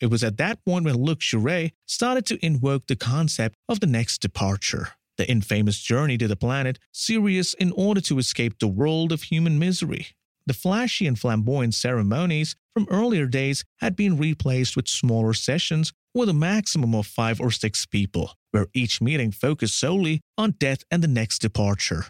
it 0.01 0.09
was 0.09 0.23
at 0.23 0.37
that 0.37 0.65
point 0.65 0.85
when 0.85 0.95
Luc 0.95 1.19
Jouret 1.19 1.71
started 1.85 2.25
to 2.25 2.43
invoke 2.45 2.87
the 2.87 2.95
concept 2.95 3.55
of 3.69 3.79
the 3.79 3.87
next 3.87 4.17
departure, 4.19 4.89
the 5.17 5.29
infamous 5.29 5.79
journey 5.79 6.17
to 6.17 6.27
the 6.27 6.35
planet 6.35 6.79
Sirius 6.91 7.53
in 7.53 7.71
order 7.73 8.01
to 8.01 8.17
escape 8.17 8.57
the 8.59 8.67
world 8.67 9.11
of 9.11 9.23
human 9.23 9.59
misery. 9.59 10.07
The 10.47 10.53
flashy 10.53 11.05
and 11.05 11.17
flamboyant 11.17 11.75
ceremonies 11.75 12.55
from 12.73 12.87
earlier 12.89 13.27
days 13.27 13.63
had 13.77 13.95
been 13.95 14.17
replaced 14.17 14.75
with 14.75 14.87
smaller 14.87 15.33
sessions 15.33 15.93
with 16.15 16.29
a 16.29 16.33
maximum 16.33 16.95
of 16.95 17.05
five 17.05 17.39
or 17.39 17.51
six 17.51 17.85
people, 17.85 18.33
where 18.49 18.67
each 18.73 19.01
meeting 19.01 19.31
focused 19.31 19.79
solely 19.79 20.21
on 20.35 20.55
death 20.59 20.83
and 20.89 21.03
the 21.03 21.07
next 21.07 21.39
departure. 21.39 22.07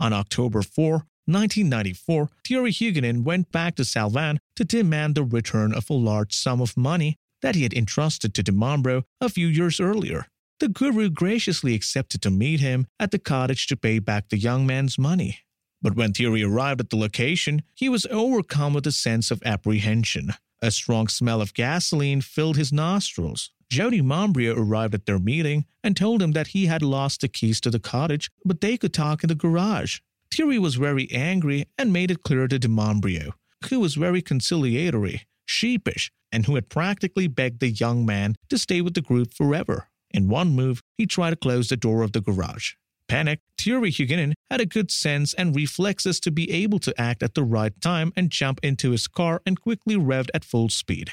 On 0.00 0.12
October 0.12 0.62
4, 0.62 0.92
1994, 1.26 2.30
Thierry 2.46 2.72
Huguenin 2.72 3.22
went 3.22 3.52
back 3.52 3.76
to 3.76 3.82
Salvan 3.82 4.38
to 4.56 4.64
demand 4.64 5.14
the 5.14 5.22
return 5.22 5.74
of 5.74 5.88
a 5.88 5.94
large 5.94 6.34
sum 6.34 6.60
of 6.60 6.76
money 6.76 7.16
that 7.44 7.54
he 7.54 7.62
had 7.62 7.74
entrusted 7.74 8.32
to 8.32 8.42
Di 8.42 8.52
Mambro 8.52 9.02
a 9.20 9.28
few 9.28 9.46
years 9.46 9.78
earlier. 9.78 10.28
The 10.60 10.68
guru 10.68 11.10
graciously 11.10 11.74
accepted 11.74 12.22
to 12.22 12.30
meet 12.30 12.60
him 12.60 12.86
at 12.98 13.10
the 13.10 13.18
cottage 13.18 13.66
to 13.66 13.76
pay 13.76 13.98
back 13.98 14.30
the 14.30 14.38
young 14.38 14.66
man's 14.66 14.98
money. 14.98 15.40
But 15.82 15.94
when 15.94 16.14
Thierry 16.14 16.42
arrived 16.42 16.80
at 16.80 16.88
the 16.88 16.96
location, 16.96 17.60
he 17.74 17.90
was 17.90 18.06
overcome 18.06 18.72
with 18.72 18.86
a 18.86 18.92
sense 18.92 19.30
of 19.30 19.42
apprehension. 19.44 20.32
A 20.62 20.70
strong 20.70 21.06
smell 21.08 21.42
of 21.42 21.52
gasoline 21.52 22.22
filled 22.22 22.56
his 22.56 22.72
nostrils. 22.72 23.50
Joe 23.70 23.90
Di 23.90 24.00
Mambro 24.00 24.56
arrived 24.56 24.94
at 24.94 25.04
their 25.04 25.18
meeting 25.18 25.66
and 25.82 25.94
told 25.94 26.22
him 26.22 26.32
that 26.32 26.48
he 26.48 26.64
had 26.64 26.80
lost 26.80 27.20
the 27.20 27.28
keys 27.28 27.60
to 27.60 27.70
the 27.70 27.78
cottage, 27.78 28.30
but 28.46 28.62
they 28.62 28.78
could 28.78 28.94
talk 28.94 29.22
in 29.22 29.28
the 29.28 29.34
garage. 29.34 29.98
Thierry 30.32 30.58
was 30.58 30.76
very 30.76 31.12
angry 31.12 31.66
and 31.76 31.92
made 31.92 32.10
it 32.10 32.22
clear 32.22 32.48
to 32.48 32.58
Di 32.58 32.68
Mambro, 32.68 33.32
who 33.68 33.80
was 33.80 33.96
very 33.96 34.22
conciliatory, 34.22 35.26
sheepish, 35.44 36.10
and 36.34 36.46
who 36.46 36.56
had 36.56 36.68
practically 36.68 37.28
begged 37.28 37.60
the 37.60 37.70
young 37.70 38.04
man 38.04 38.34
to 38.50 38.58
stay 38.58 38.80
with 38.80 38.94
the 38.94 39.00
group 39.00 39.32
forever. 39.32 39.88
In 40.10 40.28
one 40.28 40.50
move, 40.50 40.82
he 40.98 41.06
tried 41.06 41.30
to 41.30 41.36
close 41.36 41.68
the 41.68 41.76
door 41.76 42.02
of 42.02 42.10
the 42.10 42.20
garage. 42.20 42.72
Panicked, 43.08 43.42
Thierry 43.56 43.90
Huguenin 43.90 44.32
had 44.50 44.60
a 44.60 44.66
good 44.66 44.90
sense 44.90 45.32
and 45.34 45.54
reflexes 45.54 46.18
to 46.20 46.32
be 46.32 46.50
able 46.50 46.80
to 46.80 47.00
act 47.00 47.22
at 47.22 47.34
the 47.34 47.44
right 47.44 47.78
time 47.80 48.12
and 48.16 48.30
jump 48.30 48.58
into 48.64 48.90
his 48.90 49.06
car 49.06 49.42
and 49.46 49.60
quickly 49.60 49.94
revved 49.94 50.30
at 50.34 50.44
full 50.44 50.68
speed. 50.68 51.12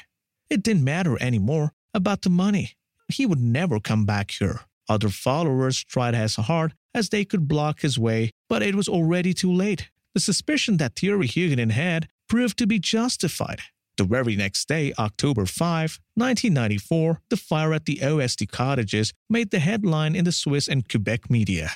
It 0.50 0.62
didn't 0.62 0.84
matter 0.84 1.16
anymore 1.22 1.72
about 1.94 2.22
the 2.22 2.30
money. 2.30 2.72
He 3.08 3.24
would 3.24 3.40
never 3.40 3.78
come 3.78 4.04
back 4.04 4.32
here. 4.32 4.60
Other 4.88 5.08
followers 5.08 5.84
tried 5.84 6.16
as 6.16 6.36
hard 6.36 6.74
as 6.94 7.10
they 7.10 7.24
could 7.24 7.46
block 7.46 7.82
his 7.82 7.98
way, 7.98 8.32
but 8.48 8.62
it 8.62 8.74
was 8.74 8.88
already 8.88 9.34
too 9.34 9.52
late. 9.52 9.90
The 10.14 10.20
suspicion 10.20 10.78
that 10.78 10.96
Thierry 10.96 11.28
Huguenin 11.28 11.70
had 11.70 12.08
proved 12.28 12.58
to 12.58 12.66
be 12.66 12.78
justified. 12.78 13.60
The 13.98 14.04
very 14.04 14.36
next 14.36 14.68
day, 14.68 14.92
October 14.98 15.44
5, 15.44 16.00
1994, 16.14 17.20
the 17.28 17.36
fire 17.36 17.74
at 17.74 17.84
the 17.84 18.02
OST 18.02 18.50
cottages 18.50 19.12
made 19.28 19.50
the 19.50 19.58
headline 19.58 20.16
in 20.16 20.24
the 20.24 20.32
Swiss 20.32 20.66
and 20.66 20.88
Quebec 20.88 21.28
media. 21.30 21.72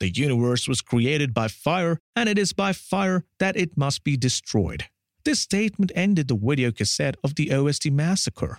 The 0.00 0.10
universe 0.10 0.66
was 0.66 0.80
created 0.80 1.34
by 1.34 1.48
fire, 1.48 1.98
and 2.16 2.28
it 2.28 2.38
is 2.38 2.52
by 2.52 2.72
fire 2.72 3.24
that 3.38 3.56
it 3.56 3.76
must 3.76 4.04
be 4.04 4.16
destroyed. 4.16 4.84
This 5.24 5.40
statement 5.40 5.92
ended 5.94 6.28
the 6.28 6.36
video 6.36 6.72
cassette 6.72 7.16
of 7.22 7.34
the 7.34 7.52
OST 7.52 7.90
massacre. 7.90 8.58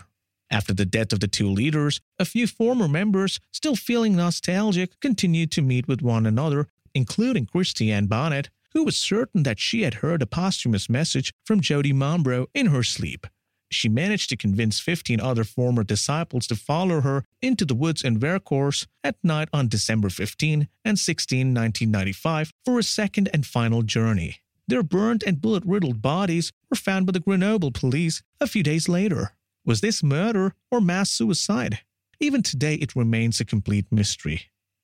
After 0.52 0.74
the 0.74 0.86
death 0.86 1.14
of 1.14 1.20
the 1.20 1.28
two 1.28 1.50
leaders, 1.50 2.02
a 2.20 2.26
few 2.26 2.46
former 2.46 2.88
members, 2.88 3.40
still 3.52 3.76
feeling 3.76 4.16
nostalgic, 4.16 5.00
continued 5.00 5.52
to 5.54 5.62
meet 5.62 5.88
with 5.88 6.02
one 6.02 6.26
another, 6.26 6.68
including 6.94 7.46
Christiane 7.46 8.08
Bonnet, 8.08 8.50
who 8.74 8.84
was 8.84 8.98
certain 8.98 9.44
that 9.44 9.60
she 9.60 9.84
had 9.84 9.96
heard 9.96 10.22
a 10.22 10.28
posthumous 10.28 10.90
message 10.90 11.34
from 11.46 11.62
Joe 11.62 11.82
Di 11.82 11.94
Mambro 11.94 12.48
in 12.54 12.68
her 12.68 12.84
sleep. 12.84 13.28
She 13.72 13.88
managed 13.88 14.30
to 14.30 14.38
convince 14.38 14.80
15 14.80 15.20
other 15.22 15.44
former 15.44 15.84
disciples 15.84 16.48
to 16.48 16.56
follow 16.56 17.02
her 17.02 17.24
into 17.42 17.66
the 17.66 17.76
woods 17.76 18.04
in 18.04 18.20
Vercors 18.20 18.88
at 19.04 19.16
night 19.24 19.50
on 19.54 19.68
December 19.68 20.10
15 20.10 20.68
and 20.84 20.98
16, 20.98 21.40
1995, 21.40 22.52
for 22.66 22.80
a 22.80 22.84
second 22.84 23.30
and 23.32 23.46
final 23.46 23.84
journey. 23.84 24.38
Their 24.68 24.84
burned 24.84 25.24
and 25.26 25.42
bullet 25.42 25.64
riddled 25.66 26.02
bodies 26.02 26.52
were 26.70 26.78
found 26.78 27.06
by 27.06 27.12
the 27.12 27.20
Grenoble 27.20 27.72
police 27.72 28.24
a 28.42 28.48
few 28.48 28.64
days 28.64 28.90
later. 28.90 29.34
Was 29.66 29.82
this 29.82 30.02
murder 30.02 30.56
or 30.72 30.82
mass 30.82 31.12
suicide? 31.12 31.80
even 32.20 32.44
today 32.44 32.76
it 32.76 32.96
remains 32.96 33.40
a 33.40 33.46
complete 33.46 33.86
mystery. 33.92 34.44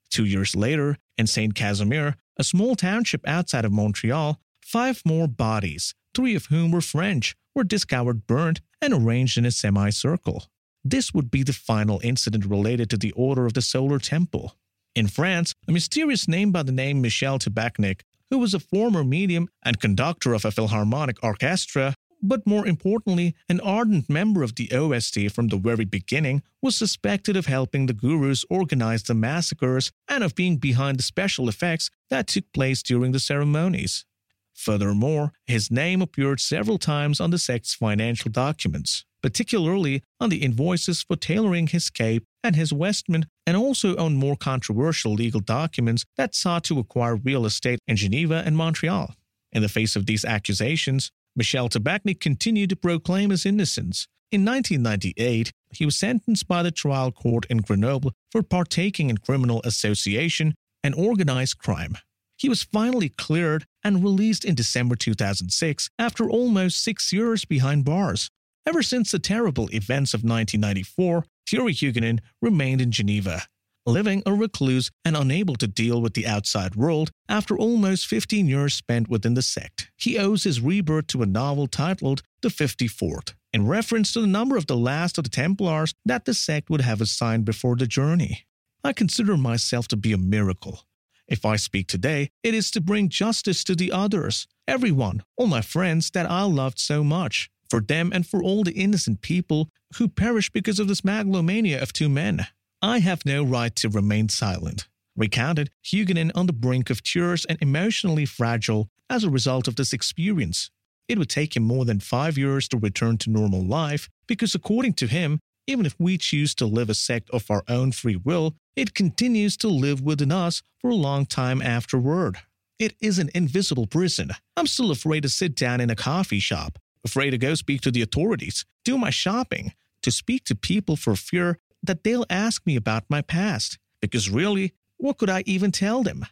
Two 0.10 0.26
years 0.26 0.56
later, 0.56 0.98
in 1.18 1.28
St. 1.28 1.54
Casimir, 1.54 2.16
a 2.38 2.44
small 2.44 2.76
township 2.76 3.28
outside 3.28 3.66
of 3.66 3.72
Montreal, 3.72 4.40
five 4.62 5.02
more 5.06 5.28
bodies, 5.28 5.94
three 6.14 6.36
of 6.36 6.48
whom 6.48 6.72
were 6.72 6.82
French, 6.82 7.36
were 7.54 7.64
discovered 7.64 8.28
burnt 8.28 8.62
and 8.82 8.94
arranged 8.94 9.38
in 9.38 9.46
a 9.46 9.52
semicircle. 9.52 10.46
This 10.84 11.14
would 11.14 11.32
be 11.32 11.44
the 11.44 11.54
final 11.54 12.00
incident 12.04 12.46
related 12.46 12.90
to 12.92 12.98
the 12.98 13.12
Order 13.14 13.46
of 13.46 13.54
the 13.54 13.62
Solar 13.62 14.00
Temple. 14.00 14.56
In 14.96 15.08
France, 15.08 15.54
a 15.68 15.72
mysterious 15.72 16.28
name 16.28 16.52
by 16.52 16.64
the 16.64 16.72
name 16.72 17.02
Michel 17.02 17.40
Tabachnik, 17.40 18.02
who 18.30 18.38
was 18.38 18.54
a 18.54 18.60
former 18.60 19.04
medium 19.04 19.50
and 19.64 19.80
conductor 19.80 20.34
of 20.34 20.46
a 20.46 20.52
philharmonic 20.52 21.18
orchestra, 21.24 21.96
but 22.28 22.46
more 22.46 22.68
importantly, 22.68 23.36
an 23.48 23.60
ardent 23.62 24.10
member 24.10 24.44
of 24.44 24.56
the 24.56 24.72
OST 24.72 25.32
from 25.32 25.48
the 25.48 25.58
very 25.58 25.86
beginning, 25.86 26.42
was 26.62 26.76
suspected 26.76 27.38
of 27.38 27.46
helping 27.46 27.86
the 27.86 27.94
gurus 27.94 28.46
organize 28.50 29.04
the 29.04 29.14
massacres 29.14 29.92
and 30.08 30.24
of 30.24 30.36
being 30.36 30.58
behind 30.58 30.98
the 30.98 31.04
special 31.04 31.48
effects 31.48 31.90
that 32.10 32.28
took 32.28 32.52
place 32.54 32.82
during 32.82 33.12
the 33.12 33.20
ceremonies. 33.20 34.06
Furthermore, 34.54 35.34
his 35.46 35.70
name 35.70 36.02
appeared 36.02 36.40
several 36.40 36.78
times 36.78 37.20
on 37.20 37.30
the 37.30 37.38
sect's 37.38 37.74
financial 37.74 38.32
documents, 38.32 39.06
particularly 39.22 40.02
on 40.20 40.30
the 40.30 40.44
invoices 40.44 41.04
for 41.04 41.18
tailoring 41.18 41.68
his 41.68 41.90
cape 41.90 42.24
and 42.42 42.56
his 42.56 42.72
vestment, 42.72 43.26
and 43.46 43.58
also 43.58 43.98
on 43.98 44.16
more 44.16 44.38
controversial 44.38 45.14
legal 45.14 45.42
documents 45.42 46.06
that 46.16 46.34
sought 46.34 46.64
to 46.64 46.80
acquire 46.80 47.18
real 47.18 47.46
estate 47.46 47.80
in 47.88 47.98
Geneva 47.98 48.44
and 48.46 48.56
Montreal. 48.56 49.14
In 49.52 49.62
the 49.62 49.70
face 49.70 49.96
of 49.96 50.06
these 50.06 50.24
accusations, 50.24 51.12
Michel 51.36 51.70
Tabachnik 51.70 52.20
continued 52.20 52.70
to 52.70 52.76
proclaim 52.76 53.30
his 53.30 53.46
innocence. 53.46 54.08
In 54.32 54.46
1998, 54.46 55.52
he 55.72 55.86
was 55.86 55.98
sentenced 55.98 56.48
by 56.48 56.64
the 56.64 56.72
trial 56.72 57.12
court 57.12 57.46
in 57.50 57.58
Grenoble 57.58 58.14
for 58.32 58.42
partaking 58.42 59.10
in 59.10 59.18
criminal 59.18 59.62
association 59.64 60.56
and 60.84 60.96
organized 60.96 61.58
crime. 61.58 61.98
He 62.38 62.50
was 62.50 62.64
finally 62.64 63.10
cleared 63.10 63.66
and 63.84 64.04
released 64.04 64.46
in 64.46 64.56
December 64.56 64.96
2006 64.96 65.90
after 65.98 66.30
almost 66.30 66.82
six 66.82 67.14
years 67.14 67.46
behind 67.46 67.86
bars. 67.86 68.30
Ever 68.66 68.82
since 68.82 69.12
the 69.12 69.20
terrible 69.20 69.68
events 69.70 70.14
of 70.14 70.20
1994, 70.24 71.26
Thierry 71.48 71.74
Huguenin 71.74 72.20
remained 72.42 72.82
in 72.82 72.92
Geneva 72.92 73.44
living 73.86 74.24
a 74.26 74.34
recluse 74.34 74.90
and 75.04 75.16
unable 75.16 75.56
to 75.56 75.68
deal 75.68 76.02
with 76.02 76.14
the 76.14 76.26
outside 76.26 76.76
world 76.76 77.12
after 77.30 77.58
almost 77.58 78.08
15 78.08 78.48
years 78.48 78.74
spent 78.74 79.08
within 79.08 79.34
the 79.34 79.42
sect. 79.42 79.92
He 79.96 80.18
owes 80.18 80.44
his 80.44 80.62
rebirth 80.62 81.08
to 81.08 81.22
a 81.22 81.28
novel 81.28 81.68
titled 81.68 82.24
The 82.42 82.50
54th, 82.50 83.34
in 83.54 83.68
reference 83.68 84.14
to 84.14 84.22
the 84.22 84.28
number 84.28 84.58
of 84.58 84.68
the 84.68 84.78
last 84.78 85.18
of 85.18 85.24
the 85.24 85.30
Templars 85.30 85.94
that 86.06 86.26
the 86.26 86.34
sect 86.34 86.70
would 86.70 86.82
have 86.82 87.02
assigned 87.02 87.46
before 87.46 87.76
the 87.76 87.88
journey. 87.88 88.46
I 88.84 88.94
consider 88.94 89.38
myself 89.38 89.88
to 89.90 89.98
be 89.98 90.14
a 90.14 90.18
miracle. 90.18 90.82
If 91.28 91.46
I 91.46 91.56
speak 91.56 91.88
today, 91.88 92.30
it 92.44 92.54
is 92.54 92.70
to 92.72 92.82
bring 92.82 93.10
justice 93.10 93.64
to 93.64 93.76
the 93.76 93.92
others, 93.92 94.48
everyone, 94.68 95.24
all 95.38 95.48
my 95.48 95.62
friends 95.62 96.12
that 96.12 96.30
I 96.30 96.44
loved 96.44 96.78
so 96.80 97.04
much, 97.04 97.50
for 97.70 97.82
them 97.82 98.12
and 98.14 98.28
for 98.28 98.44
all 98.44 98.64
the 98.64 98.74
innocent 98.74 99.22
people 99.22 99.70
who 99.98 100.08
perished 100.08 100.54
because 100.54 100.80
of 100.80 100.88
this 100.88 101.04
megalomania 101.04 101.82
of 101.82 101.94
two 101.94 102.10
men. 102.10 102.46
I 102.86 103.00
have 103.00 103.26
no 103.26 103.44
right 103.44 103.76
to 103.78 103.90
remain 103.90 104.30
silent, 104.30 104.88
recounted 105.16 105.72
Huguenin 105.84 106.32
on 106.36 106.46
the 106.46 106.54
brink 106.54 106.92
of 106.92 107.02
tears 107.02 107.44
and 107.44 107.58
emotionally 107.60 108.28
fragile 108.28 108.92
as 109.10 109.24
a 109.24 109.30
result 109.32 109.68
of 109.68 109.76
this 109.76 109.92
experience. 109.92 110.70
It 111.08 111.18
would 111.18 111.32
take 111.32 111.56
him 111.56 111.64
more 111.64 111.84
than 111.84 112.00
five 112.00 112.38
years 112.38 112.68
to 112.68 112.78
return 112.78 113.18
to 113.18 113.32
normal 113.32 113.66
life 113.66 114.08
because, 114.28 114.54
according 114.54 114.94
to 114.94 115.08
him, 115.08 115.40
even 115.66 115.88
if 115.88 115.96
we 115.98 116.20
choose 116.20 116.54
to 116.56 116.68
live 116.68 116.92
a 116.92 116.94
sect 116.94 117.28
of 117.32 117.50
our 117.50 117.64
own 117.68 117.92
free 117.92 118.18
will, 118.18 118.54
it 118.76 118.94
continues 118.94 119.58
to 119.58 119.68
live 119.68 120.02
within 120.02 120.32
us 120.32 120.62
for 120.78 120.92
a 120.92 120.96
long 120.96 121.26
time 121.26 121.64
afterward. 121.64 122.38
It 122.78 122.94
is 123.02 123.18
an 123.18 123.32
invisible 123.34 123.88
prison. 123.88 124.30
I'm 124.56 124.68
still 124.68 124.92
afraid 124.92 125.24
to 125.24 125.30
sit 125.30 125.56
down 125.56 125.82
in 125.82 125.90
a 125.90 125.96
coffee 125.96 126.38
shop, 126.38 126.78
afraid 127.04 127.32
to 127.32 127.40
go 127.40 127.56
speak 127.56 127.82
to 127.82 127.90
the 127.90 128.04
authorities, 128.04 128.64
do 128.84 128.96
my 128.96 129.10
shopping, 129.10 129.74
to 130.04 130.12
speak 130.12 130.44
to 130.44 130.54
people 130.54 130.96
for 130.96 131.16
fear 131.16 131.58
that 131.88 132.04
they'll 132.04 132.26
ask 132.30 132.66
me 132.66 132.76
about 132.76 133.10
my 133.10 133.22
past, 133.22 133.78
because 134.02 134.30
really, 134.30 134.74
what 134.98 135.18
could 135.18 135.30
I 135.30 135.44
even 135.46 135.72
tell 135.72 136.04
them? 136.04 136.26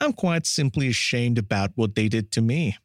I'm 0.00 0.12
quite 0.12 0.46
simply 0.46 0.88
ashamed 0.88 1.38
about 1.38 1.72
what 1.74 1.94
they 1.94 2.08
did 2.08 2.30
to 2.32 2.40
me. 2.40 2.76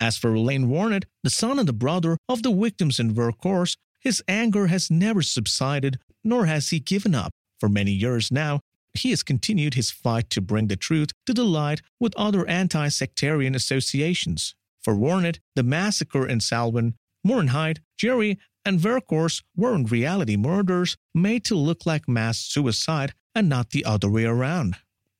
As 0.00 0.16
for 0.16 0.34
Alain 0.34 0.68
Vuarnet, 0.68 1.04
the 1.22 1.30
son 1.30 1.58
and 1.58 1.68
the 1.68 1.72
brother 1.72 2.18
of 2.28 2.42
the 2.42 2.52
victims 2.52 3.00
in 3.00 3.14
Vercors, 3.14 3.76
his 3.98 4.22
anger 4.28 4.68
has 4.68 4.90
never 4.90 5.22
subsided, 5.22 5.98
nor 6.22 6.46
has 6.46 6.68
he 6.68 6.78
given 6.78 7.14
up. 7.14 7.32
For 7.58 7.68
many 7.68 7.90
years 7.90 8.30
now, 8.30 8.60
he 8.94 9.10
has 9.10 9.22
continued 9.22 9.74
his 9.74 9.90
fight 9.90 10.30
to 10.30 10.40
bring 10.40 10.68
the 10.68 10.76
truth 10.76 11.10
to 11.26 11.34
the 11.34 11.44
light 11.44 11.80
with 11.98 12.14
other 12.16 12.46
anti 12.46 12.88
sectarian 12.88 13.54
associations. 13.54 14.54
For 14.82 14.94
Vuarnet, 14.94 15.38
the 15.56 15.62
massacre 15.62 16.26
in 16.26 16.38
Salvan, 16.38 16.94
Morin-Heights, 17.24 17.80
Cheiry, 18.00 18.38
and 18.68 18.78
Vercors 18.78 19.42
were 19.56 19.74
in 19.74 19.86
reality 19.86 20.36
murders 20.36 20.98
made 21.14 21.42
to 21.42 21.54
look 21.54 21.86
like 21.86 22.06
mass 22.06 22.38
suicide 22.38 23.14
and 23.34 23.48
not 23.48 23.70
the 23.70 23.82
other 23.82 24.10
way 24.10 24.26
around. 24.26 24.76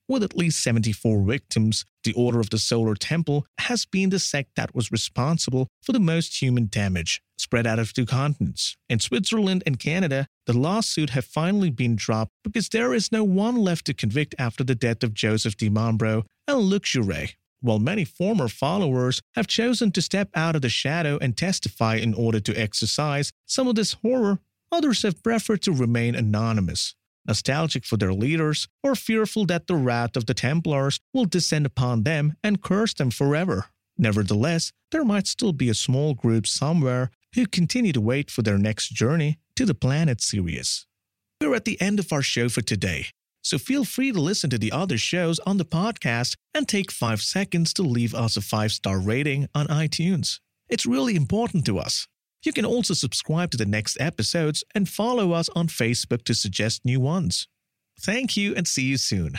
With 0.06 0.22
at 0.22 0.36
least 0.36 0.62
74 0.62 1.22
victims, 1.22 1.86
the 2.04 2.12
Order 2.12 2.40
of 2.40 2.50
the 2.50 2.58
Solar 2.58 2.94
Temple 2.94 3.46
has 3.60 3.86
been 3.86 4.10
the 4.10 4.18
sect 4.18 4.50
that 4.56 4.74
was 4.74 4.92
responsible 4.92 5.66
for 5.82 5.92
the 5.92 6.00
most 6.00 6.42
human 6.42 6.68
damage, 6.70 7.22
spread 7.38 7.66
out 7.66 7.78
of 7.78 7.94
two 7.94 8.04
continents. 8.04 8.76
In 8.90 8.98
Switzerland 9.00 9.62
and 9.64 9.78
Canada, 9.78 10.26
the 10.44 10.58
lawsuit 10.58 11.10
have 11.10 11.24
finally 11.24 11.70
been 11.70 11.96
dropped 11.96 12.32
because 12.44 12.68
there 12.68 12.92
is 12.92 13.10
no 13.10 13.24
one 13.24 13.56
left 13.56 13.86
to 13.86 13.94
convict 13.94 14.34
after 14.38 14.62
the 14.62 14.74
death 14.74 15.02
of 15.02 15.14
Joseph 15.14 15.56
Di 15.56 15.70
Mambro 15.70 16.24
and 16.46 16.58
Luc 16.58 16.82
Jouret, 16.82 17.36
while 17.60 17.78
many 17.78 18.04
former 18.04 18.48
followers 18.48 19.20
have 19.34 19.46
chosen 19.46 19.90
to 19.92 20.02
step 20.02 20.28
out 20.34 20.54
of 20.54 20.62
the 20.62 20.68
shadow 20.68 21.18
and 21.20 21.36
testify 21.36 21.96
in 21.96 22.14
order 22.14 22.40
to 22.40 22.54
exercise 22.54 23.32
some 23.46 23.68
of 23.68 23.74
this 23.74 23.94
horror, 23.94 24.38
others 24.70 25.02
have 25.02 25.22
preferred 25.22 25.62
to 25.62 25.72
remain 25.72 26.14
anonymous, 26.14 26.94
nostalgic 27.26 27.84
for 27.84 27.96
their 27.96 28.12
leaders, 28.12 28.68
or 28.82 28.94
fearful 28.94 29.46
that 29.46 29.66
the 29.66 29.76
wrath 29.76 30.16
of 30.16 30.26
the 30.26 30.34
Templars 30.34 31.00
will 31.12 31.24
descend 31.24 31.66
upon 31.66 32.04
them 32.04 32.34
and 32.42 32.62
curse 32.62 32.94
them 32.94 33.10
forever. 33.10 33.66
Nevertheless, 33.96 34.72
there 34.92 35.04
might 35.04 35.26
still 35.26 35.52
be 35.52 35.68
a 35.68 35.74
small 35.74 36.14
group 36.14 36.46
somewhere 36.46 37.10
who 37.34 37.46
continue 37.46 37.92
to 37.92 38.00
wait 38.00 38.30
for 38.30 38.42
their 38.42 38.58
next 38.58 38.90
journey 38.90 39.38
to 39.56 39.66
the 39.66 39.74
planet 39.74 40.20
Sirius. 40.20 40.86
We're 41.40 41.54
at 41.54 41.64
the 41.64 41.80
end 41.80 41.98
of 41.98 42.12
our 42.12 42.22
show 42.22 42.48
for 42.48 42.62
today. 42.62 43.06
So 43.48 43.56
feel 43.56 43.86
free 43.86 44.12
to 44.12 44.20
listen 44.20 44.50
to 44.50 44.58
the 44.58 44.72
other 44.72 44.98
shows 44.98 45.38
on 45.46 45.56
the 45.56 45.64
podcast 45.64 46.36
and 46.52 46.68
take 46.68 46.92
five 46.92 47.22
seconds 47.22 47.72
to 47.72 47.82
leave 47.82 48.14
us 48.14 48.36
a 48.36 48.42
five 48.42 48.72
star 48.72 49.00
rating 49.00 49.48
on 49.54 49.68
iTunes. 49.68 50.40
It's 50.68 50.84
really 50.84 51.16
important 51.16 51.64
to 51.64 51.78
us. 51.78 52.06
You 52.44 52.52
can 52.52 52.66
also 52.66 52.92
subscribe 52.92 53.50
to 53.52 53.56
the 53.56 53.64
next 53.64 53.96
episodes 53.98 54.64
and 54.74 54.86
follow 54.86 55.32
us 55.32 55.48
on 55.56 55.68
Facebook 55.68 56.24
to 56.24 56.34
suggest 56.34 56.84
new 56.84 57.00
ones. 57.00 57.48
Thank 57.98 58.36
you 58.36 58.54
and 58.54 58.68
see 58.68 58.82
you 58.82 58.98
soon. 58.98 59.38